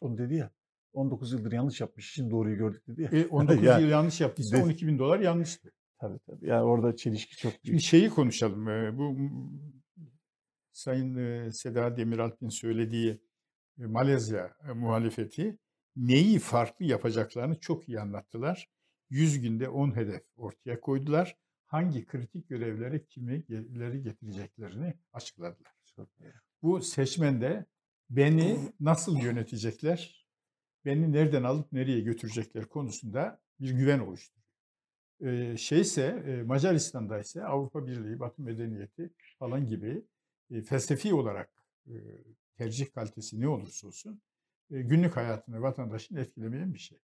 Onu 0.00 0.18
dedi 0.18 0.34
ya. 0.34 0.50
19 0.92 1.32
yıldır 1.32 1.52
yanlış 1.52 1.80
yapmış. 1.80 2.12
Şimdi 2.12 2.30
doğruyu 2.30 2.56
gördük 2.56 2.86
dedi 2.88 3.02
ya. 3.02 3.08
E, 3.12 3.26
19 3.26 3.62
Yani- 3.64 3.82
yıl 3.82 3.90
yanlış 3.90 4.20
yaptıysa 4.20 4.56
De- 4.56 4.62
12 4.62 4.86
bin 4.86 4.98
dolar 4.98 5.20
yanlıştı. 5.20 5.72
Tabii 5.98 6.18
tabii. 6.26 6.46
Yani 6.48 6.62
orada 6.62 6.96
çelişki 6.96 7.36
çok 7.36 7.52
Şimdi 7.52 7.66
büyük. 7.66 7.82
şeyi 7.82 8.10
konuşalım. 8.10 8.66
Bu 8.98 9.16
Sayın 10.72 11.50
Seda 11.50 11.96
Demiralp'in 11.96 12.48
söylediği 12.48 13.20
Malezya 13.76 14.56
muhalefeti 14.74 15.58
neyi 15.96 16.38
farklı 16.38 16.84
yapacaklarını 16.84 17.60
çok 17.60 17.88
iyi 17.88 18.00
anlattılar. 18.00 18.70
100 19.10 19.40
günde 19.40 19.68
10 19.68 19.96
hedef 19.96 20.22
ortaya 20.36 20.80
koydular. 20.80 21.36
Hangi 21.66 22.06
kritik 22.06 22.48
görevleri 22.48 23.06
kimileri 23.06 24.02
getireceklerini 24.02 24.94
açıkladılar. 25.12 25.72
Bu 26.62 26.82
seçmende 26.82 27.66
beni 28.10 28.58
nasıl 28.80 29.18
yönetecekler, 29.18 30.26
beni 30.84 31.12
nereden 31.12 31.42
alıp 31.42 31.72
nereye 31.72 32.00
götürecekler 32.00 32.64
konusunda 32.64 33.40
bir 33.60 33.70
güven 33.70 33.98
oluşturuyor. 33.98 34.35
Şeyse 35.56 36.24
e, 36.26 36.42
Macaristan'da 36.42 37.20
ise 37.20 37.44
Avrupa 37.44 37.86
Birliği, 37.86 38.20
Batı 38.20 38.42
medeniyeti 38.42 39.10
falan 39.38 39.66
gibi 39.66 40.04
e, 40.50 40.62
felsefi 40.62 41.14
olarak 41.14 41.50
e, 41.86 41.94
tercih 42.56 42.92
kalitesi 42.94 43.40
ne 43.40 43.48
olursa 43.48 43.86
olsun 43.86 44.20
e, 44.70 44.82
günlük 44.82 45.16
hayatını 45.16 45.62
vatandaşın 45.62 46.16
etkilemeyen 46.16 46.74
bir 46.74 46.78
şey. 46.78 46.98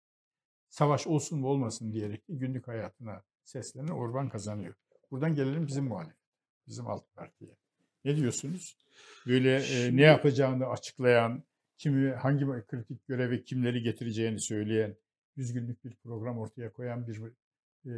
Savaş 0.69 1.07
olsun 1.07 1.39
mu 1.39 1.47
olmasın 1.47 1.93
diyerek 1.93 2.29
de 2.29 2.33
günlük 2.33 2.67
hayatına 2.67 3.23
seslenen 3.43 3.87
Orban 3.87 4.29
kazanıyor. 4.29 4.75
Buradan 5.11 5.35
gelelim 5.35 5.67
bizim 5.67 5.85
muhalefet, 5.85 6.17
bizim 6.67 6.87
alt 6.87 7.15
partiye. 7.15 7.51
Ne 8.05 8.15
diyorsunuz? 8.15 8.77
Böyle 9.27 9.55
e, 9.55 9.95
ne 9.95 10.01
yapacağını 10.01 10.65
açıklayan, 10.67 11.43
kimi 11.77 12.11
hangi 12.11 12.45
kritik 12.45 13.07
görevi 13.07 13.43
kimleri 13.43 13.81
getireceğini 13.81 14.39
söyleyen, 14.39 14.95
yüz 15.35 15.53
günlük 15.53 15.85
bir 15.85 15.95
program 15.95 16.37
ortaya 16.37 16.73
koyan 16.73 17.07
bir 17.07 17.21
e, 17.85 17.91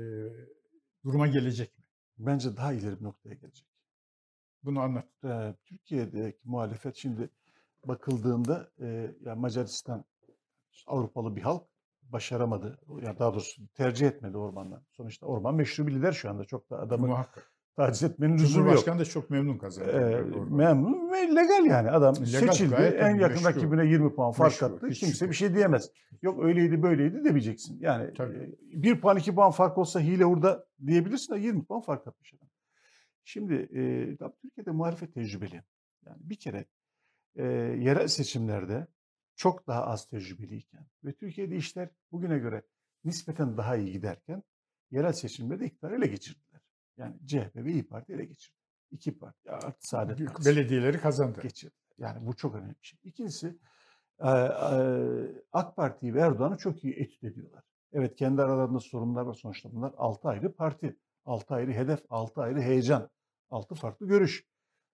duruma 1.03 1.27
gelecek 1.27 1.77
mi? 1.77 1.83
Bence 2.17 2.57
daha 2.57 2.73
ileri 2.73 2.99
bir 2.99 3.03
noktaya 3.03 3.33
gelecek. 3.33 3.67
Bunu 4.63 4.79
anlat. 4.79 5.07
Türkiye'deki 5.65 6.39
muhalefet 6.43 6.95
şimdi 6.95 7.29
bakıldığında 7.85 8.71
e, 8.79 9.15
ya 9.21 9.35
Macaristan 9.35 10.05
Avrupalı 10.87 11.35
bir 11.35 11.41
halk 11.41 11.63
başaramadı. 12.01 12.79
Ya 13.01 13.19
daha 13.19 13.33
doğrusu 13.33 13.61
tercih 13.73 14.07
etmedi 14.07 14.37
Orban'dan. 14.37 14.83
Sonuçta 14.91 15.25
Orban 15.25 15.55
meşru 15.55 15.87
bir 15.87 15.91
lider 15.95 16.11
şu 16.11 16.29
anda. 16.29 16.45
Çok 16.45 16.69
da 16.69 16.79
adamı 16.79 17.07
Muhakkak. 17.07 17.52
Taciz 17.75 18.03
etmenin 18.03 18.33
lüzumu 18.33 18.47
yok. 18.47 18.53
Cumhurbaşkanı 18.55 18.99
da 18.99 19.05
çok 19.05 19.29
memnun 19.29 19.57
kazandı. 19.57 19.91
Ee, 19.91 20.55
memnun 20.55 21.11
ve 21.11 21.35
legal 21.35 21.65
yani. 21.65 21.91
Adam 21.91 22.15
Legal, 22.15 22.25
seçildi. 22.25 22.75
En 22.75 23.15
yakın 23.15 23.43
meşru. 23.43 23.45
rakibine 23.45 23.85
20 23.85 24.15
puan 24.15 24.31
fark 24.31 24.51
Meşru, 24.51 24.65
attı. 24.65 24.87
Kimse 24.87 25.07
şüphe. 25.07 25.29
bir 25.29 25.35
şey 25.35 25.55
diyemez. 25.55 25.91
Yok 26.21 26.43
öyleydi 26.43 26.83
böyleydi 26.83 27.23
demeyeceksin. 27.23 27.79
Yani 27.79 28.13
Tabii. 28.13 28.37
e, 28.37 28.83
bir 28.83 29.01
puan 29.01 29.17
iki 29.17 29.35
puan 29.35 29.51
fark 29.51 29.77
olsa 29.77 29.99
hile 29.99 30.23
hurda 30.23 30.65
diyebilirsin 30.85 31.35
de 31.35 31.39
20 31.39 31.65
puan 31.65 31.81
fark 31.81 32.07
atmış 32.07 32.33
adam. 32.33 32.49
Şimdi 33.23 33.53
e, 33.53 33.81
Türkiye'de 34.41 34.71
muhalefet 34.71 35.13
tecrübeli. 35.13 35.63
Yani 36.05 36.17
bir 36.19 36.35
kere 36.35 36.65
e, 37.35 37.43
yerel 37.79 38.07
seçimlerde 38.07 38.87
çok 39.35 39.67
daha 39.67 39.85
az 39.85 40.09
tecrübeliyken 40.09 40.85
ve 41.03 41.13
Türkiye'de 41.13 41.55
işler 41.55 41.89
bugüne 42.11 42.37
göre 42.37 42.61
nispeten 43.05 43.57
daha 43.57 43.75
iyi 43.75 43.91
giderken 43.91 44.43
yerel 44.91 45.13
seçimlerde 45.13 45.65
iktidarı 45.65 45.95
ele 45.95 46.07
geçirdiler. 46.07 46.52
Yani 46.97 47.15
CHP 47.27 47.55
ve 47.55 47.71
İYİ 47.71 47.87
Parti 47.87 48.13
ele 48.13 48.25
geçirdi. 48.25 48.57
İki 48.91 49.17
parti 49.17 49.51
artı 49.51 49.87
Saadet 49.87 50.17
Büyük 50.17 50.31
Partisi 50.31 50.49
belediyeleri 50.49 50.99
kazandı. 50.99 51.41
geçirdi. 51.41 51.75
Yani 51.97 52.25
bu 52.25 52.35
çok 52.35 52.55
önemli 52.55 52.75
bir 52.81 52.85
şey. 52.85 52.99
İkincisi 53.03 53.57
e, 54.19 54.29
e, 54.29 54.33
AK 55.51 55.75
Parti'yi 55.75 56.13
ve 56.13 56.19
Erdoğan'ı 56.19 56.57
çok 56.57 56.83
iyi 56.83 56.93
etüt 56.93 57.23
ediyorlar. 57.23 57.63
Evet 57.93 58.15
kendi 58.15 58.41
aralarında 58.41 58.79
sorunlar 58.79 59.21
var 59.21 59.33
sonuçta 59.33 59.71
bunlar. 59.73 59.93
Altı 59.97 60.27
ayrı 60.27 60.55
parti, 60.55 60.97
altı 61.25 61.53
ayrı 61.53 61.71
hedef, 61.71 61.99
altı 62.09 62.41
ayrı 62.41 62.61
heyecan, 62.61 63.09
altı 63.49 63.75
farklı 63.75 64.07
görüş. 64.07 64.45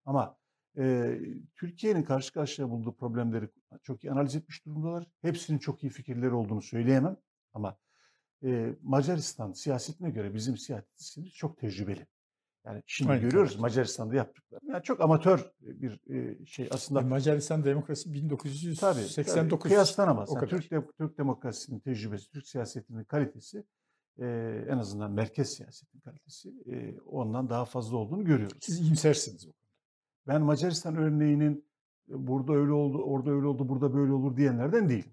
Ama 0.06 0.38
e, 0.78 1.16
Türkiye'nin 1.56 2.04
karşı 2.04 2.34
karşıya 2.34 2.70
bulduğu 2.70 2.96
problemleri 2.96 3.50
çok 3.84 4.04
iyi 4.04 4.12
analiz 4.12 4.36
etmiş 4.36 4.66
durumdalar. 4.66 5.08
Hepsinin 5.22 5.60
çok 5.60 5.84
iyi 5.84 5.90
fikirleri 5.90 6.34
olduğunu 6.34 6.62
söyleyemem. 6.62 7.18
Ama 7.54 7.78
e, 8.44 8.76
Macaristan 8.82 9.52
siyasetine 9.54 10.10
göre 10.10 10.34
bizim 10.34 10.58
siyasetimiz 10.58 11.34
çok 11.34 11.58
tecrübeli. 11.58 12.08
Yani 12.66 12.84
şimdi 12.86 13.12
Aynen, 13.12 13.24
görüyoruz 13.24 13.52
tabii. 13.52 13.62
Macaristan'da 13.62 14.16
yaptıkları. 14.16 14.62
Yani 14.68 14.84
çok 14.84 15.02
amatör 15.02 15.52
bir 15.62 16.14
e, 16.14 16.46
şey 16.46 16.68
aslında. 16.72 17.02
Macaristan 17.02 17.66
demokrasi 17.66 18.04
Tabii, 18.10 18.16
1989. 18.16 19.50
tabii, 19.50 19.60
kıyaslanamaz. 19.60 20.30
O 20.30 20.36
Yani. 20.36 20.50
Türk, 20.50 20.72
de- 20.72 20.88
Türk 20.98 21.18
demokrasisinin 21.18 21.80
tecrübesi, 21.80 22.30
Türk 22.32 22.48
siyasetinin 22.48 23.04
kalitesi 23.04 23.64
e, 24.20 24.26
en 24.70 24.78
azından 24.78 25.12
merkez 25.12 25.50
siyasetin 25.50 26.00
kalitesi 26.00 26.50
e, 26.72 27.00
ondan 27.06 27.50
daha 27.50 27.66
fazla 27.66 27.98
olduğunu 27.98 28.26
görüyoruz. 28.26 28.58
Siz 28.62 28.80
iyimsersiniz. 28.82 29.48
bu. 29.48 29.54
Ben 30.28 30.42
Macaristan 30.42 30.96
örneğinin 30.96 31.66
e, 32.10 32.28
burada 32.28 32.54
öyle 32.54 32.72
oldu, 32.72 32.98
orada 33.04 33.32
öyle 33.32 33.48
oldu, 33.48 33.70
burada 33.70 33.94
böyle 33.94 34.12
olur 34.12 34.38
diyenlerden 34.38 34.90
değilim. 34.90 35.12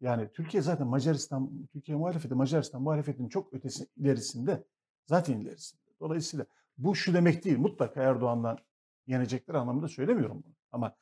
Yani 0.00 0.28
Türkiye 0.32 0.62
zaten 0.62 0.86
Macaristan, 0.86 1.66
Türkiye 1.72 1.98
muhalefeti 1.98 2.34
Macaristan 2.34 2.82
muhalefetinin 2.82 3.28
çok 3.28 3.54
ötesi 3.54 3.86
ilerisinde, 3.96 4.64
zaten 5.06 5.40
ilerisinde. 5.40 5.82
Dolayısıyla 6.00 6.46
bu 6.78 6.94
şu 6.94 7.14
demek 7.14 7.44
değil, 7.44 7.58
mutlaka 7.58 8.02
Erdoğan'dan 8.02 8.58
yenecekler 9.06 9.54
anlamında 9.54 9.88
söylemiyorum 9.88 10.42
bunu. 10.44 10.54
Ama 10.72 10.96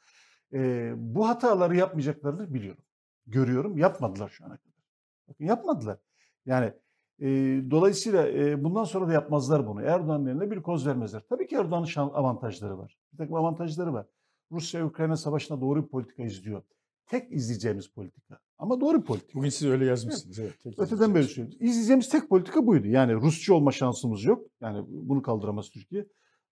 e, 0.53 0.92
bu 0.97 1.28
hataları 1.28 1.76
yapmayacaklarını 1.76 2.55
biliyorum. 2.55 2.84
Görüyorum, 3.26 3.78
yapmadılar 3.78 4.28
şu 4.28 4.44
ana 4.44 4.57
kadar. 4.57 4.84
Bakın 5.28 5.44
yapmadılar. 5.44 5.99
Yani 6.47 6.72
e, 7.20 7.26
dolayısıyla 7.70 8.28
e, 8.28 8.64
bundan 8.64 8.84
sonra 8.84 9.09
da 9.09 9.12
yapmazlar 9.12 9.66
bunu. 9.66 9.82
Erdoğan'ın 9.82 10.26
eline 10.26 10.51
bir 10.51 10.62
koz 10.62 10.86
vermezler. 10.86 11.22
Tabii 11.28 11.47
ki 11.47 11.57
Erdoğan'ın 11.57 12.11
avantajları 12.11 12.78
var. 12.78 12.99
Bir 13.12 13.18
takım 13.18 13.34
avantajları 13.34 13.92
var. 13.92 14.07
Rusya-Ukrayna 14.53 15.16
savaşına 15.16 15.61
doğru 15.61 15.84
bir 15.84 15.88
politika 15.88 16.22
izliyor. 16.22 16.62
Tek 17.07 17.32
izleyeceğimiz 17.32 17.88
politika. 17.88 18.38
Ama 18.59 18.80
doğru 18.80 19.04
politika. 19.04 19.38
Bugün 19.38 19.48
siz 19.48 19.68
öyle 19.68 19.84
yazmışsınız. 19.84 20.38
Evet. 20.38 20.61
tek 20.62 20.78
Öteden 20.78 21.14
beri 21.14 21.24
söylüyorum. 21.24 21.59
İzleyeceğimiz 21.61 22.09
tek 22.09 22.28
politika 22.28 22.66
buydu. 22.66 22.86
Yani 22.86 23.14
Rusça 23.14 23.54
olma 23.54 23.72
şansımız 23.72 24.24
yok. 24.24 24.46
Yani 24.61 24.84
bunu 24.88 25.22
kaldıramaz 25.22 25.70
Türkiye. 25.70 26.07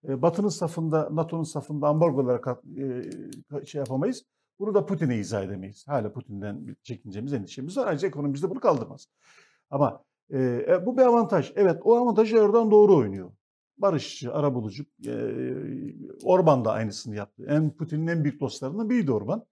E, 0.08 0.22
Batı'nın 0.22 0.48
safında, 0.48 1.08
NATO'nun 1.12 1.42
safında 1.42 1.88
ambargolara 1.88 2.60
e, 3.62 3.66
şey 3.66 3.78
yapamayız. 3.78 4.24
Bunu 4.58 4.74
da 4.74 4.86
Putin'e 4.86 5.18
izah 5.18 5.44
edemeyiz. 5.44 5.88
Hala 5.88 6.12
Putin'den 6.12 6.76
çekincemiz, 6.82 7.32
endişemiz 7.32 7.76
var. 7.76 7.86
Ayrıca 7.86 8.08
ekonomimizde 8.08 8.50
bunu 8.50 8.60
kaldırmaz. 8.60 9.06
Ama 9.70 10.04
e, 10.30 10.38
e, 10.38 10.86
bu 10.86 10.96
bir 10.96 11.02
avantaj. 11.02 11.52
Evet 11.56 11.80
o 11.84 11.96
avantajı 11.96 12.36
Erdoğan 12.36 12.70
doğru 12.70 12.96
oynuyor. 12.96 13.30
Barışçı, 13.78 14.34
arabulucu. 14.34 14.84
E, 15.06 15.12
Orban 16.22 16.64
da 16.64 16.72
aynısını 16.72 17.16
yaptı. 17.16 17.46
En 17.48 17.70
Putin'in 17.70 18.06
en 18.06 18.24
büyük 18.24 18.40
dostlarından 18.40 18.90
biriydi 18.90 19.12
Orban. 19.12 19.44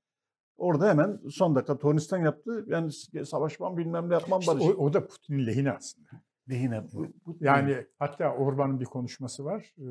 Orada 0.57 0.89
hemen 0.89 1.21
son 1.31 1.55
dakika 1.55 1.79
Tornistan 1.79 2.19
yaptı. 2.19 2.65
Yani 2.69 2.93
savaşmam 3.27 3.77
bilmem 3.77 4.09
ne 4.11 4.15
yapmam 4.15 4.41
işte 4.41 4.53
barış. 4.53 4.65
o, 4.65 4.69
o 4.69 4.93
da 4.93 5.07
Putin'in 5.07 5.47
lehine 5.47 5.73
aslında. 5.73 6.09
Lehine. 6.51 6.85
Bu, 6.93 7.07
Yani 7.41 7.87
hatta 7.99 8.35
Orban'ın 8.35 8.81
bir 8.81 8.85
konuşması 8.85 9.45
var. 9.45 9.75
Ee, 9.79 9.85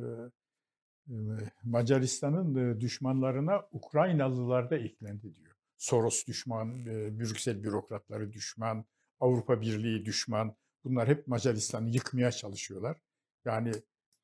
e, 1.09 1.15
Macaristan'ın 1.63 2.55
e, 2.55 2.79
düşmanlarına 2.81 3.61
Ukraynalılar 3.71 4.69
da 4.69 4.77
eklendi 4.77 5.35
diyor. 5.35 5.51
Soros 5.77 6.25
düşman, 6.27 6.79
e, 6.79 7.19
Brüksel 7.19 7.63
bürokratları 7.63 8.31
düşman, 8.33 8.85
Avrupa 9.19 9.61
Birliği 9.61 10.05
düşman. 10.05 10.55
Bunlar 10.83 11.07
hep 11.07 11.27
Macaristan'ı 11.27 11.89
yıkmaya 11.89 12.31
çalışıyorlar. 12.31 12.97
Yani 13.45 13.71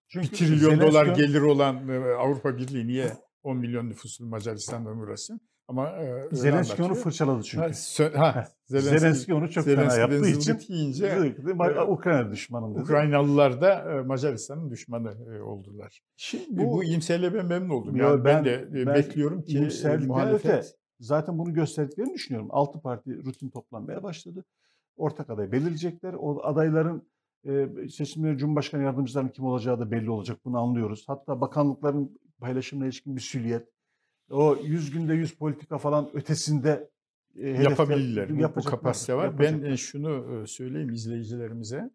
Çünkü 0.08 0.32
bir 0.32 0.38
trilyon 0.38 0.80
dolar 0.80 1.06
Zelenski- 1.06 1.16
gelir 1.18 1.42
olan 1.42 1.88
Avrupa 2.20 2.58
Birliği 2.58 2.88
niye 2.88 3.14
10 3.44 3.58
milyon 3.58 3.90
nüfuslu 3.90 4.26
Macaristan'dan 4.26 4.98
uğrasın? 4.98 5.42
Ama 5.68 5.90
e, 5.90 6.28
Zelenski 6.32 6.84
onu 6.84 6.96
fırçaladı 6.96 7.38
Ha, 7.38 7.44
çünkü. 7.44 7.66
sö- 7.66 8.16
ha, 8.16 8.48
Zelenski, 8.66 9.00
Zelenski 9.00 9.34
onu 9.34 9.50
çok 9.50 9.66
fena 9.66 9.76
Zelenski'den 9.90 10.02
yaptığı 10.02 10.30
için 10.52 10.74
yiyince 10.74 11.08
e, 11.08 11.82
Ukrayna 11.82 12.32
düşmanı 12.32 12.74
dedi. 12.76 12.82
Ukraynalılar 12.82 13.62
da 13.62 13.94
e, 13.94 14.02
Macaristan'ın 14.02 14.70
düşmanı 14.70 15.36
e, 15.36 15.42
oldular. 15.42 16.02
Şimdi 16.18 16.62
Bu, 16.66 16.72
bu 16.72 16.84
iyimserliğe 16.84 17.34
ben 17.34 17.46
memnun 17.46 17.70
oldum. 17.70 17.96
Yo, 17.96 18.10
Yani 18.10 18.24
ben, 18.26 18.36
ben- 18.38 18.46
de 18.46 18.82
e, 18.82 18.86
ben 18.86 18.96
bekliyorum 18.96 19.42
ki 19.42 19.68
e, 19.86 19.98
muhalefet 19.98 20.46
öte 20.46 20.68
zaten 21.00 21.38
bunu 21.38 21.54
gösterdiklerini 21.54 22.14
düşünüyorum. 22.14 22.48
Altı 22.52 22.82
parti 22.82 23.24
rutin 23.26 23.50
toplanmaya 23.50 24.04
başladı. 24.04 24.44
Ortak 24.98 25.30
aday 25.30 25.52
belirleyecekler. 25.52 26.14
O 26.14 26.44
adayların 26.44 27.08
e, 27.48 27.68
seçimleri 27.90 28.38
Cumhurbaşkanı 28.38 28.84
yardımcılarının 28.84 29.30
kim 29.32 29.46
olacağı 29.46 29.80
da 29.80 29.92
belli 29.92 30.10
olacak. 30.10 30.38
Bunu 30.46 30.60
anlıyoruz. 30.60 31.04
Hatta 31.08 31.42
bakanlıkların 31.42 32.20
paylaşımına 32.40 32.86
ilişkin 32.86 33.16
bir 33.16 33.22
süliyet. 33.22 33.68
O 34.32 34.58
100 34.64 34.92
günde 34.92 35.14
100 35.14 35.34
politika 35.36 35.78
falan 35.78 36.10
ötesinde 36.14 36.90
e, 37.36 37.50
yapabilirler. 37.50 38.30
Bu- 38.56 38.64
kapasite 38.64 39.16
var. 39.16 39.40
Ben 39.40 39.44
yapacaklar. 39.44 39.70
e, 39.72 39.78
şunu 39.78 40.42
e, 40.44 40.48
söyleyeyim 40.48 40.90
izleyicilerimize. 40.94 41.90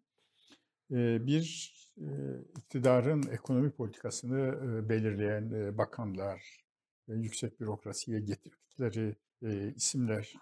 E, 0.91 1.25
Bir 1.25 1.73
e, 1.97 2.07
iktidarın 2.57 3.23
ekonomi 3.31 3.71
politikasını 3.71 4.59
belirleyen 4.89 5.77
bakanlar, 5.77 6.63
yüksek 7.07 7.59
bürokrasiye 7.59 8.19
getirdikleri 8.19 9.15
isimler, 9.75 10.33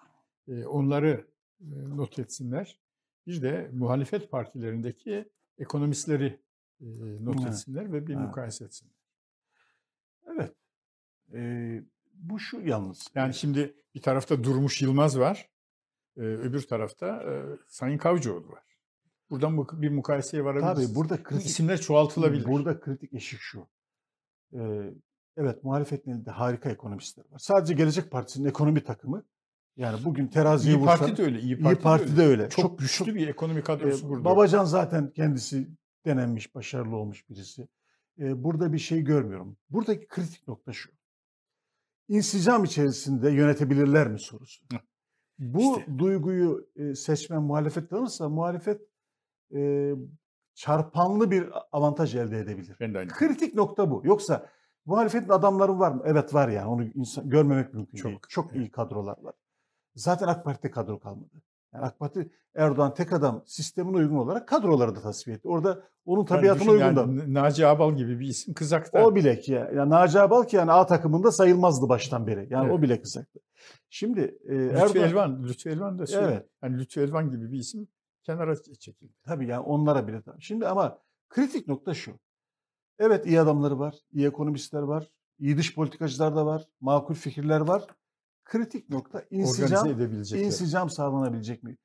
onları 0.65 1.27
not 1.95 2.19
etsinler. 2.19 2.79
Bir 3.27 3.41
de 3.41 3.69
muhalefet 3.73 4.31
partilerindeki 4.31 5.25
ekonomistleri 5.57 6.39
not 7.21 7.47
etsinler 7.47 7.93
ve 7.93 8.07
bir 8.07 8.15
mukayese 8.15 8.65
etsinler. 8.65 9.00
E, 11.33 11.81
bu 12.13 12.39
şu 12.39 12.59
yalnız. 12.61 13.07
Yani 13.15 13.33
şimdi 13.33 13.75
bir 13.95 14.01
tarafta 14.01 14.43
Durmuş 14.43 14.81
Yılmaz 14.81 15.19
var, 15.19 15.49
e, 16.17 16.21
öbür 16.21 16.61
tarafta 16.67 17.07
e, 17.07 17.31
Sayın 17.67 17.97
Kavcıoğlu 17.97 18.47
var. 18.49 18.63
Buradan 19.29 19.57
bu- 19.57 19.81
bir 19.81 19.89
mukayeseye 19.89 20.43
varabiliriz. 20.43 20.87
Tabii 20.87 20.95
burada 20.95 21.17
Bu 21.17 21.23
kritik 21.23 21.45
isimler 21.45 21.81
çoğaltılabilir. 21.81 22.45
Burada 22.45 22.79
kritik 22.79 23.13
eşik 23.13 23.39
şu. 23.39 23.67
Ee, 24.53 24.93
evet 25.37 25.63
muhalefetin 25.63 26.11
elinde 26.11 26.31
harika 26.31 26.69
ekonomistler 26.69 27.25
var. 27.31 27.39
Sadece 27.39 27.73
Gelecek 27.73 28.11
Partisi'nin 28.11 28.49
ekonomi 28.49 28.83
takımı 28.83 29.23
yani 29.77 30.05
bugün 30.05 30.27
teraziye 30.27 30.75
İyi 30.75 30.79
vursa 30.79 30.97
Parti 30.97 31.17
de 31.17 31.23
öyle. 31.23 31.39
İyi 31.39 31.55
İyi 31.57 31.59
Parti, 31.63 31.81
Parti 31.81 32.05
de 32.05 32.09
öyle. 32.09 32.17
de 32.21 32.23
öyle. 32.41 32.49
Çok, 32.49 32.63
Çok- 32.65 32.79
güçlü 32.79 33.05
çok- 33.05 33.15
bir 33.15 33.27
ekonomi 33.27 33.63
kadrosu 33.63 34.09
burada. 34.09 34.25
Babacan 34.25 34.65
zaten 34.65 35.11
kendisi 35.11 35.67
denenmiş, 36.05 36.55
başarılı 36.55 36.95
olmuş 36.95 37.29
birisi. 37.29 37.67
Ee, 38.19 38.43
burada 38.43 38.73
bir 38.73 38.79
şey 38.79 39.01
görmüyorum. 39.01 39.57
Buradaki 39.69 40.07
kritik 40.07 40.47
nokta 40.47 40.73
şu. 40.73 40.91
İnsicam 42.11 42.63
içerisinde 42.63 43.31
yönetebilirler 43.31 44.07
mi 44.07 44.19
sorusu. 44.19 44.65
Hı. 44.73 44.77
Bu 45.39 45.79
İşte. 45.79 45.97
duyguyu 45.97 46.69
e, 46.75 46.95
seçmen 46.95 47.41
muhalefet 47.41 47.93
alırsa 47.93 48.29
muhalefet 48.29 48.81
e, 49.55 49.91
çarpanlı 50.53 51.31
bir 51.31 51.49
avantaj 51.71 52.15
elde 52.15 52.39
edebilir. 52.39 52.77
Ben 52.79 52.93
de 52.93 52.97
aynı. 52.99 53.09
Kritik 53.09 53.55
nokta 53.55 53.91
bu. 53.91 54.01
Yoksa 54.05 54.49
muhalefetin 54.85 55.29
adamları 55.29 55.79
var 55.79 55.91
mı? 55.91 56.03
Evet 56.05 56.33
var 56.33 56.49
yani. 56.49 56.67
Onu 56.67 56.83
insan, 56.83 57.29
görmemek 57.29 57.73
mümkün 57.73 57.97
Çok, 57.97 58.07
değil. 58.11 58.19
Çok 58.29 58.51
evet. 58.51 58.55
iyi 58.55 58.71
kadrolar 58.71 59.17
var. 59.21 59.33
Zaten 59.95 60.27
AK 60.27 60.45
Parti'de 60.45 60.71
kadro 60.71 60.99
kalmadı. 60.99 61.41
Yani 61.73 61.85
AK 61.85 61.99
Parti 61.99 62.29
Erdoğan 62.55 62.93
tek 62.93 63.13
adam 63.13 63.43
sistemine 63.45 63.97
uygun 63.97 64.15
olarak 64.15 64.47
kadroları 64.47 64.95
da 64.95 65.01
tasfiye 65.01 65.35
etti. 65.37 65.47
Orada 65.47 65.83
onun 66.05 66.19
Yani 66.19 66.27
tabiatına 66.27 66.59
düşün 66.59 66.71
uygun 66.71 66.95
da. 66.95 67.01
yani 67.01 67.33
Naci 67.33 67.67
Abal 67.67 67.95
gibi 67.95 68.19
bir 68.19 68.27
isim 68.27 68.53
kızakta. 68.53 69.05
O 69.05 69.15
bile 69.15 69.39
ki 69.39 69.51
ya. 69.51 69.71
Yani 69.75 69.89
Naci 69.89 70.19
Abal 70.19 70.43
ki 70.43 70.55
yani 70.55 70.71
A 70.71 70.85
takımında 70.85 71.31
sayılmazdı 71.31 71.89
baştan 71.89 72.27
beri. 72.27 72.47
Yani 72.49 72.65
Evet. 72.65 72.79
o 72.79 72.81
bile 72.81 73.01
kızaktı. 73.01 73.39
Şimdi 73.89 74.37
e, 74.45 74.53
Lütfü 74.53 74.77
Erdoğan 74.77 75.09
Elvan, 75.09 75.43
Lütfü 75.43 75.69
Elvan 75.69 75.99
da 75.99 76.05
söyle. 76.07 76.27
Evet. 76.33 76.45
Yani 76.63 76.77
Lütfü 76.79 77.01
Elvan 77.01 77.31
gibi 77.31 77.51
bir 77.51 77.59
isim 77.59 77.87
kenara 78.23 78.55
çekildi. 78.79 79.13
Tabii 79.23 79.47
yani 79.47 79.59
onlara 79.61 80.07
bile. 80.07 80.21
Şimdi 80.39 80.67
ama 80.67 80.97
kritik 81.29 81.67
nokta 81.67 81.93
şu. 81.93 82.11
Evet 82.99 83.25
iyi 83.27 83.41
adamları 83.41 83.79
var, 83.79 83.95
iyi 84.13 84.27
ekonomistler 84.27 84.81
var, 84.81 85.11
iyi 85.39 85.57
dış 85.57 85.75
politikacılar 85.75 86.35
da 86.35 86.45
var, 86.45 86.63
makul 86.81 87.13
fikirler 87.13 87.59
var. 87.59 87.83
Kritik 88.51 88.89
nokta 88.89 89.23
insicam, 89.29 90.01
insicam 90.33 90.89
sağlanabilecek 90.89 91.63
mi? 91.63 91.77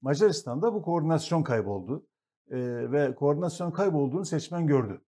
Macaristan'da 0.00 0.74
bu 0.74 0.82
koordinasyon 0.82 1.42
kayboldu. 1.42 2.06
Ee, 2.50 2.92
ve 2.92 3.14
koordinasyon 3.14 3.70
kaybolduğunu 3.70 4.24
seçmen 4.24 4.66
gördü. 4.66 5.00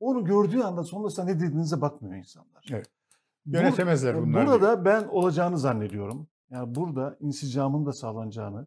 Onu 0.00 0.24
gördüğü 0.24 0.60
anda 0.60 0.84
sonrasında 0.84 1.26
ne 1.26 1.34
dediğinize 1.34 1.80
bakmıyor 1.80 2.16
insanlar. 2.16 2.64
Evet. 2.70 2.90
Yönetemezler 3.46 4.22
bunlar. 4.22 4.46
Burada 4.46 4.84
ben 4.84 5.04
olacağını 5.04 5.58
zannediyorum. 5.58 6.28
Yani 6.50 6.74
burada 6.74 7.16
insicamın 7.20 7.86
da 7.86 7.92
sağlanacağını, 7.92 8.66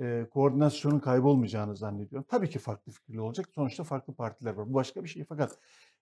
e, 0.00 0.26
koordinasyonun 0.30 0.98
kaybolmayacağını 0.98 1.76
zannediyorum. 1.76 2.26
Tabii 2.28 2.50
ki 2.50 2.58
farklı 2.58 2.92
fikirli 2.92 3.20
olacak. 3.20 3.48
Sonuçta 3.54 3.84
farklı 3.84 4.14
partiler 4.14 4.54
var. 4.54 4.70
Bu 4.70 4.74
başka 4.74 5.04
bir 5.04 5.08
şey. 5.08 5.24
Fakat 5.24 5.58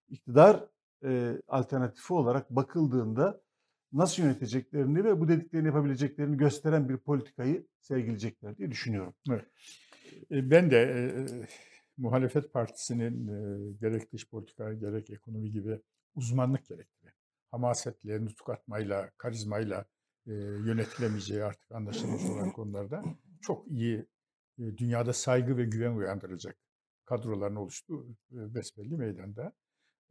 iktidar 0.08 0.64
e, 1.04 1.42
alternatifi 1.48 2.14
olarak 2.14 2.50
bakıldığında 2.50 3.40
nasıl 3.92 4.22
yöneteceklerini 4.22 5.04
ve 5.04 5.20
bu 5.20 5.28
dediklerini 5.28 5.66
yapabileceklerini 5.66 6.36
gösteren 6.36 6.88
bir 6.88 6.96
politikayı 6.96 7.66
sergileyecekler 7.80 8.56
diye 8.56 8.70
düşünüyorum. 8.70 9.14
E, 10.30 10.50
Ben 10.50 10.70
de 10.70 10.76
e, 10.78 10.98
e, 11.20 11.46
muhalefet 11.96 12.52
partisinin 12.52 13.28
e, 13.28 13.72
gerek 13.80 14.12
dış 14.12 14.28
politika 14.30 14.72
gerek 14.72 15.10
ekonomi 15.10 15.50
gibi 15.52 15.80
uzmanlık 16.14 16.66
gerektiren, 16.66 17.12
hamasetle, 17.50 18.24
nutuk 18.24 18.50
atmayla, 18.50 19.10
karizmayla 19.18 19.84
e, 20.26 20.32
yönetilemeyeceği 20.66 21.44
artık 21.44 21.72
anlaşılmış 21.72 22.22
olan 22.24 22.52
konularda 22.52 23.04
çok 23.40 23.68
iyi 23.68 24.06
e, 24.58 24.62
dünyada 24.78 25.12
saygı 25.12 25.56
ve 25.56 25.64
güven 25.64 25.92
uyandıracak 25.92 26.56
kadroların 27.04 27.56
oluştuğu 27.56 28.06
e, 28.32 28.54
besbelli 28.54 28.96
meydanda. 28.96 29.52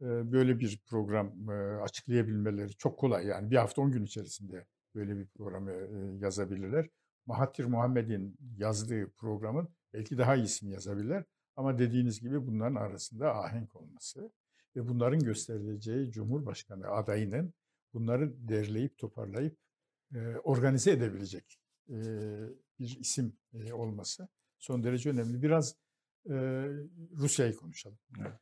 Böyle 0.02 0.58
bir 0.58 0.80
program 0.86 1.48
açıklayabilmeleri 1.82 2.70
çok 2.76 2.98
kolay. 2.98 3.26
Yani 3.26 3.50
bir 3.50 3.56
hafta 3.56 3.82
on 3.82 3.90
gün 3.90 4.04
içerisinde 4.04 4.66
böyle 4.94 5.18
bir 5.18 5.26
programı 5.26 5.72
yazabilirler. 6.22 6.88
Mahathir 7.26 7.64
Muhammed'in 7.64 8.36
yazdığı 8.56 9.10
programın 9.10 9.68
belki 9.94 10.18
daha 10.18 10.36
iyisini 10.36 10.72
yazabilirler. 10.72 11.24
Ama 11.56 11.78
dediğiniz 11.78 12.20
gibi 12.20 12.46
bunların 12.46 12.74
arasında 12.74 13.36
ahenk 13.36 13.76
olması 13.76 14.32
ve 14.76 14.88
bunların 14.88 15.20
gösterileceği 15.20 16.10
Cumhurbaşkanı 16.10 16.88
adayının 16.88 17.54
bunları 17.94 18.48
derleyip 18.48 18.98
toparlayıp 18.98 19.56
organize 20.42 20.90
edebilecek 20.90 21.60
bir 22.78 22.98
isim 23.00 23.36
olması 23.72 24.28
son 24.58 24.84
derece 24.84 25.10
önemli. 25.10 25.42
Biraz 25.42 25.76
Rusya'yı 27.16 27.56
konuşalım. 27.56 27.98
Evet. 28.20 28.32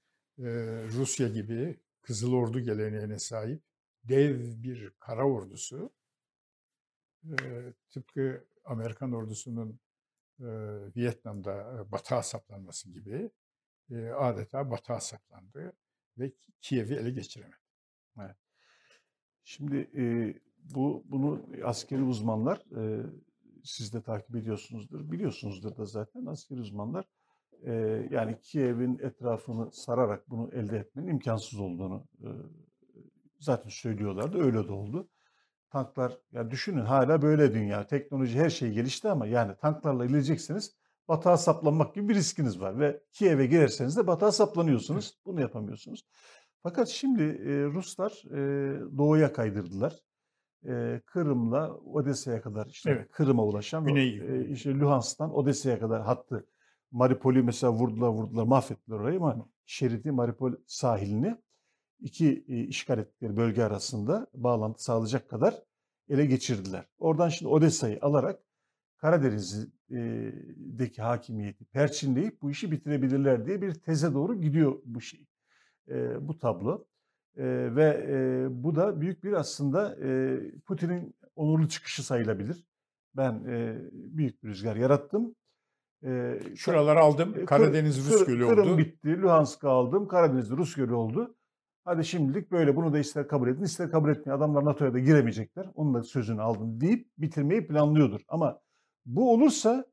Rusya 0.89 1.28
gibi 1.28 1.80
Kızıl 2.03 2.32
Ordu 2.32 2.61
geleneğine 2.61 3.18
sahip 3.18 3.62
dev 4.05 4.62
bir 4.62 4.91
kara 5.01 5.24
ordusu 5.24 5.93
tıpkı 7.91 8.45
Amerikan 8.64 9.12
ordusunun 9.12 9.80
Vietnam'da 10.97 11.86
batağa 11.93 12.22
saplanması 12.22 12.91
gibi 12.91 13.30
adeta 14.16 14.70
batağa 14.70 15.01
saplandı 15.01 15.72
ve 16.18 16.32
Kiev'i 16.61 16.95
ele 16.95 17.11
geçiremedi. 17.11 17.57
Şimdi 19.45 19.91
bu 20.59 21.05
bunu 21.07 21.47
askeri 21.64 22.03
uzmanlar 22.03 22.64
siz 23.64 23.93
de 23.93 24.03
takip 24.03 24.36
ediyorsunuzdur, 24.36 25.12
biliyorsunuzdur 25.12 25.76
da 25.76 25.84
zaten 25.84 26.26
askeri 26.26 26.61
uzmanlar 26.61 27.05
e, 27.66 27.72
yani 28.11 28.40
Kiev'in 28.40 28.98
etrafını 28.98 29.72
sararak 29.72 30.30
bunu 30.30 30.50
elde 30.54 30.78
etmenin 30.78 31.09
imkansız 31.09 31.61
olduğunu 31.61 32.04
e, 32.22 32.28
zaten 33.38 33.68
söylüyorlardı. 33.68 34.38
Öyle 34.42 34.68
de 34.68 34.72
oldu. 34.72 35.09
tanklar 35.70 36.18
ya 36.32 36.50
düşünün 36.50 36.80
hala 36.84 37.22
böyle 37.22 37.54
dünya. 37.54 37.86
Teknoloji 37.86 38.38
her 38.38 38.50
şey 38.50 38.72
gelişti 38.72 39.09
ama 39.09 39.26
yani 39.26 39.56
tanklarla 39.56 40.04
ilerleyeceksiniz. 40.04 40.76
Batağa 41.09 41.36
saplanmak 41.36 41.94
gibi 41.94 42.09
bir 42.09 42.14
riskiniz 42.14 42.61
var 42.61 42.78
ve 42.80 43.00
Kiev'e 43.12 43.46
girerseniz 43.46 43.96
de 43.96 44.06
batağa 44.06 44.32
saplanıyorsunuz. 44.32 45.18
Bunu 45.26 45.40
yapamıyorsunuz. 45.40 46.02
Fakat 46.62 46.88
şimdi 46.88 47.22
e, 47.22 47.64
Ruslar 47.64 48.22
e, 48.30 48.38
doğuya 48.98 49.32
kaydırdılar. 49.32 49.96
E, 50.68 51.00
Kırım'la 51.06 51.74
Odessa'ya 51.76 52.40
kadar 52.42 52.66
işte 52.66 52.90
Evet. 52.90 53.11
Kırım'a 53.12 53.44
ulaşan 53.44 53.84
Güney. 53.84 54.18
e, 54.18 54.48
işte 54.48 54.74
Luhansk'tan 54.74 55.34
Odessa'ya 55.36 55.80
kadar 55.80 56.02
hattı 56.02 56.46
Maripol'ü 56.91 57.43
mesela 57.43 57.72
vurdular 57.72 58.09
vurdular 58.09 58.45
mahvettiler 58.45 58.97
orayı 58.97 59.18
ama 59.18 59.49
şeridi 59.66 60.12
Maripol 60.12 60.53
sahilini 60.66 61.36
iki 62.01 62.45
e, 62.49 62.61
işgal 62.61 62.99
ettikleri 62.99 63.36
bölge 63.36 63.62
arasında 63.62 64.26
bağlantı 64.34 64.84
sağlayacak 64.84 65.30
kadar 65.30 65.62
ele 66.09 66.26
geçirdiler. 66.26 66.84
Oradan 66.99 67.28
şimdi 67.28 67.49
Odessa'yı 67.49 67.99
alarak 68.03 68.41
Karadeniz'deki 68.97 71.03
hakimiyeti 71.03 71.64
perçinleyip 71.64 72.43
bu 72.43 72.51
işi 72.51 72.70
bitirebilirler 72.70 73.47
diye 73.47 73.62
bir 73.62 73.74
teze 73.74 74.14
doğru 74.14 74.41
gidiyor 74.41 74.78
bu 74.84 75.01
şey. 75.01 75.26
E, 75.89 76.28
bu 76.28 76.39
tablo. 76.39 76.86
E, 77.36 77.76
ve 77.76 78.07
e, 78.09 78.47
bu 78.64 78.76
da 78.76 79.01
büyük 79.01 79.24
bir 79.24 79.32
aslında 79.32 79.97
e, 80.07 80.41
Putin'in 80.66 81.14
onurlu 81.36 81.68
çıkışı 81.68 82.03
sayılabilir. 82.03 82.64
Ben 83.16 83.45
e, 83.45 83.78
büyük 83.93 84.43
bir 84.43 84.49
rüzgar 84.49 84.76
yarattım. 84.76 85.34
E, 86.05 86.38
Şuraları 86.57 87.01
aldım. 87.01 87.34
e, 87.40 87.44
Karadeniz 87.44 88.11
Rus 88.11 88.26
Gölü 88.26 88.46
Kırım 88.49 88.68
oldu. 88.68 88.78
bitti, 88.78 89.22
Luhansk'ı 89.22 89.68
aldım, 89.68 90.09
Karadeniz'de 90.09 90.57
Rus 90.57 90.74
Gölü 90.74 90.94
oldu. 90.94 91.34
Hadi 91.84 92.05
şimdilik 92.05 92.51
böyle 92.51 92.76
bunu 92.76 92.92
da 92.92 92.99
ister 92.99 93.28
kabul 93.28 93.49
edin 93.49 93.62
ister 93.62 93.90
kabul 93.90 94.11
etmeyin. 94.11 94.38
Adamlar 94.38 94.64
NATO'ya 94.64 94.94
da 94.94 94.99
giremeyecekler. 94.99 95.66
Onun 95.74 95.94
da 95.94 96.03
sözünü 96.03 96.42
aldım 96.42 96.80
deyip 96.80 97.09
bitirmeyi 97.18 97.66
planlıyordur. 97.66 98.20
Ama 98.28 98.61
bu 99.07 99.32
olursa 99.32 99.84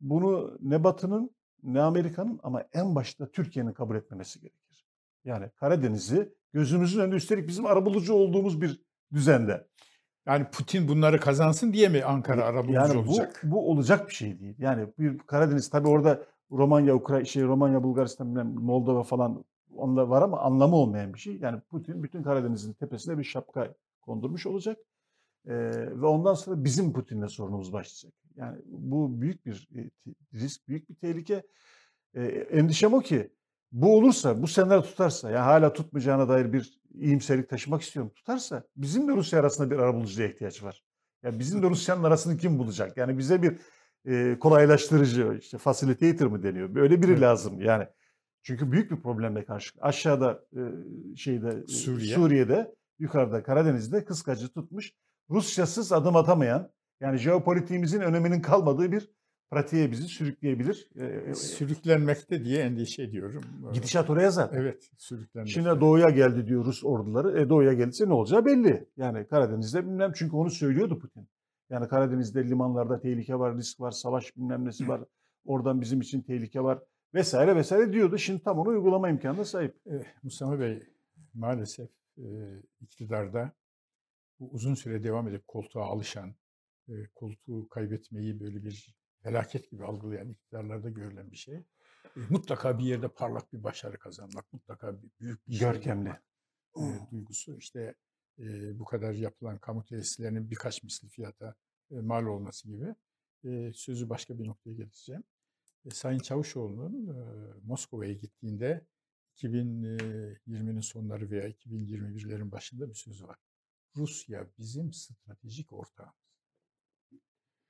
bunu 0.00 0.58
ne 0.60 0.84
Batı'nın 0.84 1.30
ne 1.62 1.80
Amerika'nın 1.82 2.40
ama 2.42 2.64
en 2.72 2.94
başta 2.94 3.30
Türkiye'nin 3.30 3.72
kabul 3.72 3.96
etmemesi 3.96 4.40
gerekir. 4.40 4.86
Yani 5.24 5.50
Karadeniz'i 5.56 6.34
gözümüzün 6.52 7.00
önünde 7.00 7.16
üstelik 7.16 7.48
bizim 7.48 7.66
arabulucu 7.66 8.14
olduğumuz 8.14 8.60
bir 8.60 8.82
düzende. 9.12 9.68
Yani 10.28 10.46
Putin 10.52 10.88
bunları 10.88 11.20
kazansın 11.20 11.72
diye 11.72 11.88
mi 11.88 12.04
Ankara 12.04 12.44
arabulucu 12.44 12.72
yani 12.72 12.94
bu, 13.06 13.10
olacak? 13.10 13.40
bu 13.44 13.70
olacak 13.70 14.08
bir 14.08 14.14
şey 14.14 14.40
değil. 14.40 14.54
Yani 14.58 14.86
bir 14.98 15.18
Karadeniz 15.18 15.70
tabii 15.70 15.88
orada 15.88 16.22
Romanya, 16.50 16.94
Ukrayna, 16.94 17.24
şey 17.24 17.42
Romanya, 17.42 17.82
Bulgaristan, 17.82 18.28
bilmem, 18.28 18.54
Moldova 18.54 19.02
falan 19.02 19.44
onlar 19.74 20.02
var 20.02 20.22
ama 20.22 20.40
anlamı 20.40 20.76
olmayan 20.76 21.14
bir 21.14 21.18
şey. 21.18 21.38
Yani 21.38 21.60
Putin 21.60 22.02
bütün 22.02 22.22
Karadeniz'in 22.22 22.72
tepesine 22.72 23.18
bir 23.18 23.24
şapka 23.24 23.74
kondurmuş 24.00 24.46
olacak. 24.46 24.78
Ee, 25.46 25.54
ve 26.00 26.06
ondan 26.06 26.34
sonra 26.34 26.64
bizim 26.64 26.92
Putin'le 26.92 27.26
sorunumuz 27.26 27.72
başlayacak. 27.72 28.12
Yani 28.36 28.58
bu 28.66 29.20
büyük 29.20 29.46
bir 29.46 29.68
e, 29.76 29.90
risk, 30.34 30.68
büyük 30.68 30.90
bir 30.90 30.94
tehlike. 30.94 31.42
Ee, 32.14 32.22
endişem 32.26 32.94
o 32.94 33.00
ki 33.00 33.30
bu 33.72 33.96
olursa, 33.96 34.42
bu 34.42 34.46
senaryo 34.46 34.82
tutarsa, 34.82 35.30
yani 35.30 35.44
hala 35.44 35.72
tutmayacağına 35.72 36.28
dair 36.28 36.52
bir 36.52 36.80
iyimserlik 36.94 37.48
taşımak 37.48 37.82
istiyorum. 37.82 38.12
Tutarsa 38.16 38.62
bizim 38.76 39.08
de 39.08 39.12
Rusya 39.12 39.40
arasında 39.40 39.70
bir 39.70 39.78
arabulucuya 39.78 40.28
ihtiyaç 40.28 40.62
var. 40.62 40.84
Ya 41.22 41.38
bizim 41.38 41.62
de 41.62 41.70
Rusya'nın 41.70 42.04
arasını 42.04 42.36
kim 42.36 42.58
bulacak? 42.58 42.96
Yani 42.96 43.18
bize 43.18 43.42
bir 43.42 43.58
e, 44.06 44.38
kolaylaştırıcı, 44.38 45.38
işte 45.40 45.58
facilitator 45.58 46.26
mı 46.26 46.42
deniyor? 46.42 46.74
Böyle 46.74 47.02
biri 47.02 47.10
Evet. 47.10 47.22
lazım 47.22 47.60
yani. 47.60 47.86
Çünkü 48.42 48.72
büyük 48.72 48.90
bir 48.90 48.96
problemle 48.96 49.44
karşı. 49.44 49.70
Aşağıda 49.80 50.44
e, 50.52 50.62
şeyde 51.16 51.48
e, 51.48 51.66
Suriye. 51.66 52.14
Suriye'de, 52.14 52.74
yukarıda 52.98 53.42
Karadeniz'de 53.42 54.04
kıskacı 54.04 54.48
tutmuş. 54.48 54.92
Rusyasız 55.30 55.92
adım 55.92 56.16
atamayan, 56.16 56.70
yani 57.00 57.18
jeopolitiğimizin 57.18 58.00
öneminin 58.00 58.42
kalmadığı 58.42 58.92
bir 58.92 59.10
pratiğe 59.50 59.90
bizi 59.90 60.08
sürükleyebilir. 60.08 60.88
E, 60.96 61.04
e, 61.04 61.34
Sürüklenmekte 61.34 62.44
diye 62.44 62.62
endişe 62.62 63.02
ediyorum. 63.02 63.42
Gidişat 63.72 64.10
oraya 64.10 64.30
zaten. 64.30 64.60
Evet, 64.60 64.90
sürüklenmekte. 64.96 65.52
Şimdi 65.52 65.80
doğuya 65.80 66.10
geldi 66.10 66.46
diyor 66.46 66.64
Rus 66.64 66.84
orduları. 66.84 67.40
E 67.40 67.48
doğuya 67.48 67.72
geldiyse 67.72 68.08
ne 68.08 68.12
olacağı 68.12 68.44
belli. 68.44 68.88
Yani 68.96 69.26
Karadeniz'de 69.26 69.86
bilmem 69.86 70.12
çünkü 70.14 70.36
onu 70.36 70.50
söylüyordu 70.50 70.98
Putin. 70.98 71.28
Yani 71.70 71.88
Karadeniz'de 71.88 72.48
limanlarda 72.48 73.00
tehlike 73.00 73.38
var, 73.38 73.56
risk 73.56 73.80
var, 73.80 73.90
savaş 73.90 74.36
bilmem 74.36 74.64
nesi 74.64 74.88
var. 74.88 75.00
Oradan 75.44 75.80
bizim 75.80 76.00
için 76.00 76.22
tehlike 76.22 76.60
var 76.60 76.78
vesaire 77.14 77.56
vesaire 77.56 77.92
diyordu. 77.92 78.18
Şimdi 78.18 78.42
tam 78.42 78.58
onu 78.58 78.68
uygulama 78.68 79.08
imkanına 79.08 79.44
sahip. 79.44 79.76
Eh, 79.86 80.04
Mustafa 80.22 80.60
Bey 80.60 80.82
maalesef 81.34 81.90
e, 82.18 82.26
iktidarda 82.80 83.52
bu 84.40 84.50
uzun 84.52 84.74
süre 84.74 85.02
devam 85.02 85.28
edip 85.28 85.48
koltuğa 85.48 85.84
alışan, 85.84 86.34
e, 86.88 86.92
koltuğu 87.14 87.68
kaybetmeyi 87.68 88.40
böyle 88.40 88.64
bir 88.64 88.97
felaket 89.22 89.70
gibi 89.70 89.84
algılayan 89.84 90.28
iktidarlarda 90.28 90.90
görülen 90.90 91.30
bir 91.30 91.36
şey. 91.36 91.54
E, 91.56 92.20
mutlaka 92.30 92.78
bir 92.78 92.84
yerde 92.84 93.08
parlak 93.08 93.52
bir 93.52 93.64
başarı 93.64 93.98
kazanmak, 93.98 94.52
mutlaka 94.52 95.02
bir 95.02 95.10
büyük 95.20 95.48
bir 95.48 95.52
şey 95.52 95.68
Görkemli. 95.68 96.12
e, 96.76 96.80
duygusu. 97.10 97.56
İşte 97.58 97.94
e, 98.38 98.78
bu 98.78 98.84
kadar 98.84 99.12
yapılan 99.12 99.58
kamu 99.58 99.84
tesislerinin 99.84 100.50
birkaç 100.50 100.82
misli 100.82 101.08
fiyata 101.08 101.54
e, 101.90 101.94
mal 102.00 102.24
olması 102.26 102.68
gibi. 102.68 102.94
E, 103.44 103.72
sözü 103.74 104.08
başka 104.08 104.38
bir 104.38 104.46
noktaya 104.46 104.74
getireceğim. 104.74 105.24
E, 105.84 105.90
Sayın 105.90 106.18
Çavuşoğlu'nun 106.18 107.06
e, 107.14 107.18
Moskova'ya 107.64 108.12
gittiğinde 108.12 108.86
2020'nin 109.36 110.80
sonları 110.80 111.30
veya 111.30 111.48
2021'lerin 111.48 112.50
başında 112.50 112.88
bir 112.88 112.94
sözü 112.94 113.26
var. 113.26 113.38
Rusya 113.96 114.46
bizim 114.58 114.92
stratejik 114.92 115.72
ortağımız. 115.72 116.27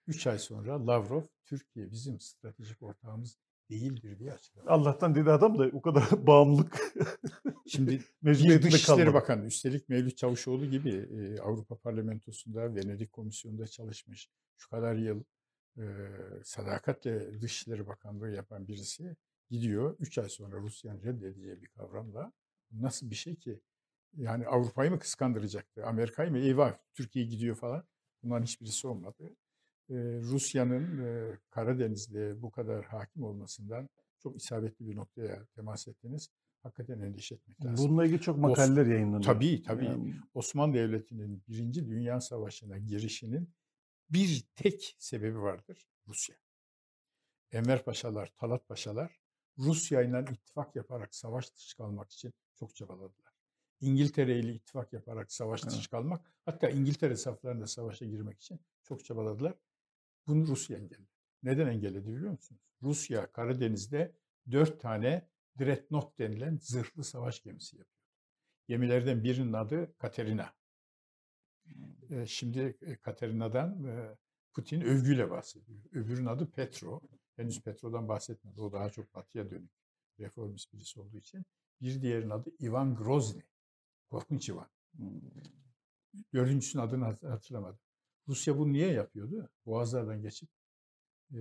Üç 0.09 0.27
ay 0.27 0.39
sonra 0.39 0.87
Lavrov, 0.87 1.23
Türkiye 1.45 1.91
bizim 1.91 2.21
stratejik 2.21 2.83
ortağımız 2.83 3.39
değildir 3.71 4.19
diye 4.19 4.33
açıkladı. 4.33 4.71
Allah'tan 4.71 5.15
dedi 5.15 5.31
adam 5.31 5.59
da 5.59 5.71
o 5.73 5.83
kadar 5.83 6.05
bağımlılık 6.27 6.95
Şimdi 7.67 8.03
mecburiyetinde 8.23 8.73
Dışişleri 8.73 8.97
kalmadı. 8.97 9.15
Bakanı, 9.15 9.45
üstelik 9.45 9.89
Mevlüt 9.89 10.17
Çavuşoğlu 10.17 10.67
gibi 10.67 10.91
e, 10.91 11.41
Avrupa 11.41 11.79
Parlamentosunda, 11.79 12.75
Venedik 12.75 13.13
Komisyonu'nda 13.13 13.67
çalışmış, 13.67 14.31
şu 14.57 14.71
kadar 14.71 14.95
yıl 14.95 15.23
e, 15.79 15.85
sadakatle 16.45 17.41
Dışişleri 17.41 17.87
Bakanlığı 17.87 18.31
yapan 18.31 18.69
birisi 18.69 19.17
gidiyor, 19.51 19.97
3 19.99 20.19
ay 20.19 20.29
sonra 20.29 20.57
Rusya'nın 20.57 21.03
reddedeceği 21.03 21.63
bir 21.63 21.69
kavramla 21.69 22.33
nasıl 22.73 23.11
bir 23.11 23.15
şey 23.15 23.37
ki? 23.37 23.61
Yani 24.17 24.47
Avrupa'yı 24.47 24.91
mı 24.91 24.99
kıskandıracaktı, 24.99 25.87
Amerika'yı 25.87 26.31
mı? 26.31 26.39
Eyvah, 26.39 26.75
Türkiye 26.95 27.25
gidiyor 27.25 27.57
falan. 27.57 27.85
Bunların 28.23 28.45
hiçbirisi 28.45 28.87
olmadı. 28.87 29.37
Rusya'nın 29.91 31.39
Karadeniz'de 31.51 32.43
bu 32.43 32.51
kadar 32.51 32.85
hakim 32.85 33.23
olmasından 33.23 33.89
çok 34.23 34.37
isabetli 34.37 34.89
bir 34.89 34.97
noktaya 34.97 35.47
temas 35.47 35.89
ettiniz. 35.89 36.29
Hakikaten 36.63 37.01
endişe 37.01 37.35
etmek 37.35 37.65
lazım. 37.65 37.89
Bununla 37.89 38.05
ilgili 38.05 38.21
çok 38.21 38.39
makaleler 38.39 38.87
yayınlanıyor. 38.87 39.23
Tabii 39.23 39.63
tabii. 39.63 39.85
Yani 39.85 40.15
Osmanlı 40.35 40.75
Devleti'nin 40.75 41.43
Birinci 41.49 41.89
Dünya 41.89 42.21
Savaşı'na 42.21 42.79
girişinin 42.79 43.51
bir 44.11 44.45
tek 44.55 44.97
sebebi 44.99 45.41
vardır. 45.41 45.87
Rusya. 46.09 46.37
Enver 47.53 47.85
Paşalar, 47.85 48.33
Talat 48.37 48.69
Paşalar 48.69 49.21
Rusya 49.59 50.03
ile 50.03 50.25
ittifak 50.33 50.77
yaparak 50.77 51.15
savaş 51.15 51.55
dışı 51.55 51.77
kalmak 51.77 52.11
için 52.11 52.35
çok 52.59 52.77
çabaladılar. 52.77 53.33
İngiltere 53.81 54.39
ile 54.39 54.53
ittifak 54.55 54.93
yaparak 54.93 55.33
savaş 55.33 55.65
dışı 55.65 55.91
kalmak, 55.91 56.33
hatta 56.45 56.71
İngiltere 56.71 57.17
saflarında 57.17 57.67
savaşa 57.67 58.07
girmek 58.07 58.41
için 58.41 58.61
çok 58.83 59.05
çabaladılar. 59.05 59.55
Bunu 60.29 60.47
Rusya 60.47 60.77
engelledi. 60.79 61.09
Neden 61.43 61.67
engelledi 61.67 62.07
biliyor 62.17 62.31
musunuz? 62.33 62.61
Rusya 62.83 63.33
Karadeniz'de 63.33 64.17
dört 64.51 64.81
tane 64.81 65.29
Dreadnought 65.61 66.19
denilen 66.19 66.59
zırhlı 66.63 67.05
savaş 67.05 67.43
gemisi 67.43 67.77
yapıyor. 67.77 67.99
Gemilerden 68.69 69.25
birinin 69.25 69.53
adı 69.53 69.97
Katerina. 69.99 70.53
E, 72.11 72.27
Şimdi 72.27 72.79
Katerina'dan 73.03 73.87
Putin 74.53 74.81
övgüyle 74.81 75.31
bahsediyor. 75.31 75.79
Öbürünün 75.93 76.27
adı 76.27 76.51
Petro. 76.51 77.01
Henüz 77.37 77.63
Petro'dan 77.63 78.09
bahsetmedi. 78.09 78.61
O 78.61 78.73
daha 78.73 78.91
çok 78.91 79.15
batıya 79.15 79.51
dönük 79.51 79.71
reformist 80.21 80.73
birisi 80.73 81.01
olduğu 81.01 81.17
için. 81.17 81.45
Bir 81.81 82.03
diğerinin 82.03 82.31
adı 82.31 82.51
Ivan 82.61 82.95
Grozny. 82.95 83.41
Korkunç 84.11 84.49
Ivan. 84.49 84.69
Dördüncüsünün 86.35 86.83
adını 86.83 87.05
hat- 87.05 87.23
hatırlamadım. 87.23 87.81
Rusya 88.29 88.59
bunu 88.59 88.73
niye 88.73 88.93
yapıyordu? 88.93 89.49
Boğazlardan 89.67 90.23
geçip 90.23 90.49
e, 91.35 91.39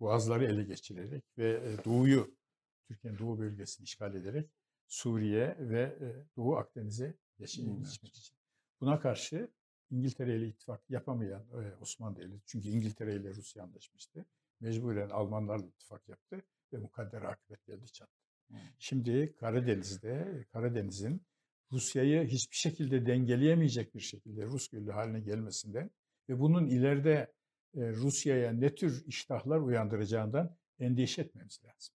boğazları 0.00 0.44
ele 0.44 0.62
geçirerek 0.64 1.24
ve 1.38 1.76
doğuyu, 1.84 2.34
Türkiye'nin 2.88 3.18
doğu 3.18 3.38
bölgesini 3.38 3.84
işgal 3.84 4.14
ederek 4.14 4.50
Suriye 4.86 5.56
ve 5.58 5.80
e, 6.00 6.36
Doğu 6.36 6.56
Akdeniz'e 6.56 7.14
geçi- 7.38 7.62
Evet. 7.62 7.78
geçmek 7.78 8.16
için. 8.16 8.36
Buna 8.80 9.00
karşı 9.00 9.48
İngiltere 9.90 10.36
ile 10.36 10.48
ittifak 10.48 10.90
yapamayan 10.90 11.42
e, 11.42 11.76
Osmanlı 11.80 12.16
Devleti, 12.16 12.42
çünkü 12.46 12.68
İngiltere 12.68 13.16
ile 13.16 13.34
Rusya 13.34 13.62
anlaşmıştı. 13.64 14.24
Mecburen 14.60 15.10
Almanlarla 15.10 15.66
ittifak 15.66 16.08
yaptı 16.08 16.42
ve 16.72 16.76
mukadder 16.78 17.22
akıbet 17.22 17.66
geldi 17.66 17.92
çattı. 17.92 18.12
Şimdi 18.78 19.34
Karadeniz'de, 19.36 20.44
Karadeniz'in 20.52 21.22
Rusya'yı 21.72 22.26
hiçbir 22.26 22.56
şekilde 22.56 23.06
dengeleyemeyecek 23.06 23.94
bir 23.94 24.00
şekilde 24.00 24.44
Rus 24.46 24.68
güllü 24.68 24.90
haline 24.90 25.20
gelmesinden 25.20 25.90
ve 26.28 26.40
bunun 26.40 26.66
ileride 26.66 27.32
e, 27.76 27.92
Rusya'ya 27.92 28.52
ne 28.52 28.74
tür 28.74 29.04
iştahlar 29.06 29.58
uyandıracağından 29.58 30.56
endişe 30.78 31.22
etmemiz 31.22 31.60
lazım. 31.64 31.94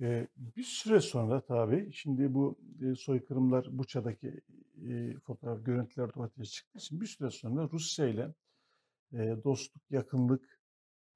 Ee, 0.00 0.28
bir 0.36 0.62
süre 0.62 1.00
sonra 1.00 1.40
tabii 1.40 1.92
şimdi 1.92 2.34
bu 2.34 2.58
e, 2.82 2.94
soykırımlar 2.94 3.78
Buça'daki 3.78 4.40
e, 4.88 5.14
fotoğraf 5.18 5.64
görüntüler 5.64 6.14
de 6.14 6.20
ortaya 6.20 6.44
çıktığı 6.44 6.78
için 6.78 7.00
bir 7.00 7.06
süre 7.06 7.30
sonra 7.30 7.68
Rusya 7.72 8.06
ile 8.06 8.34
e, 9.12 9.36
dostluk, 9.44 9.82
yakınlık 9.90 10.60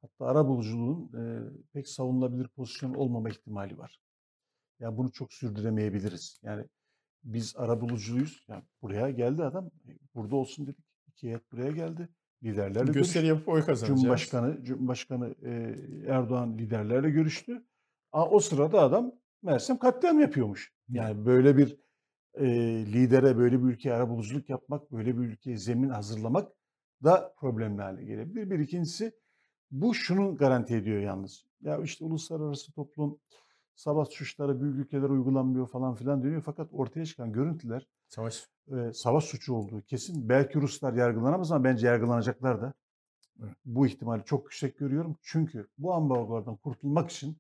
hatta 0.01 0.27
ara 0.27 0.49
buluculuğun 0.49 1.11
e, 1.19 1.23
pek 1.73 1.89
savunulabilir 1.89 2.49
pozisyon 2.49 2.95
olmama 2.95 3.29
ihtimali 3.29 3.79
var. 3.79 4.01
Yani 4.81 4.97
bunu 4.97 5.13
çok 5.13 5.33
sürdüremeyebiliriz. 5.33 6.41
Yani 6.43 6.65
biz 7.27 7.55
ara 7.57 7.81
bulucuyuz. 7.81 8.45
Yani 8.49 8.63
buraya 8.83 9.11
geldi 9.11 9.45
adam. 9.45 9.71
Burada 10.15 10.37
olsun 10.37 10.67
dedik. 10.67 10.85
İki 11.09 11.27
heyet 11.27 11.53
buraya 11.53 11.71
geldi. 11.71 12.09
Liderlerle 12.43 12.93
Gösteri 12.93 13.27
yapıp 13.27 13.49
oy 13.49 13.65
kazanacağız. 13.65 14.01
Cumhurbaşkanı, 14.01 14.65
Cumhurbaşkanı 14.65 15.35
e, 15.43 15.77
Erdoğan 16.09 16.59
liderlerle 16.59 17.11
görüştü. 17.11 17.65
A, 18.13 18.31
o 18.31 18.41
sırada 18.41 18.81
adam 18.81 19.13
Mersem 19.43 19.79
katliam 19.79 20.21
yapıyormuş. 20.21 20.73
Yani 20.89 21.27
böyle 21.27 21.57
bir 21.57 21.77
e, 22.35 22.47
lidere, 22.93 23.37
böyle 23.37 23.63
bir 23.63 23.69
ülkeye 23.69 23.95
arabuluculuk 23.95 24.51
yapmak, 24.51 24.93
böyle 24.93 25.19
bir 25.19 25.23
ülkeye 25.23 25.57
zemin 25.57 25.89
hazırlamak 25.89 26.53
da 27.05 27.35
problemli 27.39 27.83
hale 27.83 28.05
gelebilir. 28.05 28.51
Bir 28.51 28.59
ikincisi 28.59 29.13
bu 29.71 29.95
şunu 29.95 30.37
garanti 30.37 30.75
ediyor 30.75 31.01
yalnız. 31.01 31.45
Ya 31.61 31.79
işte 31.83 32.05
uluslararası 32.05 32.73
toplum 32.73 33.19
savaş 33.77 34.09
suçları 34.09 34.61
büyük 34.61 34.77
ülkeler 34.77 35.09
uygulanmıyor 35.09 35.69
falan 35.69 35.95
filan 35.95 36.25
deniyor. 36.25 36.43
Fakat 36.43 36.69
ortaya 36.73 37.07
çıkan 37.07 37.33
görüntüler 37.33 37.87
savaş 38.09 38.49
e, 38.69 38.93
savaş 38.93 39.25
suçu 39.25 39.55
olduğu 39.55 39.83
kesin. 39.83 40.29
Belki 40.29 40.61
Ruslar 40.61 40.93
yargılanamaz 40.93 41.53
ama 41.53 41.65
bence 41.65 41.87
yargılanacaklar 41.87 42.63
da. 42.63 42.73
Evet. 43.43 43.57
Bu 43.65 43.87
ihtimali 43.87 44.25
çok 44.25 44.45
yüksek 44.45 44.79
görüyorum. 44.79 45.17
Çünkü 45.23 45.69
bu 45.79 45.95
ambargolardan 45.95 46.57
kurtulmak 46.57 47.11
için 47.11 47.37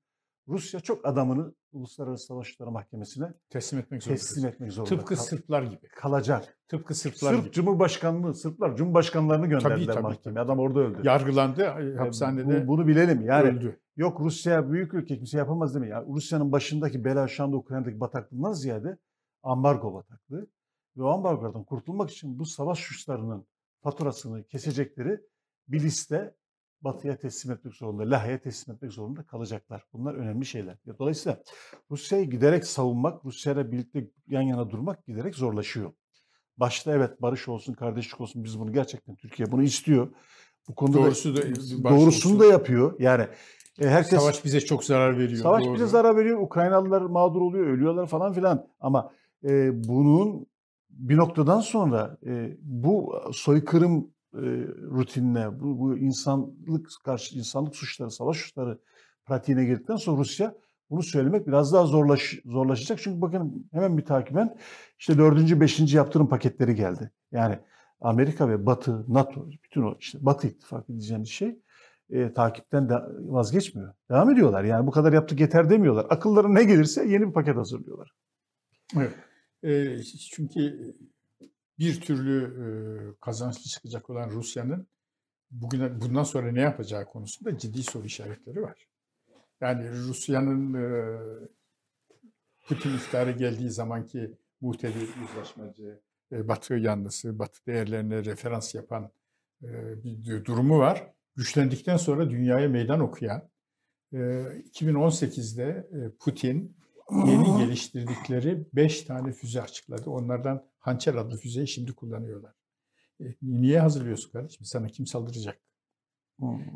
Rusya 0.48 0.80
çok 0.80 1.06
adamını 1.06 1.54
Uluslararası 1.76 2.26
Savaş 2.26 2.46
Suçları 2.46 2.70
Mahkemesi'ne 2.70 3.32
teslim 3.50 3.80
etmek 3.80 4.02
zorunda. 4.02 4.18
Teslim 4.18 4.46
etmek 4.46 4.72
zorunda. 4.72 4.96
Tıpkı 4.96 5.14
Kal- 5.14 5.22
Sırplar 5.22 5.62
gibi. 5.62 5.88
Kalacak. 5.88 6.58
Tıpkı 6.68 6.94
Sırplar 6.94 7.34
Sırp 7.34 7.44
gibi. 7.44 7.52
Cumhurbaşkanlığı, 7.52 8.34
Sırplar 8.34 8.76
Cumhurbaşkanlarını 8.76 9.46
gönderdiler 9.46 9.76
tabii, 9.76 9.86
tabii, 9.86 10.02
mahkemeye. 10.02 10.40
Adam 10.40 10.58
orada 10.58 10.80
öldü. 10.80 11.00
Yargılandı 11.04 11.64
hapishanede. 11.98 12.64
Bu, 12.64 12.68
bunu 12.68 12.86
bilelim. 12.86 13.22
Yani 13.22 13.48
öldü. 13.48 13.80
yok 13.96 14.20
Rusya 14.20 14.72
büyük 14.72 14.94
ülke 14.94 15.16
kimse 15.16 15.38
yapamaz 15.38 15.74
değil 15.74 15.84
mi? 15.84 15.90
Yani 15.90 16.14
Rusya'nın 16.14 16.52
başındaki 16.52 17.04
bela 17.04 17.28
şu 17.28 17.44
anda 17.44 17.56
Ukrayna'daki 17.56 18.00
bataklığından 18.00 18.52
ziyade 18.52 18.98
ambargo 19.42 19.94
bataklığı. 19.94 20.46
Ve 20.96 21.02
o 21.02 21.08
ambargodan 21.08 21.64
kurtulmak 21.64 22.10
için 22.10 22.38
bu 22.38 22.44
savaş 22.46 22.78
suçlarının 22.78 23.46
faturasını 23.82 24.44
kesecekleri 24.44 25.20
bir 25.68 25.82
liste 25.82 26.34
Batı'ya 26.86 27.16
teslim 27.16 27.52
etmek 27.52 27.74
zorunda, 27.74 28.10
Lahey'e 28.10 28.38
teslim 28.38 28.74
etmek 28.74 28.92
zorunda 28.92 29.22
kalacaklar. 29.22 29.84
Bunlar 29.92 30.14
önemli 30.14 30.46
şeyler. 30.46 30.76
Dolayısıyla 30.98 31.42
Rusya'yı 31.90 32.30
giderek 32.30 32.66
savunmak, 32.66 33.24
Rusya'yla 33.24 33.72
birlikte 33.72 34.10
yan 34.28 34.42
yana 34.42 34.70
durmak 34.70 35.06
giderek 35.06 35.34
zorlaşıyor. 35.34 35.92
Başta 36.56 36.92
evet 36.92 37.22
barış 37.22 37.48
olsun, 37.48 37.72
kardeşlik 37.72 38.20
olsun 38.20 38.44
biz 38.44 38.60
bunu 38.60 38.72
gerçekten 38.72 39.16
Türkiye 39.16 39.52
bunu 39.52 39.62
istiyor. 39.62 40.08
Bu 40.68 40.74
konuda 40.74 40.98
Doğrusu 40.98 41.36
da, 41.36 41.42
doğrusunu 41.90 42.40
da 42.40 42.46
yapıyor. 42.46 42.96
Yani 42.98 43.26
e, 43.80 43.88
herkes 43.88 44.20
Savaş 44.20 44.44
bize 44.44 44.60
çok 44.60 44.84
zarar 44.84 45.18
veriyor. 45.18 45.42
Savaş 45.42 45.64
doğru. 45.64 45.74
bize 45.74 45.86
zarar 45.86 46.16
veriyor. 46.16 46.38
Ukraynalılar 46.40 47.02
mağdur 47.02 47.40
oluyor, 47.40 47.66
ölüyorlar 47.66 48.06
falan 48.06 48.32
filan. 48.32 48.68
Ama 48.80 49.12
e, 49.44 49.84
bunun 49.88 50.46
bir 50.90 51.16
noktadan 51.16 51.60
sonra 51.60 52.18
e, 52.26 52.56
bu 52.62 53.22
soykırım 53.32 54.10
e, 54.36 54.66
rutinine, 54.96 55.60
bu, 55.60 55.78
bu 55.78 55.98
insanlık 55.98 56.88
karşı 57.04 57.38
insanlık 57.38 57.76
suçları, 57.76 58.10
savaş 58.10 58.36
suçları 58.36 58.78
pratiğine 59.26 59.64
girdikten 59.64 59.96
sonra 59.96 60.18
Rusya 60.18 60.54
bunu 60.90 61.02
söylemek 61.02 61.46
biraz 61.46 61.72
daha 61.72 61.86
zorlaş, 61.86 62.40
zorlaşacak. 62.44 62.98
Çünkü 63.02 63.20
bakın 63.20 63.68
hemen 63.72 63.98
bir 63.98 64.04
takiben 64.04 64.56
işte 64.98 65.18
dördüncü, 65.18 65.60
beşinci 65.60 65.96
yaptırım 65.96 66.28
paketleri 66.28 66.74
geldi. 66.74 67.10
Yani 67.32 67.58
Amerika 68.00 68.48
ve 68.48 68.66
Batı, 68.66 69.04
NATO, 69.08 69.50
bütün 69.64 69.82
o 69.82 69.96
işte 70.00 70.18
Batı 70.22 70.46
ittifakı 70.46 70.88
diyeceğimiz 70.88 71.28
şey 71.28 71.58
e, 72.10 72.32
takipten 72.32 72.88
de 72.88 72.94
vazgeçmiyor. 73.18 73.94
Devam 74.10 74.30
ediyorlar. 74.30 74.64
Yani 74.64 74.86
bu 74.86 74.90
kadar 74.90 75.12
yaptık 75.12 75.40
yeter 75.40 75.70
demiyorlar. 75.70 76.06
Akıllarına 76.10 76.52
ne 76.52 76.64
gelirse 76.64 77.06
yeni 77.06 77.28
bir 77.28 77.32
paket 77.32 77.56
hazırlıyorlar. 77.56 78.12
Evet. 78.96 79.12
E, 79.62 80.02
çünkü 80.32 80.94
bir 81.78 82.00
türlü 82.00 82.44
e, 82.44 82.66
kazançlı 83.20 83.62
çıkacak 83.62 84.10
olan 84.10 84.30
Rusya'nın 84.30 84.86
bugün 85.50 86.00
bundan 86.00 86.22
sonra 86.22 86.52
ne 86.52 86.60
yapacağı 86.60 87.04
konusunda 87.04 87.58
ciddi 87.58 87.82
soru 87.82 88.06
işaretleri 88.06 88.62
var. 88.62 88.86
Yani 89.60 89.90
Rusya'nın 89.90 90.74
e, 90.74 91.18
Putin 92.68 92.96
iktidara 92.96 93.30
geldiği 93.30 93.70
zamanki 93.70 94.36
muhtedi 94.60 94.98
uzlaşmacı, 95.24 96.00
e, 96.32 96.48
Batı 96.48 96.74
yanlısı, 96.74 97.38
Batı 97.38 97.66
değerlerine 97.66 98.24
referans 98.24 98.74
yapan 98.74 99.10
e, 99.62 99.68
bir 100.04 100.44
durumu 100.44 100.78
var. 100.78 101.12
Güçlendikten 101.36 101.96
sonra 101.96 102.30
dünyaya 102.30 102.68
meydan 102.68 103.00
okuyan, 103.00 103.48
e, 104.12 104.16
2018'de 104.16 105.88
e, 105.92 106.10
Putin 106.20 106.76
yeni 107.26 107.58
geliştirdikleri 107.58 108.66
5 108.72 109.02
tane 109.02 109.32
füze 109.32 109.62
açıkladı. 109.62 110.10
Onlardan 110.10 110.66
Hançer 110.86 111.14
adlı 111.14 111.36
füzeyi 111.36 111.68
şimdi 111.68 111.92
kullanıyorlar. 111.92 112.54
E, 113.20 113.24
niye 113.42 113.80
hazırlıyorsun 113.80 114.32
kardeşim? 114.32 114.66
Sana 114.66 114.88
kim 114.88 115.06
saldıracak? 115.06 115.60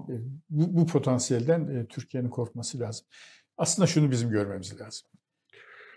E, 0.08 0.14
bu, 0.50 0.76
bu 0.76 0.86
potansiyelden 0.86 1.66
e, 1.66 1.86
Türkiye'nin 1.86 2.28
korkması 2.28 2.80
lazım. 2.80 3.06
Aslında 3.56 3.86
şunu 3.86 4.10
bizim 4.10 4.30
görmemiz 4.30 4.80
lazım. 4.80 5.08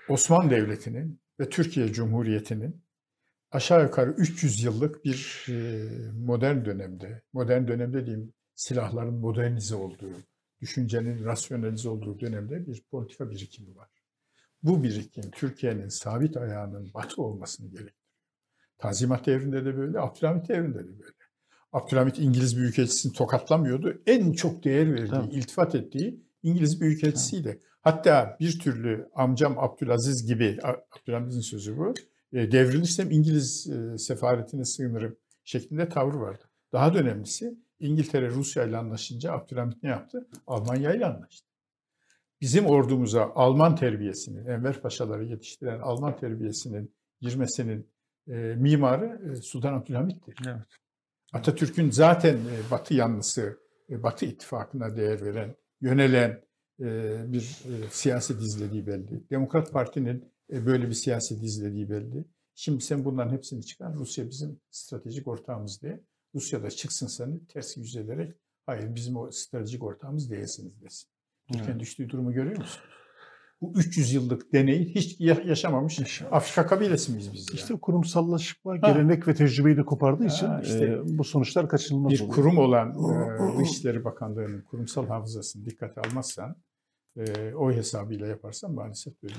Osmanlı 0.09 0.51
Devleti'nin 0.51 1.21
ve 1.39 1.49
Türkiye 1.49 1.93
Cumhuriyeti'nin 1.93 2.83
aşağı 3.51 3.83
yukarı 3.83 4.11
300 4.11 4.63
yıllık 4.63 5.05
bir 5.05 5.45
e, 5.49 5.53
modern 6.11 6.65
dönemde, 6.65 7.21
modern 7.33 7.67
dönemde 7.67 8.05
diyeyim 8.05 8.33
silahların 8.55 9.13
modernize 9.13 9.75
olduğu, 9.75 10.13
düşüncenin 10.61 11.25
rasyonalize 11.25 11.89
olduğu 11.89 12.19
dönemde 12.19 12.67
bir 12.67 12.83
politika 12.91 13.31
birikimi 13.31 13.75
var. 13.75 13.89
Bu 14.63 14.83
birikim 14.83 15.31
Türkiye'nin 15.31 15.89
sabit 15.89 16.37
ayağının 16.37 16.93
batı 16.93 17.21
olmasını 17.21 17.67
gerektiriyor. 17.67 18.02
Tanzimat 18.83 19.25
devrinde 19.25 19.65
de 19.65 19.77
böyle, 19.77 19.99
Abdülhamit 19.99 20.49
devrinde 20.49 20.79
de 20.79 20.99
böyle. 20.99 21.13
Abdülhamit 21.73 22.19
İngiliz 22.19 22.57
Büyükelçisini 22.57 23.13
tokatlamıyordu. 23.13 24.01
En 24.05 24.31
çok 24.31 24.63
değer 24.63 24.93
verdiği, 24.93 25.09
tamam. 25.09 25.29
iltifat 25.31 25.75
ettiği 25.75 26.23
İngiliz 26.43 26.81
Büyükelçisiydi. 26.81 27.43
Tamam. 27.43 27.59
Hatta 27.81 28.37
bir 28.39 28.59
türlü 28.59 29.09
amcam 29.15 29.59
Abdülaziz 29.59 30.25
gibi, 30.25 30.57
Abdülhamit'in 30.63 31.39
sözü 31.39 31.77
bu, 31.77 31.93
e, 32.33 32.51
devrilirsem 32.51 33.11
İngiliz 33.11 33.69
e, 33.69 33.97
sefaretine 33.97 34.65
sığınırım 34.65 35.15
şeklinde 35.43 35.89
tavır 35.89 36.13
vardı. 36.13 36.43
Daha 36.73 36.93
da 36.93 36.99
önemlisi 36.99 37.57
İngiltere 37.79 38.29
Rusya 38.29 38.63
ile 38.63 38.77
anlaşınca 38.77 39.33
Abdülhamit 39.33 39.83
ne 39.83 39.89
yaptı? 39.89 40.27
Almanya 40.47 40.93
ile 40.93 41.05
anlaştı. 41.05 41.47
Bizim 42.41 42.65
ordumuza 42.65 43.31
Alman 43.35 43.75
terbiyesinin, 43.75 44.45
Enver 44.45 44.81
Paşaları 44.81 45.25
yetiştiren 45.25 45.79
Alman 45.79 46.17
terbiyesinin 46.17 46.93
girmesinin 47.21 47.93
e, 48.27 48.33
mimarı 48.33 49.31
e, 49.31 49.35
Sultan 49.35 49.73
Abdülhamit'tir. 49.73 50.35
Evet. 50.47 50.65
Atatürk'ün 51.33 51.91
zaten 51.91 52.35
e, 52.37 52.71
Batı 52.71 52.93
yanlısı, 52.93 53.59
e, 53.89 54.03
Batı 54.03 54.25
ittifakına 54.25 54.97
değer 54.97 55.25
veren, 55.25 55.55
yönelen 55.81 56.43
e, 56.79 56.85
bir 57.27 57.41
e, 57.41 57.89
siyaset 57.91 58.41
izlediği 58.41 58.87
belli. 58.87 59.29
Demokrat 59.29 59.71
Parti'nin 59.71 60.33
e, 60.53 60.65
böyle 60.65 60.87
bir 60.87 60.93
siyaset 60.93 61.43
izlediği 61.43 61.89
belli. 61.89 62.25
Şimdi 62.55 62.83
sen 62.83 63.05
bunların 63.05 63.33
hepsini 63.33 63.65
çıkar. 63.65 63.93
Rusya 63.93 64.29
bizim 64.29 64.59
stratejik 64.71 65.27
ortağımız 65.27 65.81
diye. 65.81 66.03
Rusya 66.35 66.63
da 66.63 66.69
çıksın 66.69 67.07
seni 67.07 67.47
ters 67.47 67.77
yüz 67.77 67.95
ederek 67.95 68.35
hayır 68.65 68.95
bizim 68.95 69.17
o 69.17 69.31
stratejik 69.31 69.83
ortağımız 69.83 70.31
değilsiniz 70.31 70.81
desin. 70.81 71.09
Türkiye'nin 71.47 71.71
evet. 71.71 71.81
düştüğü 71.81 72.09
durumu 72.09 72.33
görüyor 72.33 72.57
musun? 72.57 72.81
Bu 73.63 73.79
300 73.79 74.13
yıllık 74.13 74.53
deneyi 74.53 74.95
hiç 74.95 75.19
yaşamamış 75.19 75.99
Yaşamamış. 75.99 76.21
Afrika 76.31 76.65
kabilesi 76.67 77.11
miyiz 77.11 77.29
biz? 77.33 77.49
İşte 77.53 77.73
yani? 77.73 77.81
kurumsallaşma, 77.81 78.71
ha. 78.81 78.91
gelenek 78.91 79.27
ve 79.27 79.33
tecrübeyi 79.33 79.77
de 79.77 79.83
kopardığı 79.85 80.27
ha, 80.27 80.29
için 80.29 80.47
işte 80.63 80.85
e, 80.85 81.17
bu 81.17 81.23
sonuçlar 81.23 81.69
kaçınılmaz 81.69 82.11
bir 82.11 82.19
oluyor. 82.19 82.35
kurum 82.35 82.57
olan 82.57 82.89
e, 82.89 83.59
Dışişleri 83.59 84.03
Bakanlığı'nın 84.03 84.61
kurumsal 84.61 85.07
hafızasını 85.07 85.65
dikkate 85.65 86.01
almazsan 86.01 86.55
e, 87.17 87.53
o 87.55 87.71
hesabıyla 87.71 88.27
yaparsan 88.27 88.73
maalesef 88.73 89.23
böyle. 89.23 89.33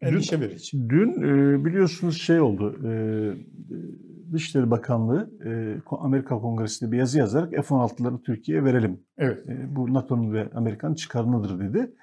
Endişe 0.00 0.40
verici. 0.40 0.88
Dün 0.88 1.22
e, 1.22 1.64
biliyorsunuz 1.64 2.22
şey 2.22 2.40
oldu. 2.40 2.76
E, 2.88 2.92
Dışişleri 4.32 4.70
Bakanlığı 4.70 5.30
e, 5.44 5.80
Amerika 5.90 6.38
Kongresi'nde 6.38 6.92
bir 6.92 6.98
yazı 6.98 7.18
yazarak 7.18 7.50
F-16'ları 7.50 8.22
Türkiye'ye 8.22 8.64
verelim. 8.64 9.00
Evet. 9.18 9.48
E, 9.48 9.76
bu 9.76 9.94
NATO'nun 9.94 10.32
ve 10.32 10.50
Amerika'nın 10.54 10.94
çıkarınıdır 10.94 11.60
dedi. 11.60 11.94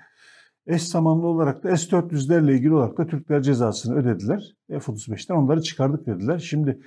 Eş 0.67 0.83
zamanlı 0.83 1.27
olarak 1.27 1.63
da 1.63 1.77
S-400'lerle 1.77 2.53
ilgili 2.53 2.73
olarak 2.73 2.97
da 2.97 3.07
Türkler 3.07 3.41
cezasını 3.41 3.95
ödediler. 3.95 4.55
F-35'ten 4.69 5.35
onları 5.35 5.61
çıkardık 5.61 6.07
dediler. 6.07 6.39
Şimdi 6.39 6.79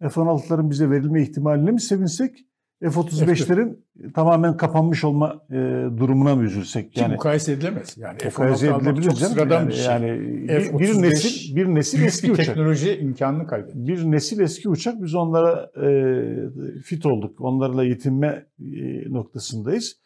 F-16'ların 0.00 0.70
bize 0.70 0.90
verilme 0.90 1.22
ihtimaline 1.22 1.70
mi 1.70 1.80
sevinsek? 1.80 2.46
F-35'lerin 2.82 3.78
tamamen 4.14 4.56
kapanmış 4.56 5.04
olma 5.04 5.42
e, 5.50 5.54
durumuna 5.96 6.36
mı 6.36 6.42
üzülsek? 6.42 6.92
Ki 6.92 7.06
mukayese 7.08 7.52
edilemez. 7.52 7.96
Yani 7.98 8.18
mukayese 8.24 8.66
edilebilir 8.66 9.02
çok 9.02 9.16
canım. 9.16 9.32
sıradan 9.34 9.60
yani, 9.60 9.68
bir 9.68 9.74
şey. 9.74 9.84
yani 9.84 10.20
bir, 10.48 10.78
bir 10.78 11.02
nesil 11.02 11.56
bir 11.56 11.66
nesil 11.66 12.02
eski 12.02 12.28
bir 12.28 12.32
uçak. 12.32 12.46
teknoloji 12.46 12.98
imkanını 12.98 13.46
kaybetti. 13.46 13.86
Bir 13.88 14.04
nesil 14.04 14.40
eski 14.40 14.68
uçak. 14.68 15.02
Biz 15.02 15.14
onlara 15.14 15.70
e, 15.86 16.80
fit 16.80 17.06
olduk. 17.06 17.40
Onlarla 17.40 17.84
yetinme 17.84 18.46
e, 18.60 18.64
noktasındayız. 19.12 19.96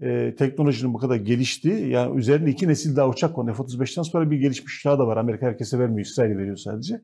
E, 0.00 0.34
teknolojinin 0.38 0.94
bu 0.94 0.98
kadar 0.98 1.16
geliştiği, 1.16 1.88
yani 1.88 2.18
üzerinde 2.18 2.50
iki 2.50 2.68
nesil 2.68 2.96
daha 2.96 3.08
uçak 3.08 3.38
var. 3.38 3.54
F-35'ten 3.54 4.02
sonra 4.02 4.30
bir 4.30 4.36
gelişmiş 4.36 4.78
uçağı 4.78 4.98
da 4.98 5.06
var. 5.06 5.16
Amerika 5.16 5.46
herkese 5.46 5.78
vermiyor, 5.78 6.06
İsrail'e 6.06 6.38
veriyor 6.38 6.56
sadece. 6.56 7.00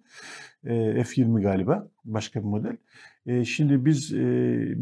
E, 0.64 1.04
F-20 1.04 1.42
galiba, 1.42 1.88
başka 2.04 2.40
bir 2.40 2.44
model. 2.44 2.76
E, 3.26 3.44
şimdi 3.44 3.84
biz 3.84 4.12
e, 4.12 4.18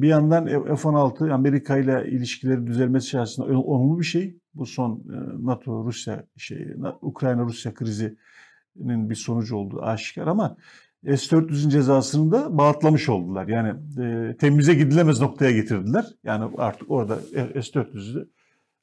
bir 0.03 0.09
yandan 0.09 0.47
F-16 0.47 1.33
Amerika 1.33 1.79
ile 1.79 2.11
ilişkileri 2.11 2.67
düzelmesi 2.67 3.07
içerisinde 3.07 3.47
olumlu 3.53 4.01
bir 4.01 4.05
şey. 4.05 4.37
Bu 4.55 4.67
son 4.67 4.93
e, 4.93 5.47
NATO 5.47 5.85
Rusya 5.85 6.25
şey 6.37 6.69
Ukrayna 7.03 7.43
Rusya 7.43 7.75
krizinin 7.75 9.11
bir 9.11 9.15
sonucu 9.15 9.57
olduğu 9.57 9.83
aşikar 9.83 10.27
ama 10.27 10.57
S-400'ün 11.05 11.69
cezasını 11.69 12.33
da 12.33 12.59
bağıtlamış 12.59 13.09
oldular. 13.09 13.49
Yani 13.49 13.75
e, 14.01 14.37
temize 14.37 14.75
gidilemez 14.75 15.21
noktaya 15.21 15.51
getirdiler. 15.51 16.07
Yani 16.25 16.55
artık 16.59 16.91
orada 16.91 17.17
S-400'ü 17.37 18.29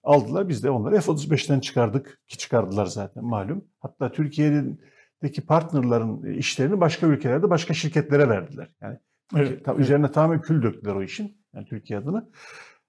aldılar. 0.03 0.49
Biz 0.49 0.63
de 0.63 0.69
onları 0.69 1.01
F-35'ten 1.01 1.59
çıkardık 1.59 2.21
ki 2.27 2.37
çıkardılar 2.37 2.85
zaten 2.85 3.23
malum. 3.23 3.65
Hatta 3.79 4.11
Türkiye'deki 4.11 5.41
partnerların 5.45 6.33
işlerini 6.33 6.79
başka 6.79 7.07
ülkelerde 7.07 7.49
başka 7.49 7.73
şirketlere 7.73 8.29
verdiler. 8.29 8.69
Yani 8.81 8.97
Evet, 9.35 9.65
ta, 9.65 9.75
üzerine 9.75 10.11
tamamen 10.11 10.41
kül 10.41 10.63
döktüler 10.63 10.95
o 10.95 11.03
işin. 11.03 11.37
Yani 11.53 11.65
Türkiye 11.65 11.99
adına. 11.99 12.29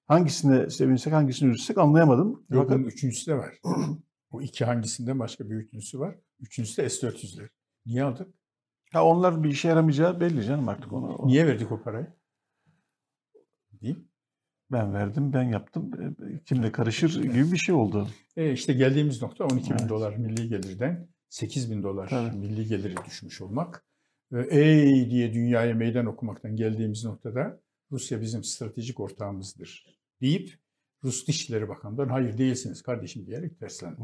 Hangisine 0.06 0.70
sevinsek, 0.70 1.12
hangisini 1.12 1.50
üzülsek 1.50 1.78
anlayamadım. 1.78 2.28
Yok, 2.28 2.64
Fakat... 2.64 2.78
bunun 2.78 2.88
üçüncüsü 2.88 3.30
de 3.30 3.34
var. 3.34 3.54
o 4.30 4.42
iki 4.42 4.64
hangisinde 4.64 5.18
başka 5.18 5.50
bir 5.50 5.54
üçüncüsü 5.54 5.98
var. 5.98 6.14
Üçüncüsü 6.40 6.82
de 6.82 6.88
S-400'ler. 6.88 7.48
Niye 7.86 8.04
aldık? 8.04 8.28
Ha 8.92 9.04
onlar 9.04 9.42
bir 9.44 9.50
işe 9.50 9.68
yaramayacağı 9.68 10.20
belli 10.20 10.44
canım 10.44 10.68
artık 10.68 10.92
onu. 10.92 11.16
onu. 11.16 11.28
Niye 11.28 11.46
verdik 11.46 11.72
o 11.72 11.82
parayı? 11.82 12.06
Değil 13.72 13.98
Ben 14.72 14.94
verdim, 14.94 15.32
ben 15.32 15.42
yaptım. 15.42 15.90
E, 16.02 16.44
Kimle 16.44 16.72
karışır 16.72 17.22
gibi 17.22 17.52
bir 17.52 17.56
şey 17.56 17.74
oldu. 17.74 18.08
E 18.36 18.52
işte 18.52 18.72
geldiğimiz 18.72 19.22
nokta 19.22 19.44
12 19.44 19.70
bin 19.70 19.78
evet. 19.78 19.88
dolar 19.88 20.16
milli 20.16 20.48
gelirden 20.48 21.08
8 21.28 21.70
bin 21.70 21.82
dolar 21.82 22.08
Tabii. 22.08 22.36
milli 22.36 22.66
geliri 22.66 22.94
düşmüş 23.06 23.40
olmak 23.40 23.84
ey 24.50 25.10
diye 25.10 25.32
dünyaya 25.34 25.74
meydan 25.74 26.06
okumaktan 26.06 26.56
geldiğimiz 26.56 27.04
noktada 27.04 27.60
Rusya 27.92 28.20
bizim 28.20 28.44
stratejik 28.44 29.00
ortağımızdır 29.00 29.98
deyip 30.20 30.58
Rus 31.04 31.26
Dışişleri 31.26 31.68
Bakanı'ndan 31.68 32.08
hayır 32.08 32.38
değilsiniz 32.38 32.82
kardeşim 32.82 33.26
diyerek 33.26 33.58
terslendi. 33.58 34.02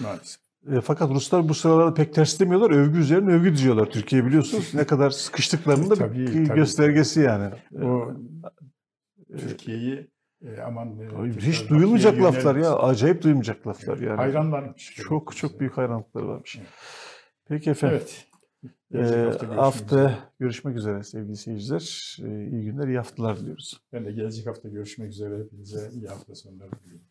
Maalesef. 0.00 0.41
E, 0.70 0.80
fakat 0.80 1.10
Ruslar 1.10 1.48
bu 1.48 1.54
sıralarda 1.54 1.94
pek 1.94 2.14
ters 2.14 2.40
demiyorlar. 2.40 2.70
Övgü 2.70 2.98
üzerine 2.98 3.32
övgü 3.32 3.52
diziyorlar. 3.52 3.86
Türkiye 3.86 4.26
biliyorsunuz 4.26 4.74
ne 4.74 4.84
kadar 4.84 5.10
sıkıştıklarının 5.10 5.90
da 5.90 5.94
tabii, 5.94 6.18
bir 6.18 6.46
tabii. 6.46 6.58
göstergesi 6.58 7.20
yani. 7.20 7.54
O 7.82 8.12
Türkiye'yi 9.38 10.10
e, 10.44 10.60
aman 10.60 10.88
e, 10.88 11.40
hiç 11.40 11.70
duyulmayacak 11.70 12.22
laflar 12.22 12.56
ya. 12.56 12.76
Acayip 12.76 13.22
duyulmayacak 13.22 13.66
laflar 13.66 13.98
yani. 13.98 14.16
Hayranlarmış. 14.16 14.94
Çok 14.94 15.36
çok 15.36 15.60
büyük 15.60 15.76
hayranlıkları 15.76 16.28
varmış. 16.28 16.56
Evet. 16.58 16.68
Peki 17.48 17.70
efendim. 17.70 17.98
Evet. 18.00 18.26
Gelecek 18.92 19.16
ee, 19.16 19.22
hafta, 19.22 19.46
görüşmek, 19.46 19.58
hafta 19.58 19.96
üzere. 19.96 20.18
görüşmek 20.40 20.76
üzere 20.76 21.02
sevgili 21.02 21.36
seyirciler. 21.36 22.16
İyi 22.50 22.64
günler, 22.64 22.88
iyi 22.88 22.96
haftalar 22.96 23.40
diliyoruz. 23.40 23.80
Ben 23.92 24.04
de 24.04 24.12
gelecek 24.12 24.46
hafta 24.46 24.68
görüşmek 24.68 25.08
üzere. 25.08 25.38
Hepinize 25.44 25.90
iyi 25.94 26.06
hafta 26.06 26.34
sonları 26.34 26.70
diliyorum. 26.84 27.06